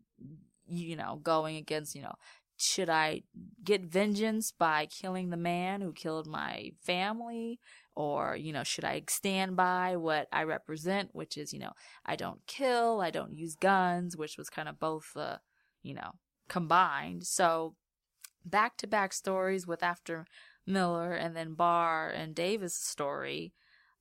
you 0.67 0.95
know, 0.95 1.19
going 1.21 1.57
against, 1.57 1.93
you 1.93 2.01
know, 2.01 2.15
should 2.57 2.89
I 2.89 3.21
get 3.63 3.83
vengeance 3.83 4.51
by 4.51 4.87
killing 4.87 5.29
the 5.29 5.37
man 5.37 5.81
who 5.81 5.93
killed 5.93 6.27
my 6.27 6.71
family? 6.81 7.59
Or, 7.95 8.35
you 8.35 8.53
know, 8.53 8.63
should 8.63 8.85
I 8.85 9.03
stand 9.09 9.55
by 9.55 9.95
what 9.95 10.27
I 10.31 10.43
represent, 10.43 11.09
which 11.13 11.37
is, 11.37 11.51
you 11.51 11.59
know, 11.59 11.73
I 12.05 12.15
don't 12.15 12.45
kill, 12.45 13.01
I 13.01 13.09
don't 13.09 13.35
use 13.35 13.55
guns, 13.55 14.15
which 14.15 14.37
was 14.37 14.49
kind 14.49 14.69
of 14.69 14.79
both, 14.79 15.15
uh, 15.15 15.37
you 15.81 15.95
know, 15.95 16.11
combined. 16.47 17.25
So 17.25 17.75
back 18.45 18.77
to 18.77 18.87
back 18.87 19.13
stories 19.13 19.65
with 19.65 19.81
after 19.81 20.25
Miller 20.65 21.13
and 21.13 21.35
then 21.35 21.53
Barr 21.53 22.09
and 22.09 22.35
Davis' 22.35 22.75
story, 22.75 23.53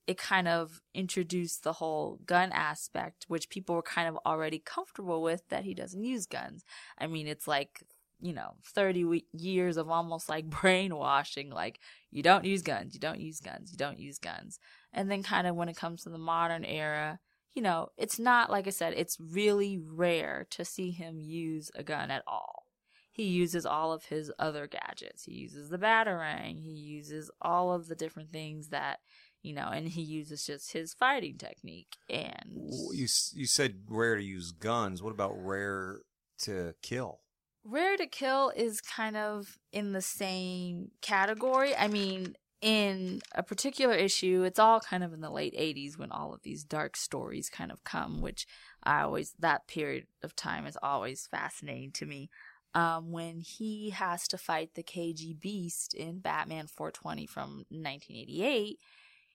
it 0.06 0.18
kind 0.18 0.46
of 0.46 0.82
introduced 0.94 1.64
the 1.64 1.74
whole 1.74 2.20
gun 2.26 2.52
aspect, 2.52 3.24
which 3.28 3.48
people 3.48 3.74
were 3.74 3.82
kind 3.82 4.08
of 4.08 4.18
already 4.26 4.58
comfortable 4.58 5.22
with 5.22 5.48
that 5.48 5.64
he 5.64 5.74
doesn't 5.74 6.04
use 6.04 6.26
guns. 6.26 6.64
I 6.98 7.06
mean, 7.06 7.26
it's 7.26 7.48
like, 7.48 7.82
you 8.20 8.32
know, 8.32 8.54
30 8.64 9.24
years 9.32 9.76
of 9.76 9.90
almost 9.90 10.28
like 10.28 10.48
brainwashing, 10.50 11.50
like, 11.50 11.80
you 12.10 12.22
don't 12.22 12.44
use 12.44 12.62
guns, 12.62 12.94
you 12.94 13.00
don't 13.00 13.20
use 13.20 13.40
guns, 13.40 13.70
you 13.70 13.76
don't 13.76 13.98
use 13.98 14.18
guns. 14.18 14.58
And 14.92 15.10
then 15.10 15.22
kind 15.22 15.46
of 15.46 15.56
when 15.56 15.68
it 15.68 15.76
comes 15.76 16.02
to 16.02 16.10
the 16.10 16.18
modern 16.18 16.64
era, 16.64 17.18
you 17.54 17.62
know, 17.62 17.88
it's 17.96 18.18
not, 18.18 18.50
like 18.50 18.66
I 18.66 18.70
said, 18.70 18.94
it's 18.96 19.18
really 19.18 19.78
rare 19.78 20.46
to 20.50 20.64
see 20.64 20.90
him 20.90 21.18
use 21.18 21.70
a 21.74 21.82
gun 21.82 22.10
at 22.10 22.22
all. 22.26 22.66
He 23.10 23.24
uses 23.24 23.64
all 23.64 23.92
of 23.94 24.04
his 24.04 24.30
other 24.38 24.66
gadgets. 24.66 25.24
He 25.24 25.32
uses 25.32 25.70
the 25.70 25.78
batarang. 25.78 26.60
He 26.60 26.72
uses 26.72 27.30
all 27.40 27.72
of 27.72 27.88
the 27.88 27.94
different 27.94 28.30
things 28.30 28.68
that, 28.68 28.98
you 29.42 29.54
know, 29.54 29.68
and 29.68 29.88
he 29.88 30.02
uses 30.02 30.44
just 30.44 30.72
his 30.74 30.92
fighting 30.92 31.38
technique. 31.38 31.96
And 32.10 32.52
you 32.92 33.06
you 33.32 33.46
said 33.46 33.84
rare 33.88 34.16
to 34.16 34.22
use 34.22 34.52
guns. 34.52 35.02
What 35.02 35.14
about 35.14 35.32
rare 35.34 36.00
to 36.40 36.74
kill? 36.82 37.20
Rare 37.68 37.96
to 37.96 38.06
Kill 38.06 38.52
is 38.54 38.80
kind 38.80 39.16
of 39.16 39.58
in 39.72 39.92
the 39.92 40.00
same 40.00 40.92
category. 41.02 41.74
I 41.74 41.88
mean, 41.88 42.36
in 42.60 43.20
a 43.34 43.42
particular 43.42 43.94
issue, 43.94 44.44
it's 44.44 44.60
all 44.60 44.78
kind 44.78 45.02
of 45.02 45.12
in 45.12 45.20
the 45.20 45.30
late 45.30 45.54
80s 45.54 45.98
when 45.98 46.12
all 46.12 46.32
of 46.32 46.42
these 46.42 46.62
dark 46.62 46.96
stories 46.96 47.50
kind 47.50 47.72
of 47.72 47.82
come, 47.82 48.20
which 48.20 48.46
I 48.84 49.02
always, 49.02 49.34
that 49.40 49.66
period 49.66 50.06
of 50.22 50.36
time 50.36 50.64
is 50.64 50.78
always 50.80 51.26
fascinating 51.26 51.90
to 51.92 52.06
me. 52.06 52.30
Um, 52.72 53.10
when 53.10 53.40
he 53.40 53.90
has 53.90 54.28
to 54.28 54.38
fight 54.38 54.74
the 54.74 54.84
KG 54.84 55.38
Beast 55.38 55.92
in 55.92 56.20
Batman 56.20 56.68
420 56.68 57.26
from 57.26 57.64
1988, 57.70 58.78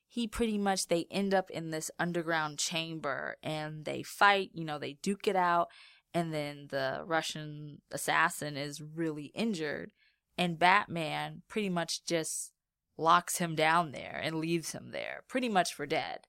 he 0.08 0.28
pretty 0.28 0.58
much, 0.58 0.88
they 0.88 1.06
end 1.12 1.34
up 1.34 1.50
in 1.50 1.72
this 1.72 1.92
underground 2.00 2.60
chamber 2.60 3.36
and 3.44 3.84
they 3.84 4.04
fight, 4.04 4.52
you 4.54 4.64
know, 4.64 4.80
they 4.80 4.94
duke 5.02 5.28
it 5.28 5.36
out 5.36 5.68
and 6.14 6.34
then 6.34 6.68
the 6.70 7.04
Russian 7.06 7.82
assassin 7.92 8.58
is 8.58 8.82
really 8.82 9.32
injured 9.36 9.92
and 10.38 10.60
Batman 10.60 11.44
pretty 11.48 11.70
much 11.70 12.06
just 12.06 12.52
locks 12.98 13.38
him 13.38 13.56
down 13.56 13.92
there 13.92 14.20
and 14.24 14.36
leaves 14.36 14.72
him 14.72 14.92
there, 14.92 15.24
pretty 15.28 15.50
much 15.50 15.74
for 15.74 15.86
dead. 15.86 16.22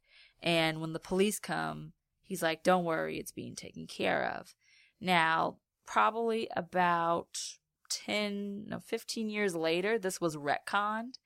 And 0.42 0.80
when 0.80 0.92
the 0.92 0.98
police 0.98 1.38
come, 1.38 1.92
he's 2.22 2.42
like, 2.42 2.62
Don't 2.62 2.84
worry, 2.84 3.18
it's 3.18 3.32
being 3.32 3.54
taken 3.54 3.86
care 3.86 4.24
of. 4.38 4.54
Now, 5.00 5.58
probably 5.86 6.48
about 6.56 7.38
10, 7.90 8.66
no, 8.68 8.78
15 8.78 9.28
years 9.28 9.54
later, 9.54 9.98
this 9.98 10.20
was 10.20 10.36
retconned 10.36 11.18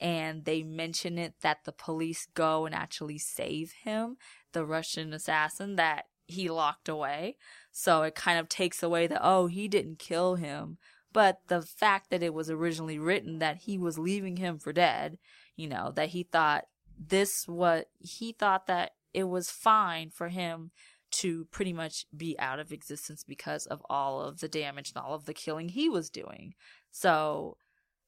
and 0.00 0.44
they 0.44 0.62
mention 0.62 1.18
it 1.18 1.34
that 1.42 1.64
the 1.64 1.72
police 1.72 2.26
go 2.34 2.66
and 2.66 2.74
actually 2.74 3.18
save 3.18 3.72
him, 3.84 4.16
the 4.52 4.64
Russian 4.64 5.12
assassin 5.12 5.76
that 5.76 6.06
he 6.26 6.48
locked 6.48 6.88
away. 6.88 7.36
So 7.76 8.02
it 8.02 8.14
kind 8.14 8.38
of 8.38 8.48
takes 8.48 8.84
away 8.84 9.08
the, 9.08 9.18
oh, 9.20 9.48
he 9.48 9.66
didn't 9.66 9.98
kill 9.98 10.36
him. 10.36 10.78
But 11.12 11.40
the 11.48 11.60
fact 11.60 12.08
that 12.10 12.22
it 12.22 12.32
was 12.32 12.48
originally 12.48 13.00
written 13.00 13.40
that 13.40 13.56
he 13.62 13.78
was 13.78 13.98
leaving 13.98 14.36
him 14.36 14.60
for 14.60 14.72
dead, 14.72 15.18
you 15.56 15.66
know, 15.66 15.90
that 15.96 16.10
he 16.10 16.22
thought 16.22 16.66
this 16.96 17.48
what 17.48 17.88
he 17.98 18.30
thought 18.30 18.68
that 18.68 18.92
it 19.12 19.24
was 19.24 19.50
fine 19.50 20.10
for 20.10 20.28
him 20.28 20.70
to 21.10 21.46
pretty 21.46 21.72
much 21.72 22.06
be 22.16 22.38
out 22.38 22.60
of 22.60 22.70
existence 22.70 23.24
because 23.26 23.66
of 23.66 23.82
all 23.90 24.20
of 24.20 24.38
the 24.38 24.48
damage 24.48 24.92
and 24.94 25.04
all 25.04 25.14
of 25.14 25.24
the 25.24 25.34
killing 25.34 25.68
he 25.68 25.88
was 25.88 26.10
doing. 26.10 26.54
So 26.92 27.56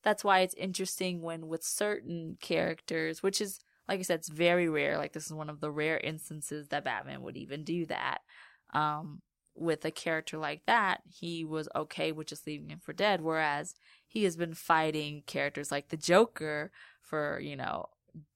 that's 0.05 0.23
why 0.23 0.41
it's 0.41 0.55
interesting 0.55 1.23
when 1.23 1.49
with 1.49 1.65
certain 1.65 2.39
characters, 2.41 3.21
which 3.21 3.41
is 3.41 3.59
like 3.89 3.99
I 3.99 4.03
said, 4.03 4.21
it's 4.21 4.29
very 4.29 4.69
rare. 4.69 4.97
Like 4.97 5.13
this 5.13 5.27
is 5.27 5.33
one 5.33 5.51
of 5.51 5.61
the 5.61 5.73
rare 5.73 5.99
instances 5.99 6.69
that 6.69 6.85
Batman 6.85 7.23
would 7.23 7.37
even 7.37 7.65
do 7.65 7.87
that. 7.87 8.19
Um, 8.73 9.23
with 9.57 9.85
a 9.85 9.91
character 9.91 10.39
like 10.39 10.63
that, 10.67 11.03
he 11.09 11.45
was 11.45 11.69
okay 11.75 12.13
with 12.13 12.29
just 12.29 12.47
leaving 12.47 12.71
him 12.71 12.81
for 12.83 12.93
dead, 12.93 13.21
whereas 13.21 13.75
he 14.07 14.25
has 14.25 14.37
been 14.37 14.55
fighting 14.55 15.23
characters 15.27 15.71
like 15.71 15.89
the 15.89 15.97
Joker 15.97 16.71
for, 17.01 17.41
you 17.41 17.57
know, 17.57 17.89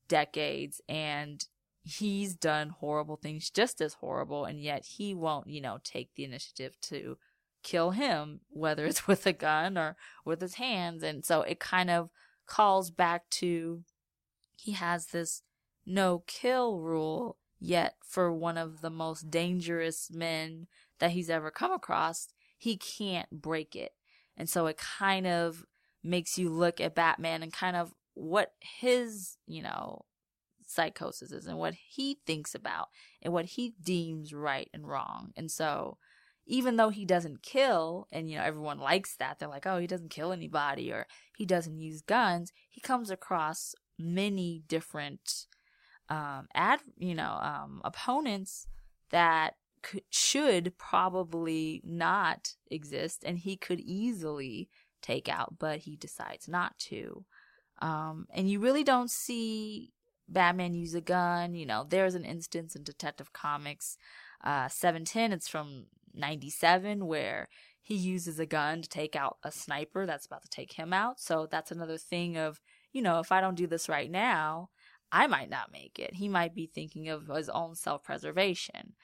decades 0.09 0.81
and 0.89 1.47
he's 1.83 2.35
done 2.35 2.71
horrible 2.71 3.17
things 3.17 3.49
just 3.49 3.81
as 3.81 3.95
horrible 3.95 4.45
and 4.45 4.61
yet 4.61 4.85
he 4.85 5.15
won't, 5.15 5.47
you 5.47 5.61
know, 5.61 5.79
take 5.85 6.15
the 6.15 6.25
initiative 6.25 6.75
to 6.83 7.17
kill 7.63 7.93
him, 7.93 8.41
whether 8.51 8.87
it's 8.87 9.07
with 9.07 9.27
a 9.27 9.33
gun 9.33 9.79
or 9.79 9.97
with 10.25 10.41
his 10.41 10.55
hands. 10.55 11.03
And 11.03 11.25
so 11.25 11.43
it 11.43 11.61
kind 11.61 11.91
of 11.91 12.11
calls 12.47 12.91
back 12.91 13.29
to 13.31 13.85
he 14.57 14.73
has 14.73 15.07
this 15.07 15.43
no 15.87 16.23
kill 16.27 16.79
rule, 16.79 17.39
yet 17.59 17.95
for 18.05 18.33
one 18.33 18.59
of 18.59 18.81
the 18.81 18.91
most 18.91 19.31
dangerous 19.31 20.11
men 20.13 20.67
that 21.01 21.11
he's 21.11 21.31
ever 21.31 21.51
come 21.51 21.73
across, 21.73 22.29
he 22.57 22.77
can't 22.77 23.31
break 23.31 23.75
it. 23.75 23.93
And 24.37 24.49
so 24.49 24.67
it 24.67 24.79
kind 24.79 25.27
of 25.27 25.65
makes 26.03 26.39
you 26.39 26.49
look 26.49 26.81
at 26.81 26.95
Batman 26.95 27.43
and 27.43 27.53
kind 27.53 27.77
of 27.77 27.93
what 28.15 28.53
his, 28.61 29.37
you 29.47 29.63
know, 29.63 30.05
psychosis 30.67 31.33
is 31.33 31.47
and 31.47 31.59
what 31.59 31.75
he 31.75 32.21
thinks 32.27 32.55
about 32.55 32.89
and 33.21 33.33
what 33.33 33.45
he 33.45 33.75
deems 33.83 34.33
right 34.33 34.69
and 34.73 34.87
wrong. 34.87 35.33
And 35.37 35.51
so 35.51 35.99
even 36.47 36.77
though 36.77 36.91
he 36.91 37.05
doesn't 37.05 37.43
kill 37.43 38.09
and 38.11 38.29
you 38.29 38.37
know 38.37 38.43
everyone 38.43 38.79
likes 38.79 39.15
that 39.17 39.39
they're 39.39 39.49
like 39.49 39.67
oh 39.67 39.79
he 39.79 39.87
doesn't 39.87 40.11
kill 40.11 40.33
anybody 40.33 40.93
or 40.93 41.07
he 41.37 41.47
doesn't 41.47 41.79
use 41.79 42.03
guns 42.03 42.53
he 42.69 42.81
comes 42.81 43.11
across 43.11 43.75
many 43.99 44.63
different 44.67 45.47
um 46.09 46.49
ad 46.55 46.81
you 46.99 47.15
know 47.15 47.39
um 47.41 47.81
opponents 47.85 48.67
that 49.11 49.55
should 50.11 50.77
probably 50.79 51.81
not 51.85 52.55
exist 52.71 53.23
and 53.25 53.39
he 53.39 53.57
could 53.57 53.81
easily 53.81 54.69
take 55.03 55.29
out 55.29 55.55
but 55.59 55.81
he 55.81 55.97
decides 55.97 56.47
not 56.47 56.79
to 56.79 57.25
um 57.81 58.27
and 58.31 58.51
you 58.51 58.61
really 58.61 58.85
don't 58.85 59.11
see 59.11 59.93
batman 60.29 60.75
use 60.75 60.95
a 60.95 61.01
gun 61.01 61.55
you 61.55 61.65
know 61.65 61.87
there's 61.89 62.15
an 62.15 62.25
instance 62.25 62.77
in 62.77 62.83
detective 62.85 63.33
comics 63.33 63.97
uh 64.45 64.69
710 64.69 65.33
it's 65.33 65.49
from 65.49 65.87
97 66.15 67.07
where 67.07 67.49
he 67.91 67.95
uses 67.95 68.39
a 68.39 68.47
gun 68.47 68.83
to 68.83 68.89
take 68.89 69.17
out 69.17 69.39
a 69.43 69.51
sniper 69.51 70.07
that's 70.07 70.27
about 70.27 70.43
to 70.43 70.49
take 70.49 70.75
him 70.75 70.93
out. 70.93 71.19
So 71.19 71.49
that's 71.51 71.73
another 71.73 71.99
thing 71.99 72.37
of, 72.37 72.61
you 72.93 73.03
know, 73.03 73.19
if 73.19 73.33
I 73.33 73.41
don't 73.41 73.57
do 73.57 73.67
this 73.67 73.89
right 73.89 74.11
now, 74.11 74.71
I 75.11 75.27
might 75.27 75.51
not 75.51 75.73
make 75.73 75.99
it. 75.99 76.15
He 76.15 76.29
might 76.29 76.55
be 76.55 76.67
thinking 76.67 77.09
of 77.09 77.27
his 77.27 77.49
own 77.49 77.75
self 77.75 78.05
preservation, 78.05 78.95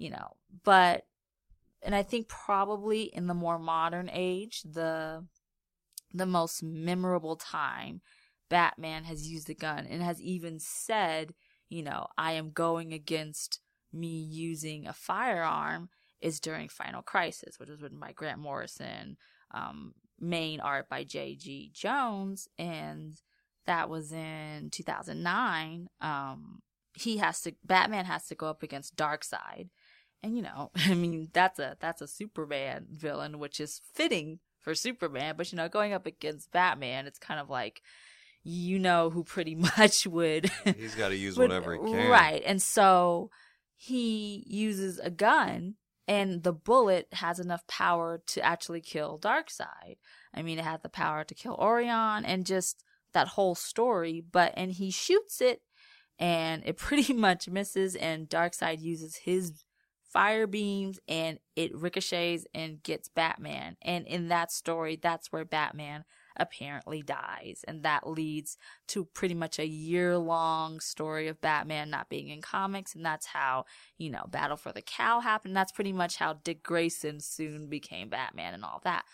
you 0.00 0.10
know. 0.10 0.36
But, 0.64 1.04
and 1.82 1.94
I 1.94 2.02
think 2.02 2.26
probably 2.26 3.04
in 3.04 3.28
the 3.28 3.34
more 3.34 3.58
modern 3.58 4.10
age, 4.12 4.62
the, 4.62 5.26
the 6.12 6.26
most 6.26 6.62
memorable 6.62 7.36
time 7.36 8.00
Batman 8.48 9.04
has 9.04 9.28
used 9.28 9.48
a 9.50 9.54
gun 9.54 9.86
and 9.86 10.02
has 10.02 10.20
even 10.20 10.58
said, 10.58 11.34
you 11.68 11.82
know, 11.82 12.08
I 12.18 12.32
am 12.32 12.50
going 12.50 12.92
against 12.92 13.60
me 13.92 14.08
using 14.08 14.86
a 14.86 14.92
firearm 14.92 15.90
is 16.20 16.40
during 16.40 16.68
Final 16.68 17.02
Crisis, 17.02 17.58
which 17.58 17.68
was 17.68 17.80
written 17.80 18.00
by 18.00 18.12
Grant 18.12 18.40
Morrison, 18.40 19.16
um, 19.52 19.94
main 20.18 20.60
art 20.60 20.88
by 20.88 21.04
J.G. 21.04 21.70
Jones, 21.72 22.48
and 22.58 23.14
that 23.66 23.88
was 23.88 24.12
in 24.12 24.70
2009. 24.70 25.88
Um, 26.00 26.60
he 26.94 27.18
has 27.18 27.40
to, 27.42 27.54
Batman 27.64 28.04
has 28.04 28.26
to 28.26 28.34
go 28.34 28.48
up 28.48 28.62
against 28.62 28.96
Darkseid, 28.96 29.68
and 30.22 30.36
you 30.36 30.42
know, 30.42 30.70
I 30.76 30.94
mean, 30.94 31.28
that's 31.32 31.58
a 31.58 31.76
that's 31.80 32.02
a 32.02 32.08
Superman 32.08 32.86
villain, 32.90 33.38
which 33.38 33.60
is 33.60 33.80
fitting 33.94 34.40
for 34.60 34.74
Superman, 34.74 35.34
but 35.36 35.50
you 35.52 35.56
know, 35.56 35.68
going 35.68 35.92
up 35.92 36.06
against 36.06 36.52
Batman, 36.52 37.06
it's 37.06 37.18
kind 37.18 37.40
of 37.40 37.48
like 37.48 37.82
you 38.42 38.78
know 38.78 39.10
who 39.10 39.22
pretty 39.22 39.54
much 39.76 40.06
would 40.06 40.50
he's 40.76 40.94
got 40.94 41.08
to 41.08 41.16
use 41.16 41.36
would, 41.36 41.50
whatever 41.50 41.74
he 41.74 41.78
can 41.78 42.08
right 42.08 42.42
and 42.46 42.62
so 42.62 43.28
he 43.76 44.42
uses 44.46 44.98
a 44.98 45.10
gun 45.10 45.74
and 46.10 46.42
the 46.42 46.52
bullet 46.52 47.06
has 47.12 47.38
enough 47.38 47.64
power 47.68 48.20
to 48.26 48.44
actually 48.44 48.80
kill 48.80 49.16
Darkseid. 49.16 49.96
I 50.34 50.42
mean, 50.42 50.58
it 50.58 50.64
had 50.64 50.82
the 50.82 50.88
power 50.88 51.22
to 51.22 51.34
kill 51.36 51.54
Orion 51.54 52.24
and 52.24 52.44
just 52.44 52.82
that 53.12 53.28
whole 53.28 53.54
story, 53.54 54.20
but 54.20 54.52
and 54.56 54.72
he 54.72 54.90
shoots 54.90 55.40
it 55.40 55.62
and 56.18 56.64
it 56.66 56.76
pretty 56.76 57.12
much 57.12 57.48
misses 57.48 57.94
and 57.94 58.28
Darkseid 58.28 58.82
uses 58.82 59.16
his 59.18 59.62
fire 60.12 60.46
beams 60.46 60.98
and 61.08 61.38
it 61.54 61.74
ricochets 61.74 62.44
and 62.52 62.82
gets 62.82 63.08
Batman. 63.08 63.76
And 63.82 64.06
in 64.06 64.28
that 64.28 64.50
story, 64.50 64.98
that's 65.00 65.30
where 65.30 65.44
Batman 65.44 66.04
apparently 66.36 67.02
dies. 67.02 67.64
And 67.68 67.82
that 67.84 68.08
leads 68.08 68.56
to 68.88 69.04
pretty 69.04 69.34
much 69.34 69.58
a 69.58 69.66
year 69.66 70.18
long 70.18 70.80
story 70.80 71.28
of 71.28 71.40
Batman 71.40 71.90
not 71.90 72.08
being 72.08 72.28
in 72.28 72.42
comics. 72.42 72.94
And 72.94 73.04
that's 73.04 73.26
how, 73.26 73.66
you 73.98 74.10
know, 74.10 74.24
Battle 74.28 74.56
for 74.56 74.72
the 74.72 74.82
Cowl 74.82 75.20
happened. 75.20 75.56
That's 75.56 75.72
pretty 75.72 75.92
much 75.92 76.16
how 76.16 76.34
Dick 76.34 76.62
Grayson 76.62 77.20
soon 77.20 77.68
became 77.68 78.08
Batman 78.08 78.54
and 78.54 78.64
all 78.64 78.80
that. 78.84 79.04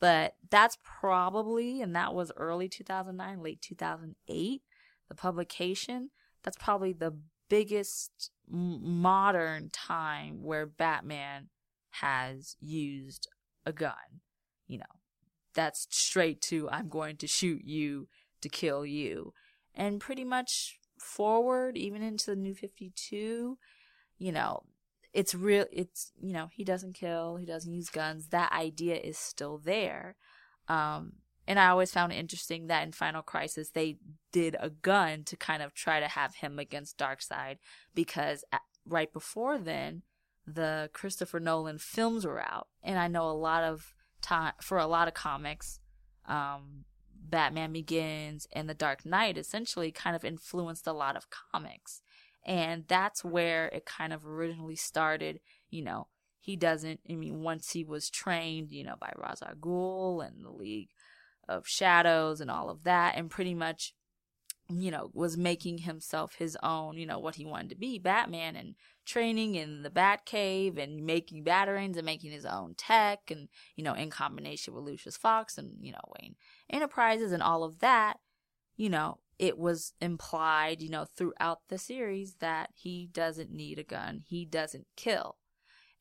But 0.00 0.34
that's 0.50 0.78
probably, 0.82 1.82
and 1.82 1.94
that 1.96 2.14
was 2.14 2.32
early 2.36 2.68
2009, 2.68 3.42
late 3.42 3.60
2008, 3.60 4.62
the 5.08 5.14
publication. 5.14 6.10
That's 6.44 6.56
probably 6.56 6.92
the 6.92 7.18
biggest 7.48 8.30
modern 8.48 9.70
time 9.70 10.42
where 10.42 10.66
Batman 10.66 11.48
has 11.90 12.56
used 12.60 13.28
a 13.66 13.72
gun. 13.72 14.22
You 14.66 14.78
know, 14.78 14.84
that's 15.54 15.86
straight 15.90 16.40
to 16.42 16.68
I'm 16.70 16.88
going 16.88 17.16
to 17.18 17.26
shoot 17.26 17.62
you 17.64 18.08
to 18.40 18.48
kill 18.48 18.84
you. 18.86 19.32
And 19.74 20.00
pretty 20.00 20.24
much 20.24 20.78
forward, 20.98 21.76
even 21.76 22.02
into 22.02 22.30
the 22.30 22.36
new 22.36 22.54
52, 22.54 23.58
you 24.18 24.32
know, 24.32 24.62
it's 25.12 25.34
real, 25.34 25.66
it's, 25.72 26.12
you 26.20 26.32
know, 26.32 26.48
he 26.52 26.64
doesn't 26.64 26.94
kill, 26.94 27.36
he 27.36 27.46
doesn't 27.46 27.72
use 27.72 27.88
guns. 27.88 28.28
That 28.28 28.52
idea 28.52 28.96
is 28.96 29.16
still 29.16 29.58
there. 29.58 30.16
Um, 30.68 31.14
and 31.48 31.58
I 31.58 31.68
always 31.68 31.90
found 31.90 32.12
it 32.12 32.16
interesting 32.16 32.66
that 32.66 32.84
in 32.84 32.92
Final 32.92 33.22
Crisis, 33.22 33.70
they 33.70 33.96
did 34.32 34.54
a 34.60 34.68
gun 34.68 35.24
to 35.24 35.34
kind 35.34 35.62
of 35.62 35.72
try 35.72 35.98
to 35.98 36.06
have 36.06 36.34
him 36.34 36.58
against 36.58 36.98
Darkseid 36.98 37.56
because 37.94 38.44
right 38.86 39.10
before 39.10 39.56
then, 39.56 40.02
the 40.46 40.90
Christopher 40.92 41.40
Nolan 41.40 41.78
films 41.78 42.26
were 42.26 42.38
out. 42.38 42.68
And 42.82 42.98
I 42.98 43.08
know 43.08 43.30
a 43.30 43.32
lot 43.32 43.64
of 43.64 43.94
time 44.20 44.52
for 44.60 44.76
a 44.76 44.86
lot 44.86 45.08
of 45.08 45.14
comics. 45.14 45.80
Um, 46.26 46.84
Batman 47.18 47.72
Begins 47.72 48.46
and 48.52 48.68
The 48.68 48.74
Dark 48.74 49.06
Knight 49.06 49.38
essentially 49.38 49.90
kind 49.90 50.14
of 50.14 50.26
influenced 50.26 50.86
a 50.86 50.92
lot 50.92 51.16
of 51.16 51.28
comics. 51.30 52.02
And 52.44 52.84
that's 52.88 53.24
where 53.24 53.68
it 53.68 53.86
kind 53.86 54.12
of 54.12 54.26
originally 54.26 54.76
started. 54.76 55.40
You 55.70 55.82
know, 55.82 56.08
he 56.40 56.56
doesn't, 56.56 57.00
I 57.10 57.14
mean, 57.14 57.42
once 57.42 57.70
he 57.70 57.84
was 57.84 58.10
trained, 58.10 58.70
you 58.70 58.84
know, 58.84 58.96
by 59.00 59.12
Ra's 59.16 59.42
al 59.42 59.54
Ghul 59.54 60.26
and 60.26 60.44
the 60.44 60.50
League 60.50 60.90
of 61.48 61.66
Shadows 61.66 62.40
and 62.40 62.50
all 62.50 62.70
of 62.70 62.84
that, 62.84 63.16
and 63.16 63.30
pretty 63.30 63.54
much 63.54 63.94
you 64.70 64.90
know, 64.90 65.10
was 65.14 65.36
making 65.36 65.78
himself 65.78 66.34
his 66.34 66.56
own, 66.62 66.98
you 66.98 67.06
know, 67.06 67.18
what 67.18 67.36
he 67.36 67.46
wanted 67.46 67.70
to 67.70 67.74
be, 67.74 67.98
Batman, 67.98 68.54
and 68.54 68.74
training 69.06 69.54
in 69.54 69.82
the 69.82 69.90
Batcave 69.90 70.78
and 70.78 71.06
making 71.06 71.42
Batarangs 71.42 71.96
and 71.96 72.04
making 72.04 72.32
his 72.32 72.44
own 72.44 72.74
tech 72.76 73.30
and, 73.30 73.48
you 73.76 73.82
know, 73.82 73.94
in 73.94 74.10
combination 74.10 74.74
with 74.74 74.84
Lucius 74.84 75.16
Fox 75.16 75.56
and, 75.56 75.76
you 75.80 75.92
know, 75.92 76.12
Wayne 76.20 76.34
Enterprises 76.68 77.32
and 77.32 77.42
all 77.42 77.64
of 77.64 77.78
that, 77.78 78.18
you 78.76 78.90
know, 78.90 79.20
it 79.38 79.56
was 79.56 79.94
implied, 80.02 80.82
you 80.82 80.90
know, 80.90 81.06
throughout 81.06 81.60
the 81.68 81.78
series 81.78 82.34
that 82.40 82.70
he 82.74 83.08
doesn't 83.10 83.50
need 83.50 83.78
a 83.78 83.84
gun. 83.84 84.22
He 84.26 84.44
doesn't 84.44 84.86
kill. 84.96 85.36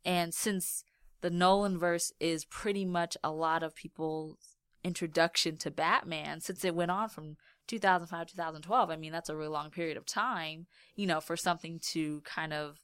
And 0.04 0.34
since 0.34 0.84
the 1.22 1.30
Nolan 1.30 1.80
verse 1.80 2.12
is 2.20 2.44
pretty 2.44 2.84
much 2.84 3.16
a 3.24 3.32
lot 3.32 3.64
of 3.64 3.76
people's 3.76 4.57
introduction 4.88 5.58
to 5.58 5.72
Batman, 5.72 6.42
since 6.42 6.64
it 6.66 6.76
went 6.76 6.92
on 6.92 7.10
from 7.10 7.38
2005 7.68 8.28
2012 8.28 8.90
i 8.90 8.96
mean 8.96 9.12
that's 9.12 9.28
a 9.28 9.36
really 9.36 9.50
long 9.50 9.70
period 9.70 9.98
of 9.98 10.06
time 10.06 10.68
you 10.96 11.06
know 11.06 11.20
for 11.20 11.36
something 11.36 11.82
to 11.82 12.22
kind 12.22 12.54
of 12.54 12.80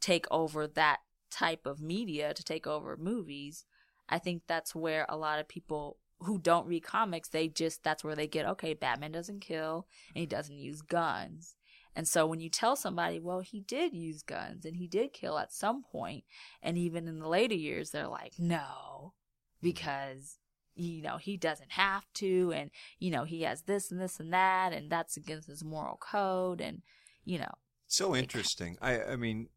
take 0.00 0.26
over 0.30 0.66
that 0.66 1.00
type 1.30 1.66
of 1.66 1.80
media 1.80 2.34
to 2.34 2.42
take 2.42 2.66
over 2.66 2.96
movies. 2.96 3.64
I 4.08 4.18
think 4.18 4.42
that's 4.46 4.74
where 4.74 5.06
a 5.08 5.16
lot 5.16 5.38
of 5.38 5.48
people 5.48 5.98
who 6.20 6.38
don't 6.38 6.66
read 6.66 6.82
comics 6.82 7.28
they 7.28 7.46
just 7.46 7.84
that's 7.84 8.02
where 8.02 8.16
they 8.16 8.26
get 8.26 8.44
okay 8.44 8.74
batman 8.74 9.12
doesn't 9.12 9.38
kill 9.38 9.86
and 10.12 10.20
he 10.20 10.26
doesn't 10.26 10.58
use 10.58 10.82
guns. 10.82 11.54
And 11.94 12.08
so 12.08 12.26
when 12.26 12.40
you 12.40 12.50
tell 12.50 12.74
somebody 12.74 13.20
well 13.20 13.40
he 13.40 13.60
did 13.60 13.94
use 13.94 14.22
guns 14.22 14.64
and 14.64 14.76
he 14.76 14.88
did 14.88 15.12
kill 15.12 15.38
at 15.38 15.52
some 15.52 15.84
point 15.84 16.24
and 16.60 16.76
even 16.76 17.06
in 17.06 17.20
the 17.20 17.28
later 17.28 17.54
years 17.54 17.90
they're 17.90 18.08
like 18.08 18.32
no 18.36 18.58
mm-hmm. 18.58 19.08
because 19.62 20.38
you 20.78 21.02
know, 21.02 21.16
he 21.16 21.36
doesn't 21.36 21.72
have 21.72 22.04
to, 22.14 22.52
and, 22.54 22.70
you 22.98 23.10
know, 23.10 23.24
he 23.24 23.42
has 23.42 23.62
this 23.62 23.90
and 23.90 24.00
this 24.00 24.20
and 24.20 24.32
that, 24.32 24.72
and 24.72 24.90
that's 24.90 25.16
against 25.16 25.48
his 25.48 25.64
moral 25.64 25.96
code, 25.96 26.60
and, 26.60 26.82
you 27.24 27.38
know. 27.38 27.52
So 27.86 28.14
interesting. 28.14 28.76
I, 28.80 29.02
I 29.02 29.16
mean, 29.16 29.48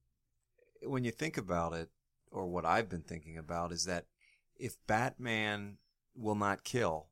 when 0.84 1.04
you 1.04 1.12
think 1.12 1.38
about 1.38 1.74
it, 1.74 1.90
or 2.32 2.48
what 2.48 2.66
I've 2.66 2.90
been 2.90 3.04
thinking 3.04 3.38
about, 3.38 3.72
is 3.72 3.86
that 3.86 4.06
if 4.56 4.76
Batman 4.88 5.78
will 6.16 6.36
not 6.36 6.64
kill, 6.64 7.08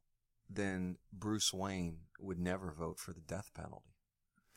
then 0.50 0.98
Bruce 1.14 1.54
Wayne 1.54 1.98
would 2.20 2.40
never 2.40 2.72
vote 2.72 3.00
for 3.00 3.14
the 3.14 3.22
death 3.22 3.52
penalty. 3.54 3.90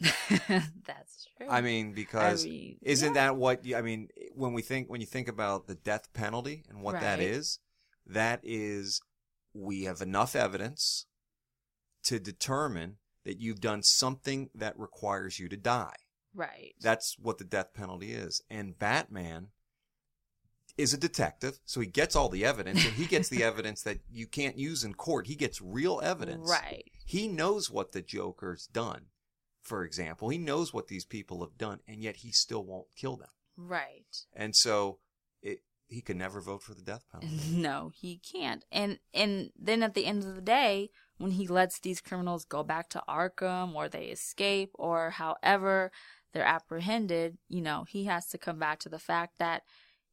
That's 0.86 1.28
true. 1.36 1.46
I 1.48 1.60
mean, 1.60 1.92
because 1.92 2.44
I 2.44 2.48
mean, 2.48 2.78
isn't 2.82 3.14
yeah. 3.14 3.26
that 3.26 3.36
what 3.36 3.64
you, 3.64 3.76
I 3.76 3.82
mean? 3.82 4.08
When 4.34 4.52
we 4.52 4.62
think 4.62 4.90
when 4.90 5.00
you 5.00 5.06
think 5.06 5.28
about 5.28 5.66
the 5.66 5.76
death 5.76 6.12
penalty 6.12 6.64
and 6.68 6.82
what 6.82 6.94
right. 6.94 7.02
that 7.02 7.20
is, 7.20 7.60
that 8.06 8.40
is 8.42 9.00
we 9.54 9.84
have 9.84 10.00
enough 10.00 10.34
evidence 10.34 11.06
to 12.04 12.18
determine 12.18 12.96
that 13.24 13.38
you've 13.38 13.60
done 13.60 13.82
something 13.82 14.50
that 14.54 14.78
requires 14.78 15.38
you 15.38 15.48
to 15.48 15.56
die. 15.56 15.94
Right. 16.34 16.74
That's 16.80 17.16
what 17.18 17.38
the 17.38 17.44
death 17.44 17.74
penalty 17.74 18.12
is. 18.12 18.42
And 18.50 18.78
Batman 18.78 19.48
is 20.78 20.94
a 20.94 20.98
detective, 20.98 21.58
so 21.64 21.80
he 21.80 21.86
gets 21.86 22.16
all 22.16 22.28
the 22.28 22.44
evidence, 22.44 22.84
and 22.84 22.94
he 22.94 23.04
gets 23.04 23.28
the 23.28 23.42
evidence 23.44 23.82
that 23.82 23.98
you 24.10 24.26
can't 24.26 24.58
use 24.58 24.84
in 24.84 24.94
court. 24.94 25.26
He 25.26 25.34
gets 25.34 25.60
real 25.60 26.00
evidence. 26.02 26.50
Right. 26.50 26.90
He 27.04 27.28
knows 27.28 27.70
what 27.70 27.92
the 27.92 28.00
Joker's 28.00 28.66
done, 28.66 29.06
for 29.60 29.84
example. 29.84 30.30
He 30.30 30.38
knows 30.38 30.72
what 30.72 30.88
these 30.88 31.04
people 31.04 31.40
have 31.40 31.58
done, 31.58 31.80
and 31.86 32.02
yet 32.02 32.16
he 32.16 32.32
still 32.32 32.64
won't 32.64 32.86
kill 32.96 33.16
them. 33.16 33.28
Right. 33.56 34.24
And 34.34 34.56
so 34.56 34.98
he 35.92 36.00
could 36.00 36.16
never 36.16 36.40
vote 36.40 36.62
for 36.62 36.74
the 36.74 36.82
death 36.82 37.04
penalty. 37.12 37.50
No, 37.50 37.90
he 37.94 38.18
can't. 38.18 38.64
And 38.72 38.98
and 39.14 39.50
then 39.58 39.82
at 39.82 39.94
the 39.94 40.06
end 40.06 40.24
of 40.24 40.34
the 40.34 40.42
day, 40.42 40.90
when 41.18 41.32
he 41.32 41.46
lets 41.46 41.78
these 41.78 42.00
criminals 42.00 42.44
go 42.44 42.62
back 42.62 42.88
to 42.90 43.02
Arkham 43.08 43.74
or 43.74 43.88
they 43.88 44.06
escape 44.06 44.70
or 44.74 45.10
however 45.10 45.92
they're 46.32 46.44
apprehended, 46.44 47.38
you 47.48 47.60
know, 47.60 47.84
he 47.88 48.04
has 48.04 48.26
to 48.28 48.38
come 48.38 48.58
back 48.58 48.78
to 48.80 48.88
the 48.88 48.98
fact 48.98 49.38
that 49.38 49.62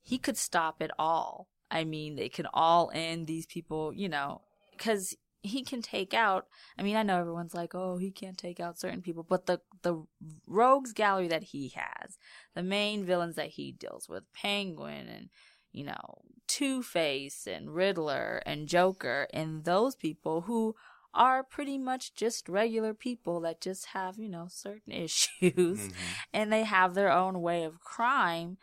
he 0.02 0.18
could 0.18 0.38
stop 0.38 0.82
it 0.82 0.92
all. 1.00 1.48
I 1.72 1.84
mean, 1.84 2.16
they 2.16 2.30
can 2.30 2.48
all 2.54 2.92
end 2.94 3.28
these 3.28 3.46
people, 3.46 3.94
you 3.94 4.10
know, 4.10 4.42
cuz 4.78 5.16
he 5.42 5.64
can 5.64 5.82
take 5.82 6.14
out 6.14 6.48
I 6.78 6.84
mean, 6.84 6.96
I 6.96 7.04
know 7.04 7.20
everyone's 7.20 7.54
like, 7.54 7.74
"Oh, 7.74 7.98
he 7.98 8.12
can't 8.12 8.38
take 8.38 8.60
out 8.60 8.80
certain 8.80 9.02
people," 9.02 9.24
but 9.24 9.46
the 9.46 9.62
the 9.82 10.04
rogues 10.48 10.94
gallery 10.94 11.30
that 11.30 11.44
he 11.44 11.70
has, 11.70 12.18
the 12.56 12.64
main 12.64 13.06
villains 13.06 13.36
that 13.36 13.52
he 13.52 13.72
deals 13.72 14.10
with, 14.10 14.32
Penguin 14.34 15.08
and 15.08 15.30
you 15.72 15.86
know, 15.86 16.22
Two 16.48 16.82
Face 16.82 17.48
and 17.48 17.74
Riddler 17.74 18.42
and 18.46 18.68
Joker 18.68 19.28
and 19.34 19.64
those 19.64 19.96
people 19.96 20.42
who 20.42 20.76
are 21.14 21.44
pretty 21.44 21.78
much 21.78 22.14
just 22.14 22.48
regular 22.48 22.94
people 22.94 23.40
that 23.42 23.62
just 23.62 23.88
have, 23.88 24.18
you 24.18 24.30
know, 24.30 24.48
certain 24.50 24.92
issues 24.94 25.30
mm-hmm. 25.42 25.90
and 26.34 26.52
they 26.52 26.64
have 26.64 26.94
their 26.94 27.12
own 27.12 27.42
way 27.42 27.64
of 27.64 27.80
crime. 27.80 28.58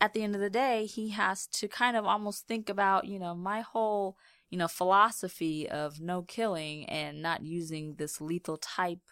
At 0.00 0.12
the 0.12 0.22
end 0.22 0.36
of 0.36 0.40
the 0.40 0.50
day, 0.50 0.86
he 0.86 1.10
has 1.10 1.48
to 1.48 1.66
kind 1.66 1.96
of 1.96 2.04
almost 2.04 2.46
think 2.46 2.68
about, 2.68 3.06
you 3.06 3.18
know, 3.18 3.34
my 3.34 3.62
whole, 3.62 4.16
you 4.48 4.56
know, 4.56 4.68
philosophy 4.68 5.68
of 5.68 6.00
no 6.00 6.22
killing 6.22 6.86
and 6.86 7.20
not 7.20 7.42
using 7.42 7.96
this 7.96 8.20
lethal 8.20 8.58
type 8.58 9.02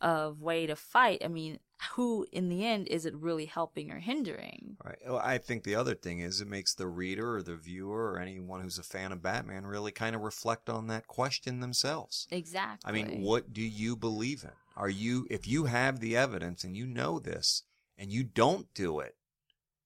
of 0.00 0.42
way 0.42 0.66
to 0.66 0.76
fight. 0.76 1.22
I 1.24 1.28
mean, 1.28 1.58
who 1.92 2.26
in 2.32 2.48
the 2.48 2.64
end 2.64 2.88
is 2.88 3.06
it 3.06 3.14
really 3.14 3.44
helping 3.44 3.90
or 3.90 3.98
hindering? 3.98 4.76
Right. 4.84 4.98
Well, 5.06 5.18
I 5.22 5.38
think 5.38 5.64
the 5.64 5.74
other 5.74 5.94
thing 5.94 6.20
is 6.20 6.40
it 6.40 6.48
makes 6.48 6.74
the 6.74 6.86
reader 6.86 7.36
or 7.36 7.42
the 7.42 7.56
viewer 7.56 8.12
or 8.12 8.18
anyone 8.18 8.62
who's 8.62 8.78
a 8.78 8.82
fan 8.82 9.12
of 9.12 9.22
Batman 9.22 9.66
really 9.66 9.92
kind 9.92 10.16
of 10.16 10.22
reflect 10.22 10.70
on 10.70 10.86
that 10.88 11.06
question 11.06 11.60
themselves. 11.60 12.26
Exactly. 12.30 12.88
I 12.88 12.92
mean, 12.92 13.22
what 13.22 13.52
do 13.52 13.62
you 13.62 13.96
believe 13.96 14.44
in? 14.44 14.50
Are 14.76 14.88
you 14.88 15.26
if 15.30 15.46
you 15.46 15.64
have 15.64 16.00
the 16.00 16.16
evidence 16.16 16.64
and 16.64 16.76
you 16.76 16.86
know 16.86 17.18
this 17.18 17.62
and 17.98 18.10
you 18.10 18.24
don't 18.24 18.72
do 18.74 19.00
it, 19.00 19.14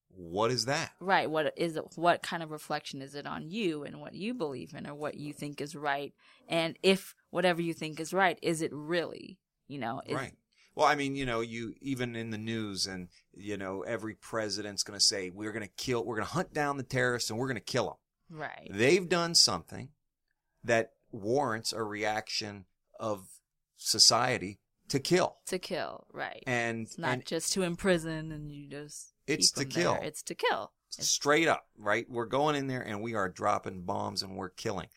what 0.08 0.50
is 0.50 0.66
that? 0.66 0.92
Right. 1.00 1.30
What 1.30 1.52
is 1.56 1.76
it? 1.76 1.84
What 1.96 2.22
kind 2.22 2.42
of 2.42 2.50
reflection 2.50 3.02
is 3.02 3.14
it 3.14 3.26
on 3.26 3.50
you 3.50 3.84
and 3.84 4.00
what 4.00 4.14
you 4.14 4.34
believe 4.34 4.74
in 4.74 4.86
or 4.86 4.94
what 4.94 5.16
you 5.16 5.32
think 5.32 5.60
is 5.60 5.74
right? 5.74 6.12
And 6.48 6.76
if 6.82 7.14
whatever 7.30 7.62
you 7.62 7.74
think 7.74 7.98
is 8.00 8.12
right, 8.12 8.38
is 8.42 8.62
it 8.62 8.72
really? 8.72 9.38
You 9.68 9.78
know, 9.78 10.02
is, 10.04 10.16
right 10.16 10.34
well, 10.74 10.86
I 10.86 10.94
mean, 10.94 11.16
you 11.16 11.26
know, 11.26 11.40
you 11.40 11.74
even 11.80 12.16
in 12.16 12.30
the 12.30 12.38
news, 12.38 12.86
and 12.86 13.08
you 13.34 13.56
know, 13.56 13.82
every 13.82 14.14
president's 14.14 14.82
going 14.82 14.98
to 14.98 15.04
say 15.04 15.30
we're 15.30 15.52
going 15.52 15.66
to 15.66 15.72
kill, 15.76 16.04
we're 16.04 16.16
going 16.16 16.26
to 16.26 16.32
hunt 16.32 16.54
down 16.54 16.76
the 16.76 16.82
terrorists, 16.82 17.30
and 17.30 17.38
we're 17.38 17.48
going 17.48 17.56
to 17.56 17.60
kill 17.60 17.86
them. 17.86 18.38
Right. 18.38 18.70
They've 18.72 19.08
done 19.08 19.34
something 19.34 19.88
that 20.64 20.92
warrants 21.10 21.72
a 21.72 21.82
reaction 21.82 22.66
of 22.98 23.26
society 23.76 24.60
to 24.88 25.00
kill. 25.00 25.38
To 25.46 25.58
kill, 25.58 26.06
right? 26.12 26.42
And 26.46 26.82
it's 26.82 26.98
not 26.98 27.12
and 27.12 27.26
just 27.26 27.52
to 27.54 27.62
imprison 27.62 28.30
and 28.30 28.52
you 28.52 28.68
just. 28.68 29.14
It's 29.26 29.50
to 29.52 29.64
kill. 29.64 29.94
There. 29.94 30.04
It's 30.04 30.22
to 30.24 30.34
kill. 30.34 30.72
Straight 30.90 31.46
up, 31.46 31.66
right? 31.78 32.06
We're 32.10 32.26
going 32.26 32.56
in 32.56 32.66
there 32.66 32.82
and 32.82 33.00
we 33.00 33.14
are 33.14 33.28
dropping 33.28 33.82
bombs 33.82 34.22
and 34.22 34.36
we're 34.36 34.48
killing. 34.48 34.88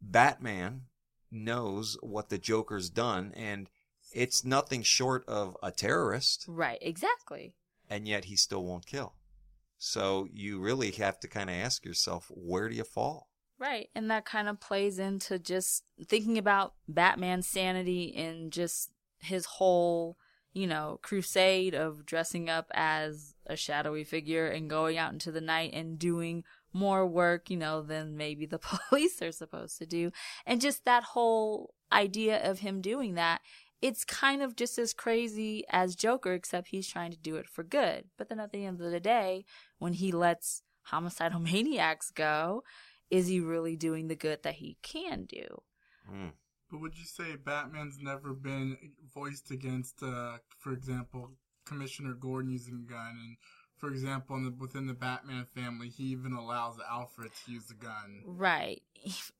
Batman 0.00 0.82
knows 1.30 1.96
what 2.02 2.28
the 2.28 2.36
Joker's 2.36 2.90
done 2.90 3.32
and 3.34 3.70
it's 4.14 4.44
nothing 4.44 4.82
short 4.82 5.24
of 5.28 5.56
a 5.62 5.70
terrorist. 5.70 6.44
Right, 6.48 6.78
exactly. 6.80 7.54
And 7.88 8.06
yet 8.06 8.26
he 8.26 8.36
still 8.36 8.64
won't 8.64 8.86
kill. 8.86 9.14
So 9.78 10.28
you 10.32 10.60
really 10.60 10.92
have 10.92 11.18
to 11.20 11.28
kind 11.28 11.50
of 11.50 11.56
ask 11.56 11.84
yourself, 11.84 12.30
where 12.32 12.68
do 12.68 12.76
you 12.76 12.84
fall? 12.84 13.28
Right. 13.58 13.90
And 13.94 14.10
that 14.10 14.24
kind 14.24 14.48
of 14.48 14.60
plays 14.60 14.98
into 14.98 15.38
just 15.38 15.84
thinking 16.08 16.38
about 16.38 16.74
Batman's 16.88 17.48
sanity 17.48 18.14
and 18.16 18.52
just 18.52 18.90
his 19.20 19.44
whole, 19.44 20.16
you 20.52 20.66
know, 20.66 20.98
crusade 21.02 21.74
of 21.74 22.06
dressing 22.06 22.48
up 22.48 22.70
as 22.74 23.34
a 23.46 23.56
shadowy 23.56 24.04
figure 24.04 24.46
and 24.46 24.70
going 24.70 24.98
out 24.98 25.12
into 25.12 25.30
the 25.30 25.40
night 25.40 25.72
and 25.74 25.98
doing 25.98 26.44
more 26.72 27.06
work, 27.06 27.50
you 27.50 27.56
know, 27.56 27.82
than 27.82 28.16
maybe 28.16 28.46
the 28.46 28.58
police 28.88 29.20
are 29.22 29.32
supposed 29.32 29.78
to 29.78 29.86
do. 29.86 30.10
And 30.46 30.60
just 30.60 30.84
that 30.84 31.04
whole 31.04 31.74
idea 31.92 32.48
of 32.48 32.60
him 32.60 32.80
doing 32.80 33.14
that 33.14 33.40
it's 33.82 34.04
kind 34.04 34.42
of 34.42 34.56
just 34.56 34.78
as 34.78 34.94
crazy 34.94 35.64
as 35.68 35.96
Joker, 35.96 36.32
except 36.32 36.68
he's 36.68 36.88
trying 36.88 37.10
to 37.10 37.18
do 37.18 37.36
it 37.36 37.48
for 37.48 37.64
good. 37.64 38.04
But 38.16 38.28
then 38.28 38.38
at 38.38 38.52
the 38.52 38.64
end 38.64 38.80
of 38.80 38.90
the 38.90 39.00
day, 39.00 39.44
when 39.78 39.92
he 39.94 40.12
lets 40.12 40.62
homicidal 40.84 41.40
maniacs 41.52 42.10
go, 42.10 42.62
is 43.10 43.26
he 43.26 43.40
really 43.40 43.76
doing 43.76 44.08
the 44.08 44.16
good 44.16 44.42
that 44.44 44.54
he 44.54 44.78
can 44.82 45.24
do? 45.24 45.62
Mm. 46.10 46.30
But 46.70 46.80
would 46.80 46.96
you 46.96 47.04
say 47.04 47.36
Batman's 47.36 47.98
never 48.00 48.32
been 48.32 48.78
voiced 49.14 49.50
against, 49.50 50.02
uh, 50.02 50.38
for 50.58 50.72
example, 50.72 51.32
Commissioner 51.66 52.14
Gordon 52.14 52.50
using 52.50 52.86
a 52.86 52.90
gun 52.90 53.18
and 53.20 53.36
for 53.82 53.88
example, 53.88 54.40
the, 54.40 54.54
within 54.60 54.86
the 54.86 54.94
Batman 54.94 55.44
family, 55.56 55.88
he 55.88 56.04
even 56.04 56.34
allows 56.34 56.76
Alfred 56.88 57.32
to 57.44 57.50
use 57.50 57.64
the 57.64 57.74
gun. 57.74 58.22
Right. 58.24 58.80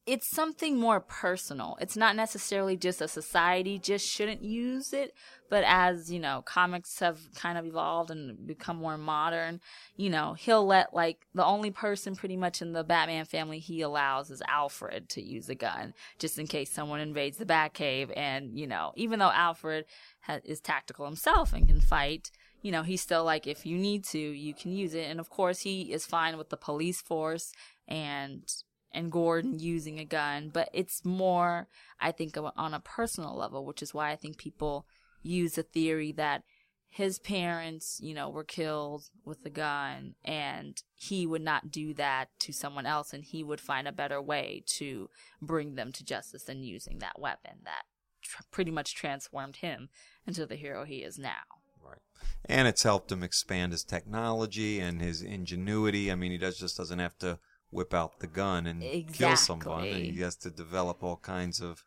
It's 0.05 0.29
something 0.29 0.81
more 0.81 0.99
personal. 0.99 1.79
It's 1.81 1.97
not 1.97 2.17
necessarily 2.17 2.77
just 2.77 3.01
a 3.01 3.07
society 3.07 3.79
just 3.79 4.05
shouldn't 4.05 4.43
use 4.43 4.93
it, 4.93 5.15
but 5.49 5.63
as, 5.65 6.11
you 6.11 6.19
know, 6.19 6.43
comics 6.45 6.99
have 6.99 7.21
kind 7.37 7.57
of 7.57 7.67
evolved 7.67 8.11
and 8.11 8.45
become 8.45 8.79
more 8.79 8.99
modern, 8.99 9.61
you 9.97 10.11
know, 10.11 10.33
he'll 10.33 10.67
let 10.67 10.93
like 10.93 11.25
the 11.33 11.45
only 11.45 11.71
person 11.71 12.17
pretty 12.17 12.37
much 12.37 12.61
in 12.61 12.73
the 12.73 12.83
Batman 12.83 13.25
family 13.25 13.61
he 13.61 13.81
allows 13.81 14.29
is 14.29 14.43
Alfred 14.49 15.09
to 15.11 15.23
use 15.23 15.49
a 15.49 15.55
gun 15.55 15.95
just 16.19 16.37
in 16.37 16.49
case 16.49 16.73
someone 16.73 16.99
invades 16.99 17.37
the 17.37 17.47
Batcave 17.47 18.11
and, 18.17 18.59
you 18.59 18.67
know, 18.67 18.91
even 18.97 19.21
though 19.21 19.31
Alfred 19.31 19.85
ha- 20.23 20.41
is 20.45 20.61
tactical 20.61 21.07
himself 21.07 21.53
and 21.53 21.69
can 21.69 21.81
fight, 21.81 22.33
you 22.63 22.71
know, 22.71 22.83
he's 22.83 23.01
still 23.01 23.25
like, 23.25 23.47
if 23.47 23.67
you 23.67 23.77
need 23.77 24.05
to, 24.05 24.19
you 24.19 24.55
can 24.55 24.73
use 24.73 24.95
it. 24.95 25.11
And 25.11 25.21
of 25.21 25.29
course, 25.29 25.61
he 25.61 25.93
is 25.93 26.07
fine 26.07 26.39
with 26.39 26.49
the 26.49 26.57
police 26.57 27.03
force 27.03 27.53
and 27.87 28.45
and 28.95 29.11
Gordon 29.11 29.59
using 29.59 29.99
a 29.99 30.05
gun, 30.05 30.51
but 30.53 30.69
it's 30.75 31.03
more, 31.03 31.67
I 31.99 32.13
think, 32.13 32.37
on 32.37 32.75
a 32.75 32.81
personal 32.81 33.35
level, 33.35 33.65
which 33.65 33.83
is 33.83 33.95
why 33.95 34.11
I 34.11 34.17
think 34.17 34.37
people 34.37 34.87
use 35.23 35.55
the 35.55 35.63
theory 35.63 36.13
that 36.13 36.43
his 36.91 37.19
parents, 37.19 37.99
you 38.03 38.13
know, 38.13 38.29
were 38.29 38.45
killed 38.45 39.05
with 39.25 39.47
a 39.47 39.51
gun 39.51 40.15
and 40.23 40.83
he 40.95 41.27
would 41.27 41.41
not 41.41 41.71
do 41.71 41.95
that 41.95 42.29
to 42.41 42.53
someone 42.53 42.85
else 42.85 43.15
and 43.15 43.25
he 43.25 43.43
would 43.43 43.63
find 43.63 43.89
a 43.89 43.93
better 43.93 44.21
way 44.21 44.63
to 44.67 45.09
bring 45.41 45.75
them 45.75 45.91
to 45.93 46.05
justice 46.05 46.45
than 46.45 46.63
using 46.63 46.99
that 46.99 47.19
weapon 47.19 47.61
that 47.65 47.85
tr- 48.21 48.43
pretty 48.51 48.71
much 48.71 48.95
transformed 48.95 49.57
him 49.57 49.89
into 50.27 50.45
the 50.45 50.55
hero 50.55 50.85
he 50.85 50.97
is 50.97 51.19
now. 51.19 51.62
And 52.45 52.67
it's 52.67 52.83
helped 52.83 53.13
him 53.13 53.23
expand 53.23 53.73
his 53.73 53.85
technology 53.85 54.81
and 54.81 55.01
his 55.01 55.23
ingenuity. 55.23 56.11
I 56.11 56.15
mean, 56.15 56.33
he 56.33 56.39
does 56.39 56.59
just 56.59 56.77
doesn't 56.77 56.99
have 56.99 57.17
to 57.19 57.39
whip 57.71 57.95
out 57.95 58.21
the 58.21 58.27
gun 58.27 58.67
and 58.67 58.83
kill 59.13 59.37
someone. 59.37 59.85
Exactly. 59.85 60.11
He 60.11 60.21
has 60.21 60.37
to 60.37 60.51
develop 60.51 61.03
all 61.03 61.17
kinds 61.17 61.61
of 61.61 61.83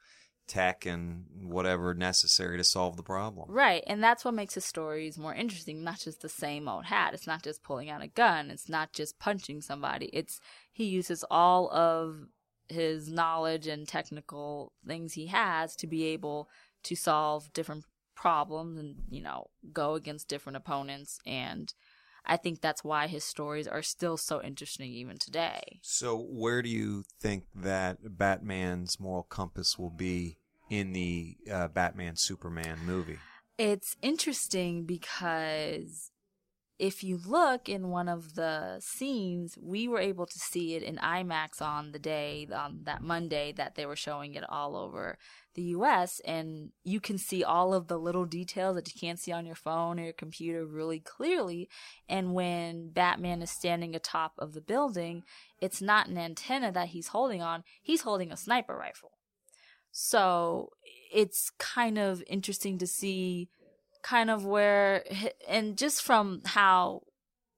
tech 0.48 0.86
and 0.86 1.26
whatever 1.42 1.94
necessary 1.94 2.58
to 2.58 2.64
solve 2.64 2.98
the 2.98 3.04
problem. 3.04 3.50
Right, 3.50 3.84
and 3.88 4.04
that's 4.04 4.24
what 4.24 4.34
makes 4.34 4.54
his 4.54 4.66
stories 4.66 5.18
more 5.18 5.34
interesting. 5.34 5.84
Not 5.84 6.00
just 6.00 6.22
the 6.22 6.30
same 6.30 6.68
old 6.68 6.86
hat. 6.86 7.14
It's 7.14 7.28
not 7.28 7.44
just 7.44 7.64
pulling 7.64 7.90
out 7.90 8.04
a 8.04 8.08
gun. 8.08 8.50
It's 8.50 8.70
not 8.70 8.94
just 8.94 9.20
punching 9.20 9.62
somebody. 9.62 10.08
It's 10.14 10.40
he 10.72 10.86
uses 10.86 11.24
all 11.30 11.72
of 11.72 12.28
his 12.68 13.10
knowledge 13.10 13.68
and 13.68 13.88
technical 13.88 14.74
things 14.86 15.14
he 15.14 15.28
has 15.28 15.76
to 15.78 15.88
be 15.88 16.06
able 16.06 16.50
to 16.84 16.96
solve 16.96 17.52
different 17.54 17.86
problems 18.16 18.78
and 18.78 18.96
you 19.10 19.22
know 19.22 19.48
go 19.72 19.96
against 19.96 20.28
different 20.28 20.56
opponents 20.58 21.20
and 21.26 21.74
I 22.26 22.38
think 22.38 22.62
that's 22.62 22.84
why 22.84 23.08
his 23.08 23.24
stories 23.24 23.68
are 23.68 23.84
still 23.84 24.18
so 24.18 24.42
interesting 24.42 24.92
even 24.92 25.18
today. 25.18 25.80
So, 25.84 26.18
where 26.18 26.62
do 26.64 26.70
you 26.70 27.04
think 27.20 27.44
that 27.54 28.18
Batman's 28.18 29.00
moral 29.00 29.24
compass 29.24 29.78
will 29.78 29.92
be 29.92 30.40
in 30.70 30.94
the 30.94 31.38
uh, 31.52 31.68
Batman 31.68 32.16
Superman 32.16 32.80
movie? 32.84 33.20
It's 33.58 33.96
interesting 34.02 34.86
because 34.86 36.12
if 36.78 37.04
you 37.04 37.20
look 37.26 37.70
in 37.70 37.90
one 37.90 38.10
of 38.10 38.36
the 38.36 38.78
scenes, 38.82 39.58
we 39.62 39.88
were 39.88 40.00
able 40.00 40.26
to 40.26 40.40
see 40.40 40.76
it 40.76 40.84
in 40.84 40.98
IMAX 40.98 41.62
on 41.62 41.94
the 41.94 42.00
day, 42.00 42.48
on 42.54 42.82
that 42.84 43.02
Monday 43.02 43.54
that 43.54 43.76
they 43.76 43.86
were 43.86 43.96
showing 43.96 44.34
it 44.34 44.44
all 44.50 44.76
over 44.76 45.18
the 45.54 45.62
US. 45.64 46.20
And 46.26 46.72
you 46.84 47.00
can 47.00 47.18
see 47.18 47.46
all 47.46 47.74
of 47.74 47.88
the 47.88 47.98
little 47.98 48.26
details 48.26 48.76
that 48.76 48.94
you 48.94 49.00
can't 49.00 49.20
see 49.20 49.32
on 49.32 49.46
your 49.46 49.56
phone 49.56 50.00
or 50.00 50.04
your 50.04 50.14
computer 50.14 50.66
really 50.66 51.00
clearly. 51.00 51.70
And 52.10 52.34
when 52.34 52.90
Batman 52.90 53.42
is 53.42 53.52
standing 53.52 53.96
atop 53.96 54.34
of 54.38 54.54
the 54.54 54.62
building, 54.62 55.24
it's 55.62 55.82
not 55.82 56.08
an 56.10 56.18
antenna 56.18 56.74
that 56.74 56.90
he's 56.90 57.08
holding 57.08 57.42
on, 57.42 57.64
he's 57.82 58.02
holding 58.02 58.34
a 58.34 58.38
sniper 58.38 58.76
rifle. 58.76 59.12
So 59.94 60.72
it's 61.14 61.52
kind 61.58 61.98
of 61.98 62.22
interesting 62.28 62.78
to 62.80 62.88
see 62.88 63.48
kind 64.06 64.30
of 64.30 64.46
where 64.46 65.04
and 65.48 65.76
just 65.76 66.04
from 66.04 66.42
how 66.46 67.02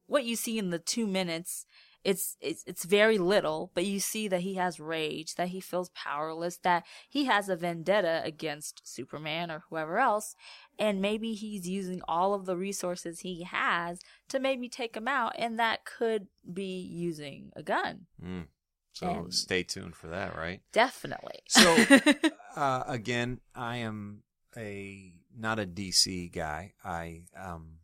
what 0.05 0.23
you 0.23 0.33
see 0.37 0.57
in 0.57 0.69
the 0.69 0.79
2 0.79 1.05
minutes 1.05 1.65
it's 2.05 2.37
it's 2.39 2.63
it's 2.65 2.85
very 2.85 3.17
little 3.17 3.69
but 3.73 3.85
you 3.85 3.99
see 3.99 4.29
that 4.29 4.39
he 4.39 4.53
has 4.53 4.79
rage 4.79 5.35
that 5.35 5.49
he 5.49 5.59
feels 5.59 5.89
powerless 5.89 6.55
that 6.63 6.85
he 7.09 7.25
has 7.25 7.49
a 7.49 7.55
vendetta 7.57 8.21
against 8.23 8.81
Superman 8.87 9.51
or 9.51 9.63
whoever 9.69 9.99
else 9.99 10.35
and 10.79 11.01
maybe 11.01 11.33
he's 11.33 11.67
using 11.67 11.99
all 12.07 12.33
of 12.33 12.45
the 12.45 12.55
resources 12.55 13.19
he 13.19 13.43
has 13.43 13.99
to 14.29 14.39
maybe 14.39 14.69
take 14.69 14.95
him 14.95 15.07
out 15.07 15.33
and 15.37 15.59
that 15.59 15.83
could 15.83 16.27
be 16.53 16.79
using 16.79 17.51
a 17.57 17.61
gun 17.61 18.05
Mm. 18.23 18.45
So, 18.93 19.07
And- 19.09 19.33
stay 19.33 19.63
tuned 19.63 19.95
for 19.97 20.07
that, 20.07 20.33
right? 20.37 20.61
definitely 20.71 21.39
So, 21.49 21.75
uh, 22.55 22.83
again, 22.87 23.41
I 23.53 23.77
am 23.77 24.23
a 24.55 25.13
not 25.37 25.59
a 25.59 25.65
DC 25.65 26.33
guy. 26.33 26.73
I 26.83 27.25
um, 27.39 27.79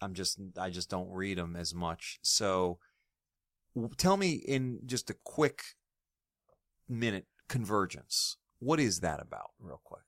I'm 0.00 0.14
just 0.14 0.38
I 0.58 0.70
just 0.70 0.90
don't 0.90 1.10
read 1.10 1.38
them 1.38 1.56
as 1.56 1.74
much. 1.74 2.18
So, 2.22 2.78
tell 3.96 4.16
me 4.16 4.32
in 4.32 4.80
just 4.86 5.10
a 5.10 5.16
quick 5.24 5.62
minute, 6.88 7.26
Convergence. 7.48 8.36
What 8.58 8.78
is 8.78 9.00
that 9.00 9.20
about, 9.20 9.50
real 9.58 9.80
quick? 9.82 10.02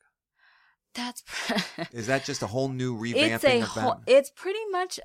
that's 0.95 1.25
Is 1.93 2.07
that 2.07 2.25
just 2.25 2.43
a 2.43 2.47
whole 2.47 2.69
new 2.69 2.97
revamping 2.97 3.35
it's 3.35 3.45
a 3.45 3.61
whole, 3.61 4.01
it's 4.07 4.31
pretty 4.31 4.65
much 4.71 4.99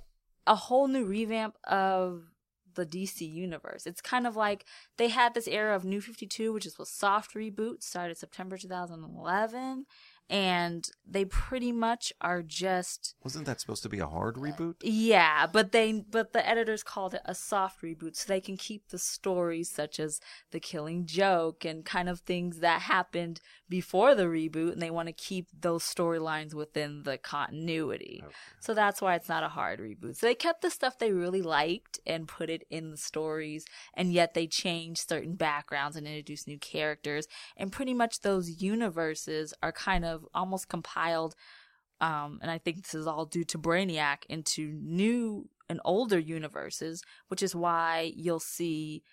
a 0.48 0.56
whole 0.56 0.88
new 0.88 1.06
revamp 1.06 1.58
of 1.66 2.24
the 2.76 2.86
DC 2.86 3.22
universe. 3.22 3.86
It's 3.86 4.02
kind 4.02 4.26
of 4.26 4.36
like 4.36 4.66
they 4.98 5.10
had 5.10 5.34
this 5.34 5.48
era 5.48 5.76
of 5.76 5.84
New 5.84 6.00
52, 6.00 6.54
which 6.54 6.66
is 6.66 6.80
a 6.80 6.86
soft 6.86 7.34
reboot, 7.34 7.84
started 7.84 8.18
September 8.18 8.58
2011, 8.58 9.86
and 10.30 10.90
they 11.08 11.26
pretty 11.26 11.72
much 11.72 12.14
are 12.22 12.44
just 12.44 13.16
Wasn't 13.24 13.46
that 13.48 13.60
supposed 13.60 13.82
to 13.84 13.90
be 13.90 14.00
a 14.00 14.08
hard 14.08 14.36
reboot? 14.36 14.76
yeah, 14.82 15.48
but 15.48 15.72
they 15.72 15.92
but 16.10 16.34
the 16.34 16.48
editors 16.48 16.84
called 16.84 17.16
it 17.16 17.22
a 17.26 17.34
soft 17.34 17.82
reboot 17.82 18.16
so 18.16 18.26
they 18.28 18.42
can 18.42 18.56
keep 18.58 18.90
the 18.90 19.00
stories 19.00 19.70
such 19.72 20.00
as 20.00 20.20
the 20.52 20.60
killing 20.60 21.06
joke 21.06 21.66
and 21.66 21.84
kind 21.84 22.08
of 22.10 22.20
things 22.20 22.60
that 22.60 22.82
happened 22.84 23.42
before 23.68 24.14
the 24.16 24.26
reboot 24.26 24.74
and 24.74 24.82
they 24.82 24.90
want 24.92 25.08
to 25.08 25.14
keep 25.14 25.48
those 25.60 25.84
storylines 25.84 26.54
within 26.54 27.04
the 27.04 27.18
continuity. 27.18 28.22
Okay. 28.24 28.34
So 28.60 28.74
that's 28.74 29.02
why 29.02 29.16
it's 29.16 29.30
not 29.30 29.44
a 29.44 29.50
hard 29.50 29.80
reboot. 29.80 30.18
So 30.18 30.28
they 30.28 30.36
kept 30.36 30.62
the 30.62 30.70
stuff 30.70 30.98
they 31.00 31.12
really 31.12 31.42
liked 31.42 32.00
and 32.06 32.28
put 32.28 32.50
it 32.50 32.64
in 32.70 32.92
the 32.92 32.98
stories 32.98 33.66
and 33.94 34.12
yet 34.14 34.34
they 34.34 34.48
changed 34.48 35.08
certain 35.10 35.36
backgrounds 35.36 35.96
and 35.96 36.08
introduced 36.08 36.48
new 36.48 36.60
characters 36.60 37.28
and 37.58 37.72
pretty 37.72 37.94
much 37.94 38.22
those 38.22 38.62
universes 38.62 39.54
are 39.64 39.72
kind 39.72 40.06
of 40.06 40.19
almost 40.34 40.70
compiled 40.70 41.36
um, 42.02 42.40
and 42.42 42.50
I 42.50 42.58
think 42.58 42.84
this 42.84 42.96
is 42.96 43.08
all 43.08 43.26
due 43.26 43.44
to 43.46 43.58
Brainiac 43.58 44.20
into 44.30 44.80
new 44.82 45.50
and 45.68 45.82
older 45.84 46.18
universes, 46.18 47.04
which 47.28 47.44
is 47.44 47.56
why 47.56 48.12
you'll 48.16 48.40
see 48.40 49.04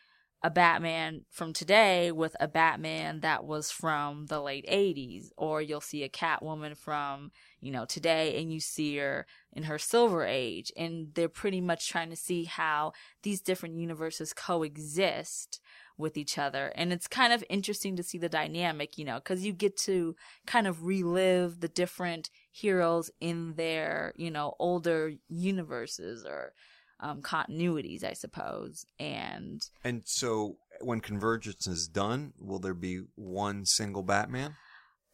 a 0.43 0.51
Batman 0.51 1.23
from 1.31 1.53
today 1.53 2.13
with 2.13 2.37
a 2.39 2.47
Batman 2.47 3.21
that 3.21 3.45
was 3.45 3.71
from 3.71 4.27
the 4.27 4.41
late 4.41 4.67
80s, 4.69 5.31
or 5.37 5.61
you'll 5.61 5.81
see 5.81 6.05
a 6.05 6.09
Catwoman 6.09 6.77
from, 6.77 7.33
you 7.61 7.73
know, 7.73 7.85
today 7.85 8.41
and 8.41 8.53
you 8.53 8.61
see 8.61 8.99
her 8.99 9.27
in 9.53 9.65
her 9.65 9.79
silver 9.79 10.25
age. 10.25 10.71
And 10.77 11.09
they're 11.15 11.29
pretty 11.29 11.61
much 11.61 11.89
trying 11.89 12.11
to 12.11 12.17
see 12.17 12.45
how 12.45 12.93
these 13.23 13.41
different 13.41 13.77
universes 13.77 14.33
coexist 14.33 15.61
with 15.99 16.17
each 16.17 16.37
other. 16.39 16.73
And 16.75 16.93
it's 16.93 17.07
kind 17.09 17.33
of 17.33 17.43
interesting 17.49 17.97
to 17.97 18.03
see 18.03 18.19
the 18.19 18.29
dynamic, 18.29 18.99
you 18.99 19.05
know, 19.05 19.17
because 19.17 19.45
you 19.45 19.53
get 19.53 19.77
to 19.79 20.15
kind 20.47 20.67
of 20.67 20.85
relive 20.85 21.61
the 21.61 21.69
different 21.69 22.31
heroes 22.51 23.11
in 23.21 23.55
their, 23.55 24.13
you 24.17 24.31
know, 24.31 24.55
older 24.59 25.13
universes 25.29 26.25
or 26.25 26.53
um, 27.01 27.21
continuities, 27.23 28.03
I 28.05 28.13
suppose. 28.15 28.85
And 28.99 29.61
And 29.85 30.03
so, 30.07 30.57
when 30.81 31.01
Convergence 31.01 31.67
is 31.67 31.89
done, 31.89 32.33
will 32.39 32.59
there 32.59 32.75
be 32.75 33.01
one 33.15 33.65
single 33.67 34.03
Batman? 34.03 34.57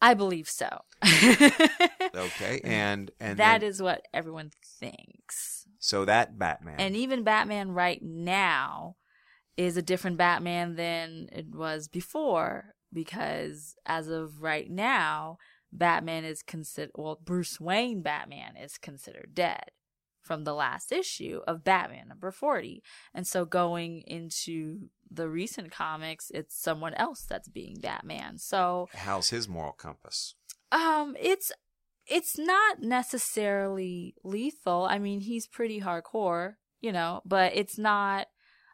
I 0.01 0.13
believe 0.13 0.49
so. 0.49 0.79
Okay, 2.15 2.61
and 2.63 3.09
and 3.19 3.39
that 3.39 3.61
then- 3.61 3.69
is 3.69 3.81
what 3.81 4.05
everyone 4.13 4.51
thinks. 4.79 5.65
so 5.79 6.05
that 6.05 6.37
Batman. 6.37 6.75
And 6.79 6.95
even 6.95 7.23
Batman 7.23 7.71
right 7.71 8.01
now 8.03 8.95
is 9.57 9.77
a 9.77 9.81
different 9.81 10.17
Batman 10.17 10.75
than 10.75 11.29
it 11.31 11.53
was 11.53 11.87
before 11.87 12.73
because 12.91 13.75
as 13.85 14.07
of 14.07 14.41
right 14.41 14.69
now, 14.69 15.37
Batman 15.71 16.23
is 16.25 16.43
considered, 16.43 16.91
well, 16.95 17.19
Bruce 17.23 17.59
Wayne 17.59 18.01
Batman 18.01 18.55
is 18.55 18.77
considered 18.77 19.31
dead 19.33 19.71
from 20.21 20.43
the 20.43 20.53
last 20.53 20.91
issue 20.91 21.41
of 21.47 21.63
Batman 21.63 22.07
number 22.07 22.31
40. 22.31 22.81
And 23.13 23.27
so 23.27 23.43
going 23.45 24.03
into 24.07 24.89
the 25.11 25.27
recent 25.27 25.71
comics, 25.71 26.31
it's 26.33 26.55
someone 26.55 26.93
else 26.93 27.25
that's 27.27 27.49
being 27.49 27.77
Batman. 27.81 28.37
So, 28.37 28.87
How's 28.93 29.29
his 29.29 29.47
moral 29.49 29.73
compass? 29.73 30.35
um, 30.71 31.15
it's 31.19 31.51
it's 32.07 32.37
not 32.37 32.81
necessarily 32.81 34.15
lethal. 34.23 34.85
I 34.89 34.99
mean, 34.99 35.21
he's 35.21 35.47
pretty 35.47 35.81
hardcore. 35.81 36.55
you 36.81 36.91
know, 36.91 37.21
but 37.25 37.53
it's 37.55 37.77
not. 37.77 38.27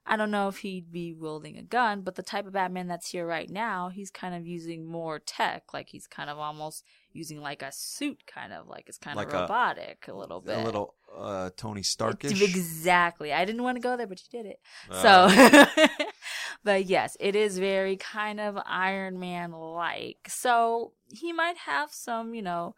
I 0.10 0.16
don't 0.18 0.32
know 0.32 0.47
if 0.47 0.57
he'd 0.57 0.91
be 0.91 1.14
wielding 1.14 1.57
a 1.57 1.62
gun, 1.62 2.01
but 2.01 2.16
the 2.16 2.24
type 2.24 2.47
of 2.47 2.53
Batman 2.53 2.88
that's 2.88 3.12
here 3.12 3.28
right 3.28 3.49
now, 3.49 3.89
he's 3.89 4.10
kind 4.10 4.34
of 4.34 4.47
using 4.47 4.86
more 4.86 5.20
tech. 5.20 5.72
Like 5.74 5.89
he's 5.89 6.07
kind 6.07 6.30
of 6.32 6.39
almost 6.39 6.84
using 7.14 7.41
like 7.41 7.62
a 7.62 7.72
suit, 7.72 8.24
kind 8.26 8.51
of 8.51 8.68
like 8.68 8.86
it's 8.89 8.97
kind 8.97 9.16
Like 9.18 9.28
of 9.34 9.41
robotic 9.41 10.07
a, 10.07 10.14
little 10.14 10.41
bit. 10.41 10.57
A 10.57 10.64
little 10.64 10.95
uh, 11.16 11.51
Tony 11.55 11.82
It's- 11.82 11.89
Starkish. 11.89 12.41
Exactly. 12.41 13.32
I 13.32 13.45
didn't 13.45 13.62
want 13.64 13.76
to 13.78 13.82
go 13.82 13.95
there, 13.97 14.07
but 14.07 14.20
you 14.22 14.41
did 14.41 14.49
it. 14.49 14.60
Uh, 14.89 15.30
So, 15.30 15.88
but 16.64 16.86
yes, 16.86 17.16
it 17.20 17.36
is 17.36 17.60
very 17.60 17.95
kind 17.95 18.39
of 18.39 18.57
Iron 18.66 19.20
Man 19.20 19.51
like. 19.51 20.28
So 20.28 20.93
he 21.14 21.32
might 21.34 21.57
have 21.57 21.91
some, 21.91 22.34
you 22.34 22.41
know, 22.41 22.76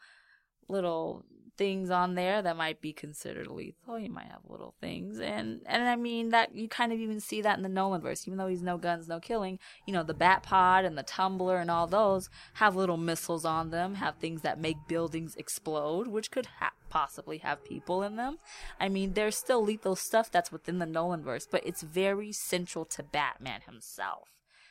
little 0.68 1.26
things 1.58 1.90
on 1.90 2.16
there 2.16 2.42
that 2.42 2.58
might 2.58 2.82
be 2.82 2.94
considered 2.94 3.48
lethal. 3.48 4.00
You 4.00 4.10
might 4.10 4.28
have 4.28 4.42
little 4.48 4.74
things, 4.82 5.20
and 5.20 5.62
and 5.66 5.84
I 5.84 5.96
mean 5.96 6.30
that 6.30 6.56
you 6.56 6.68
kind 6.68 6.92
of 6.92 7.00
even 7.00 7.20
see 7.20 7.42
that 7.42 7.58
in 7.58 7.64
the 7.64 7.70
Nolan 7.70 8.02
verse. 8.02 8.28
Even 8.28 8.38
though 8.38 8.48
he's 8.48 8.64
no 8.64 8.78
guns, 8.78 9.08
no 9.08 9.20
killing, 9.20 9.60
you 9.86 9.94
know, 9.94 10.04
the 10.04 10.14
Bat 10.14 10.44
Pod 10.44 10.86
and 10.86 10.98
the 10.98 11.04
Tumbler 11.04 11.58
and 11.58 11.70
all 11.70 11.88
those 11.88 12.30
have 12.56 12.76
little 12.76 12.98
missiles 12.98 13.46
on 13.46 13.70
them, 13.70 13.96
have 13.96 14.16
things 14.16 14.42
that 14.42 14.60
make 14.60 14.88
buildings 14.88 15.36
explode, 15.36 16.08
which 16.08 16.32
could 16.32 16.48
ha- 16.60 16.74
possibly 16.90 17.40
have 17.40 17.64
people 17.64 18.04
in 18.04 18.16
them. 18.16 18.40
I 18.80 18.90
mean, 18.90 19.14
there's 19.14 19.38
still 19.38 19.64
lethal 19.64 19.96
stuff 19.96 20.32
that's 20.32 20.52
within 20.52 20.80
the 20.80 20.86
Nolan 20.86 21.24
verse, 21.24 21.48
but 21.50 21.66
it's 21.66 21.82
very 21.82 22.32
central 22.32 22.86
to 22.86 23.04
Batman 23.04 23.62
himself. 23.66 24.30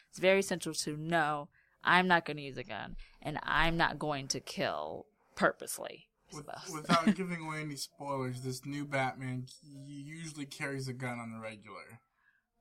It's 0.08 0.18
very 0.18 0.42
central 0.42 0.74
to 0.74 0.96
no, 0.96 1.48
I'm 1.84 2.08
not 2.08 2.24
going 2.24 2.36
to 2.36 2.42
use 2.42 2.58
a 2.58 2.64
gun, 2.64 2.96
and 3.22 3.38
I'm 3.42 3.76
not 3.76 3.98
going 3.98 4.28
to 4.28 4.40
kill 4.40 5.06
purposely. 5.34 6.09
With, 6.32 6.48
without 6.72 7.14
giving 7.14 7.40
away 7.40 7.60
any 7.60 7.76
spoilers, 7.76 8.42
this 8.42 8.64
new 8.64 8.84
Batman 8.84 9.46
usually 9.86 10.46
carries 10.46 10.88
a 10.88 10.92
gun 10.92 11.18
on 11.18 11.32
the 11.32 11.40
regular. 11.40 12.00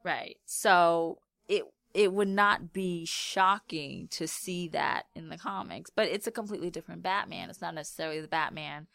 Right. 0.04 0.38
So 0.46 1.20
it 1.48 1.64
it 1.94 2.14
would 2.14 2.28
not 2.28 2.72
be 2.72 3.06
shocking 3.06 4.08
to 4.12 4.28
see 4.28 4.68
that 4.70 5.04
in 5.16 5.30
the 5.30 5.38
comics, 5.38 5.90
but 5.90 6.08
it's 6.08 6.28
a 6.28 6.32
completely 6.32 6.70
different 6.70 7.02
Batman. 7.02 7.50
It's 7.50 7.62
not 7.62 7.74
necessarily 7.74 8.22
the 8.22 8.28
Batman 8.28 8.88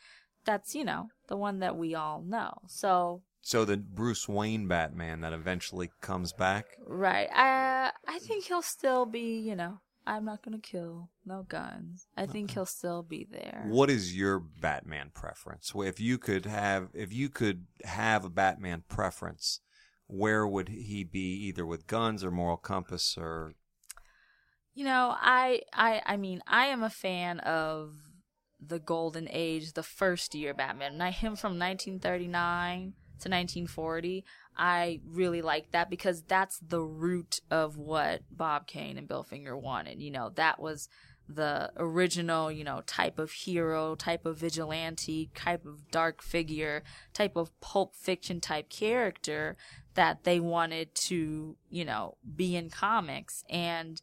that's, 0.45 0.75
you 0.75 0.85
know, 0.85 1.09
the 1.29 1.37
one 1.37 1.61
that 1.61 1.77
we 1.77 1.95
all 1.95 2.23
know. 2.23 2.53
So, 2.69 3.23
so 3.41 3.65
the 3.65 3.77
Bruce 3.77 4.29
Wayne 4.29 4.69
Batman 4.69 5.21
that 5.23 5.33
eventually 5.33 5.91
comes 6.01 6.33
back. 6.33 6.67
right. 6.87 7.29
I 7.35 7.91
I 8.07 8.19
think 8.21 8.45
he'll 8.45 8.63
still 8.63 9.07
be, 9.07 9.39
you 9.39 9.57
know, 9.57 9.81
I'm 10.07 10.25
not 10.25 10.43
going 10.43 10.61
to 10.61 10.67
kill, 10.67 11.11
no 11.25 11.45
guns. 11.49 12.07
I 12.17 12.27
think 12.27 12.51
he'll 12.51 12.67
still 12.67 13.03
be 13.03 13.27
there. 13.31 13.65
What 13.69 13.89
is 13.89 14.15
your 14.15 14.39
Batman 14.39 15.11
preference? 15.15 15.73
If 15.75 15.99
you 15.99 16.19
could 16.19 16.45
have, 16.45 16.89
if 16.93 17.13
you 17.13 17.31
could 17.31 17.67
have 17.85 18.25
a 18.25 18.31
Batman 18.31 18.85
preference, 18.89 19.61
where 20.07 20.47
would 20.47 20.69
he 20.69 21.05
be? 21.05 21.47
Either 21.47 21.65
with 21.65 21.87
guns 21.87 22.23
or 22.23 22.31
moral 22.31 22.59
compass, 22.59 23.17
or 23.17 23.55
You 24.75 24.85
know, 24.85 25.15
I 25.19 25.63
I 25.73 26.03
I 26.05 26.17
mean, 26.19 26.43
I 26.47 26.67
am 26.67 26.83
a 26.83 26.91
fan 26.91 27.41
of 27.41 27.95
the 28.61 28.79
golden 28.79 29.29
age, 29.31 29.73
the 29.73 29.83
first 29.83 30.35
year 30.35 30.53
Batman. 30.53 30.99
Now 30.99 31.11
him 31.11 31.37
from 31.37 31.59
1939 31.59 32.95
to 33.21 33.29
1940. 33.29 34.25
I 34.57 35.01
really 35.09 35.43
like 35.43 35.73
that 35.73 35.91
because 35.91 36.23
that's 36.23 36.59
the 36.59 36.81
root 36.81 37.41
of 37.51 37.77
what 37.77 38.23
Bob 38.31 38.67
Kane 38.67 38.99
and 38.99 39.09
Bill 39.09 39.23
Finger 39.23 39.57
wanted. 39.57 40.01
You 40.01 40.11
know, 40.11 40.31
that 40.37 40.61
was 40.61 40.89
the 41.29 41.73
original, 41.77 42.53
you 42.53 42.65
know, 42.65 42.83
type 42.87 43.19
of 43.19 43.33
hero, 43.33 43.95
type 43.95 44.27
of 44.27 44.39
vigilante, 44.39 45.31
type 45.35 45.65
of 45.65 45.91
dark 45.91 46.23
figure, 46.23 46.83
type 47.13 47.37
of 47.37 47.59
pulp 47.61 47.97
fiction 47.97 48.41
type 48.41 48.69
character 48.69 49.57
that 49.95 50.25
they 50.25 50.39
wanted 50.41 50.95
to, 50.95 51.57
you 51.71 51.85
know, 51.85 52.17
be 52.37 52.57
in 52.57 52.69
comics. 52.69 53.45
And 53.49 54.01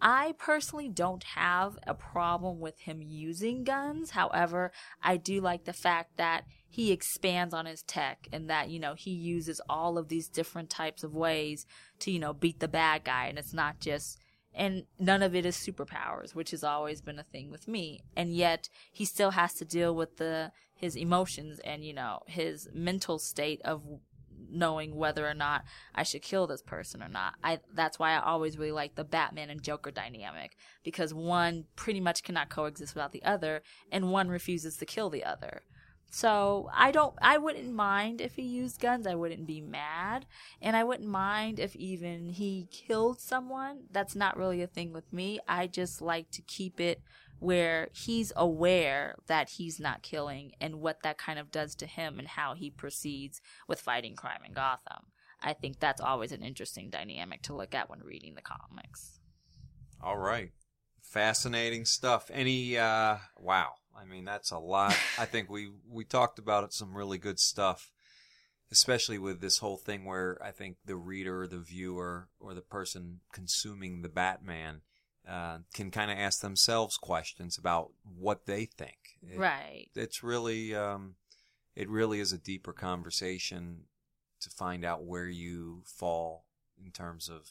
I 0.00 0.34
personally 0.38 0.88
don't 0.88 1.22
have 1.22 1.78
a 1.86 1.94
problem 1.94 2.58
with 2.58 2.80
him 2.80 3.02
using 3.02 3.64
guns. 3.64 4.10
However, 4.10 4.72
I 5.02 5.16
do 5.16 5.40
like 5.40 5.64
the 5.64 5.72
fact 5.72 6.16
that 6.16 6.44
he 6.72 6.90
expands 6.90 7.52
on 7.52 7.66
his 7.66 7.82
tech 7.82 8.26
and 8.32 8.48
that, 8.48 8.70
you 8.70 8.80
know, 8.80 8.94
he 8.94 9.10
uses 9.10 9.60
all 9.68 9.98
of 9.98 10.08
these 10.08 10.26
different 10.26 10.70
types 10.70 11.04
of 11.04 11.14
ways 11.14 11.66
to, 11.98 12.10
you 12.10 12.18
know, 12.18 12.32
beat 12.32 12.60
the 12.60 12.66
bad 12.66 13.04
guy. 13.04 13.26
And 13.26 13.38
it's 13.38 13.52
not 13.52 13.78
just, 13.78 14.18
and 14.54 14.84
none 14.98 15.22
of 15.22 15.34
it 15.34 15.44
is 15.44 15.54
superpowers, 15.54 16.34
which 16.34 16.50
has 16.50 16.64
always 16.64 17.02
been 17.02 17.18
a 17.18 17.24
thing 17.24 17.50
with 17.50 17.68
me. 17.68 18.00
And 18.16 18.34
yet 18.34 18.70
he 18.90 19.04
still 19.04 19.32
has 19.32 19.52
to 19.56 19.66
deal 19.66 19.94
with 19.94 20.16
the, 20.16 20.50
his 20.74 20.96
emotions 20.96 21.58
and, 21.58 21.84
you 21.84 21.92
know, 21.92 22.20
his 22.26 22.70
mental 22.72 23.18
state 23.18 23.60
of 23.66 23.82
knowing 24.50 24.96
whether 24.96 25.28
or 25.28 25.34
not 25.34 25.64
I 25.94 26.04
should 26.04 26.22
kill 26.22 26.46
this 26.46 26.62
person 26.62 27.02
or 27.02 27.08
not. 27.08 27.34
I 27.44 27.60
that's 27.74 27.98
why 27.98 28.12
I 28.12 28.20
always 28.20 28.58
really 28.58 28.72
like 28.72 28.94
the 28.94 29.04
Batman 29.04 29.50
and 29.50 29.62
Joker 29.62 29.90
dynamic 29.90 30.56
because 30.82 31.12
one 31.12 31.64
pretty 31.76 32.00
much 32.00 32.22
cannot 32.22 32.50
coexist 32.50 32.94
without 32.94 33.12
the 33.12 33.24
other 33.24 33.62
and 33.90 34.10
one 34.10 34.28
refuses 34.28 34.76
to 34.78 34.86
kill 34.86 35.10
the 35.10 35.24
other. 35.24 35.62
So 36.14 36.68
I 36.74 36.90
don't 36.90 37.14
I 37.22 37.38
wouldn't 37.38 37.72
mind 37.72 38.20
if 38.20 38.36
he 38.36 38.42
used 38.42 38.80
guns. 38.80 39.06
I 39.06 39.14
wouldn't 39.14 39.46
be 39.46 39.62
mad 39.62 40.26
and 40.60 40.76
I 40.76 40.84
wouldn't 40.84 41.08
mind 41.08 41.58
if 41.58 41.74
even 41.74 42.28
he 42.28 42.68
killed 42.70 43.18
someone. 43.18 43.84
That's 43.90 44.14
not 44.14 44.36
really 44.36 44.60
a 44.60 44.66
thing 44.66 44.92
with 44.92 45.10
me. 45.10 45.40
I 45.48 45.66
just 45.66 46.02
like 46.02 46.30
to 46.32 46.42
keep 46.42 46.78
it 46.78 47.00
where 47.38 47.88
he's 47.94 48.30
aware 48.36 49.16
that 49.26 49.48
he's 49.48 49.80
not 49.80 50.02
killing 50.02 50.52
and 50.60 50.82
what 50.82 51.02
that 51.02 51.16
kind 51.16 51.38
of 51.38 51.50
does 51.50 51.74
to 51.76 51.86
him 51.86 52.18
and 52.18 52.28
how 52.28 52.52
he 52.52 52.68
proceeds 52.68 53.40
with 53.66 53.80
fighting 53.80 54.14
crime 54.14 54.42
in 54.46 54.52
Gotham. 54.52 55.06
I 55.40 55.54
think 55.54 55.80
that's 55.80 56.00
always 56.00 56.30
an 56.30 56.42
interesting 56.42 56.90
dynamic 56.90 57.40
to 57.44 57.56
look 57.56 57.74
at 57.74 57.88
when 57.88 58.00
reading 58.00 58.34
the 58.34 58.42
comics. 58.42 59.18
all 60.02 60.18
right, 60.18 60.50
fascinating 61.00 61.86
stuff. 61.86 62.30
Any? 62.32 62.76
uh 62.76 63.16
Wow, 63.40 63.76
I 63.98 64.04
mean 64.04 64.24
that's 64.24 64.50
a 64.50 64.58
lot. 64.58 64.96
I 65.18 65.24
think 65.24 65.50
we 65.50 65.70
we 65.88 66.04
talked 66.04 66.38
about 66.38 66.64
it, 66.64 66.72
some 66.72 66.96
really 66.96 67.18
good 67.18 67.38
stuff. 67.38 67.90
Especially 68.70 69.18
with 69.18 69.42
this 69.42 69.58
whole 69.58 69.76
thing 69.76 70.06
where 70.06 70.38
I 70.42 70.50
think 70.50 70.78
the 70.86 70.96
reader, 70.96 71.46
the 71.46 71.58
viewer, 71.58 72.28
or 72.40 72.54
the 72.54 72.62
person 72.62 73.20
consuming 73.30 74.00
the 74.00 74.08
Batman 74.08 74.80
uh, 75.28 75.58
can 75.74 75.90
kind 75.90 76.10
of 76.10 76.16
ask 76.16 76.40
themselves 76.40 76.96
questions 76.96 77.58
about 77.58 77.90
what 78.02 78.46
they 78.46 78.64
think. 78.64 79.18
It- 79.22 79.38
right. 79.38 79.88
it's 79.94 80.22
really 80.22 80.74
um, 80.74 81.16
it 81.76 81.88
really 81.90 82.18
is 82.18 82.32
a 82.32 82.38
deeper 82.38 82.72
conversation 82.72 83.84
to 84.40 84.50
find 84.50 84.84
out 84.84 85.04
where 85.04 85.28
you 85.28 85.82
fall 85.86 86.46
in 86.82 86.90
terms 86.90 87.28
of 87.28 87.50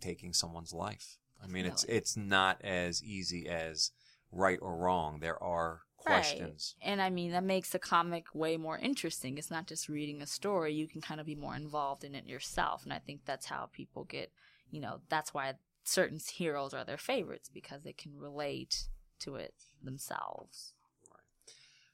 taking 0.00 0.32
someone's 0.32 0.72
life. 0.72 1.18
I 1.42 1.46
mean, 1.46 1.66
it's 1.66 1.84
it's 1.84 2.16
not 2.16 2.60
as 2.64 3.02
easy 3.04 3.48
as 3.48 3.92
right 4.32 4.58
or 4.60 4.76
wrong. 4.76 5.20
There 5.20 5.42
are 5.42 5.82
questions. 5.96 6.74
Right. 6.82 6.92
And 6.92 7.02
I 7.02 7.10
mean, 7.10 7.32
that 7.32 7.44
makes 7.44 7.70
the 7.70 7.78
comic 7.78 8.26
way 8.34 8.56
more 8.56 8.78
interesting. 8.78 9.38
It's 9.38 9.50
not 9.50 9.66
just 9.66 9.88
reading 9.88 10.22
a 10.22 10.26
story. 10.26 10.72
You 10.72 10.88
can 10.88 11.00
kind 11.00 11.20
of 11.20 11.26
be 11.26 11.34
more 11.34 11.56
involved 11.56 12.04
in 12.04 12.14
it 12.14 12.26
yourself. 12.26 12.84
And 12.84 12.92
I 12.92 12.98
think 12.98 13.22
that's 13.24 13.46
how 13.46 13.68
people 13.72 14.04
get, 14.04 14.32
you 14.70 14.80
know, 14.80 15.00
that's 15.08 15.34
why 15.34 15.54
certain 15.84 16.20
heroes 16.32 16.74
are 16.74 16.84
their 16.84 16.98
favorites 16.98 17.50
because 17.52 17.82
they 17.82 17.92
can 17.92 18.16
relate 18.16 18.88
to 19.20 19.36
it 19.36 19.54
themselves. 19.82 20.72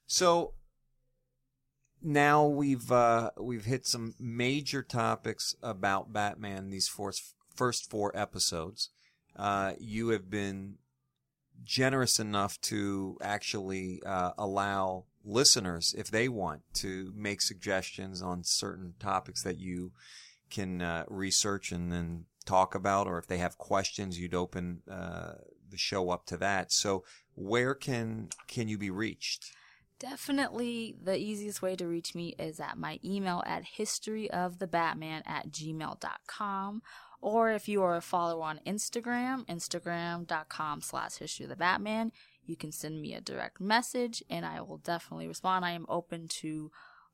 So 0.07 0.55
now 2.03 2.47
we've 2.47 2.93
uh, 2.93 3.31
we've 3.41 3.65
hit 3.65 3.87
some 3.87 4.15
major 4.21 4.83
topics 4.83 5.55
about 5.63 6.13
Batman 6.13 6.71
these 6.71 6.87
first 6.87 7.35
first 7.55 7.89
four 7.89 8.15
episodes. 8.17 8.91
Uh, 9.37 9.73
you 9.81 10.09
have 10.09 10.31
been 10.31 10.77
generous 11.63 12.19
enough 12.19 12.61
to 12.63 13.17
actually 13.23 14.03
uh, 14.05 14.33
allow 14.39 15.05
listeners, 15.25 15.95
if 15.97 16.11
they 16.11 16.29
want, 16.29 16.63
to 16.75 17.13
make 17.17 17.41
suggestions 17.41 18.21
on 18.21 18.45
certain 18.45 18.95
topics 18.99 19.43
that 19.43 19.59
you 19.59 19.93
can 20.51 20.83
uh, 20.83 21.05
research 21.09 21.73
and 21.73 21.91
then 21.91 22.27
talk 22.45 22.75
about, 22.75 23.07
or 23.07 23.19
if 23.19 23.27
they 23.27 23.39
have 23.39 23.59
questions, 23.59 24.19
you'd 24.19 24.35
open 24.35 24.83
uh, 24.91 25.33
the 25.71 25.79
show 25.79 26.11
up 26.11 26.27
to 26.27 26.37
that. 26.37 26.73
So, 26.73 27.05
where 27.35 27.75
can 27.75 28.29
can 28.47 28.69
you 28.69 28.79
be 28.79 28.91
reached? 28.91 29.53
Definitely 29.99 30.97
the 31.03 31.17
easiest 31.17 31.63
way 31.63 31.77
to 31.77 31.87
reach 31.87 32.15
me 32.15 32.35
is 32.39 32.61
at 32.61 32.77
my 32.77 32.99
email 33.05 33.43
at 33.47 33.65
historyofthebatman 33.79 35.23
at 35.27 35.51
gmail.com. 35.51 36.83
Or 37.21 37.53
if 37.53 37.69
you 37.69 37.83
are 37.83 37.97
a 37.97 38.03
follower 38.03 38.43
on 38.43 38.61
Instagram, 38.67 39.47
instagram.com 39.47 40.83
slash 40.83 41.17
history 41.17 41.45
of 41.45 41.51
the 41.51 41.57
Batman, 41.57 42.13
you 42.45 42.57
can 42.57 42.71
send 42.71 43.01
me 43.01 43.15
a 43.15 43.21
direct 43.21 43.61
message 43.61 44.23
and 44.29 44.45
I 44.45 44.61
will 44.61 44.79
definitely 44.79 45.29
respond. 45.29 45.65
I 45.65 45.71
am 45.71 45.87
open 45.89 46.29
to 46.29 46.71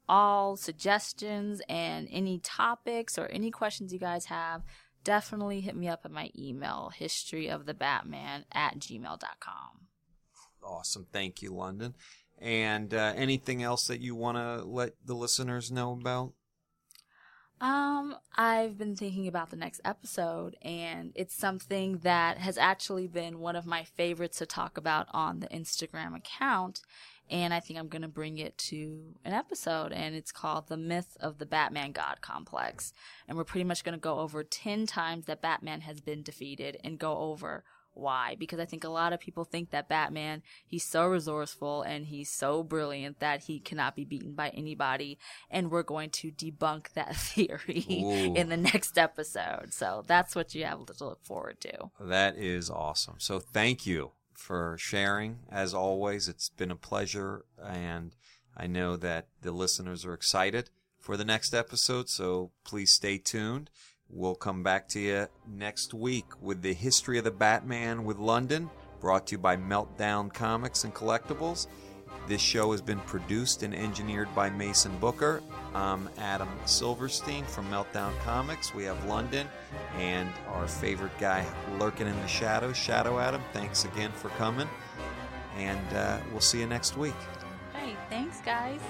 all 0.08 0.56
suggestions 0.56 1.62
and 1.68 2.08
any 2.10 2.40
topics 2.40 3.16
or 3.16 3.26
any 3.26 3.52
questions 3.52 3.92
you 3.92 4.00
guys 4.00 4.24
have. 4.24 4.62
Definitely 5.04 5.60
hit 5.60 5.76
me 5.76 5.86
up 5.86 6.00
at 6.04 6.10
my 6.10 6.30
email, 6.36 6.90
historyofthebatman 6.98 8.44
at 8.52 8.80
gmail.com. 8.80 9.86
Awesome. 10.62 11.06
Thank 11.12 11.40
you, 11.40 11.52
Londyn. 11.52 11.94
And 12.40 12.94
uh, 12.94 13.12
anything 13.16 13.62
else 13.62 13.86
that 13.88 14.00
you 14.00 14.14
want 14.14 14.38
to 14.38 14.64
let 14.64 14.94
the 15.04 15.14
listeners 15.14 15.70
know 15.70 15.92
about? 15.92 16.32
Um, 17.60 18.16
I've 18.36 18.78
been 18.78 18.96
thinking 18.96 19.28
about 19.28 19.50
the 19.50 19.56
next 19.56 19.82
episode, 19.84 20.56
and 20.62 21.12
it's 21.14 21.34
something 21.34 21.98
that 21.98 22.38
has 22.38 22.56
actually 22.56 23.06
been 23.06 23.38
one 23.38 23.54
of 23.54 23.66
my 23.66 23.84
favorites 23.84 24.38
to 24.38 24.46
talk 24.46 24.78
about 24.78 25.08
on 25.10 25.40
the 25.40 25.48
Instagram 25.48 26.16
account. 26.16 26.80
And 27.28 27.52
I 27.52 27.60
think 27.60 27.78
I'm 27.78 27.88
going 27.88 28.02
to 28.02 28.08
bring 28.08 28.38
it 28.38 28.56
to 28.58 29.14
an 29.24 29.34
episode, 29.34 29.92
and 29.92 30.14
it's 30.14 30.32
called 30.32 30.68
The 30.68 30.78
Myth 30.78 31.18
of 31.20 31.38
the 31.38 31.46
Batman 31.46 31.92
God 31.92 32.22
Complex. 32.22 32.92
And 33.28 33.36
we're 33.36 33.44
pretty 33.44 33.64
much 33.64 33.84
going 33.84 33.94
to 33.94 34.00
go 34.00 34.20
over 34.20 34.42
10 34.42 34.86
times 34.86 35.26
that 35.26 35.42
Batman 35.42 35.82
has 35.82 36.00
been 36.00 36.22
defeated 36.22 36.78
and 36.82 36.98
go 36.98 37.18
over 37.18 37.62
why 37.94 38.36
because 38.38 38.58
i 38.58 38.64
think 38.64 38.84
a 38.84 38.88
lot 38.88 39.12
of 39.12 39.20
people 39.20 39.44
think 39.44 39.70
that 39.70 39.88
batman 39.88 40.42
he's 40.66 40.84
so 40.84 41.06
resourceful 41.06 41.82
and 41.82 42.06
he's 42.06 42.30
so 42.30 42.62
brilliant 42.62 43.18
that 43.20 43.42
he 43.44 43.58
cannot 43.58 43.96
be 43.96 44.04
beaten 44.04 44.32
by 44.32 44.48
anybody 44.50 45.18
and 45.50 45.70
we're 45.70 45.82
going 45.82 46.10
to 46.10 46.30
debunk 46.30 46.92
that 46.92 47.16
theory 47.16 47.86
Ooh. 47.90 48.34
in 48.34 48.48
the 48.48 48.56
next 48.56 48.96
episode 48.96 49.72
so 49.72 50.04
that's 50.06 50.34
what 50.34 50.54
you 50.54 50.64
have 50.64 50.86
to 50.86 51.04
look 51.04 51.24
forward 51.24 51.60
to 51.60 51.90
That 52.00 52.36
is 52.36 52.70
awesome. 52.70 53.16
So 53.18 53.38
thank 53.38 53.86
you 53.86 54.12
for 54.34 54.76
sharing. 54.78 55.40
As 55.50 55.74
always, 55.74 56.28
it's 56.28 56.48
been 56.48 56.70
a 56.70 56.76
pleasure, 56.76 57.44
and 57.62 58.14
I 58.56 58.66
know 58.66 58.96
that 58.96 59.28
the 59.42 59.52
listeners 59.52 60.04
are 60.04 60.14
excited 60.14 60.70
for 60.98 61.16
the 61.16 61.24
next 61.24 61.54
episode. 61.54 62.08
So 62.08 62.50
please 62.64 62.90
stay 62.90 63.18
tuned. 63.18 63.70
We'll 64.12 64.34
come 64.34 64.62
back 64.62 64.88
to 64.88 65.00
you 65.00 65.28
next 65.48 65.94
week 65.94 66.26
with 66.40 66.62
the 66.62 66.72
history 66.72 67.18
of 67.18 67.24
the 67.24 67.30
Batman 67.30 68.04
with 68.04 68.18
Londyn, 68.18 68.68
brought 69.00 69.28
to 69.28 69.32
you 69.32 69.38
by 69.38 69.56
Meltdown 69.56 70.32
Comics 70.32 70.82
and 70.82 70.92
Collectibles. 70.92 71.68
This 72.26 72.40
show 72.40 72.72
has 72.72 72.82
been 72.82 72.98
produced 73.00 73.62
and 73.62 73.72
engineered 73.72 74.32
by 74.34 74.50
Mason 74.50 74.96
Booker. 74.98 75.42
I'm 75.74 76.10
Adam 76.18 76.48
Silverstein 76.64 77.44
from 77.44 77.70
Meltdown 77.70 78.18
Comics. 78.20 78.74
We 78.74 78.82
have 78.84 78.98
Londyn 79.04 79.46
and 79.96 80.28
our 80.48 80.66
favorite 80.66 81.16
guy 81.20 81.46
lurking 81.78 82.08
in 82.08 82.20
the 82.20 82.26
shadows, 82.26 82.76
Shadow 82.76 83.20
Adam. 83.20 83.42
Thanks 83.52 83.84
again 83.84 84.10
for 84.12 84.30
coming. 84.30 84.68
And 85.56 85.94
uh, 85.94 86.18
we'll 86.32 86.40
see 86.40 86.58
you 86.58 86.66
next 86.66 86.96
week. 86.96 87.14
hey 87.74 87.96
thanks 88.08 88.40
guys 88.40 88.80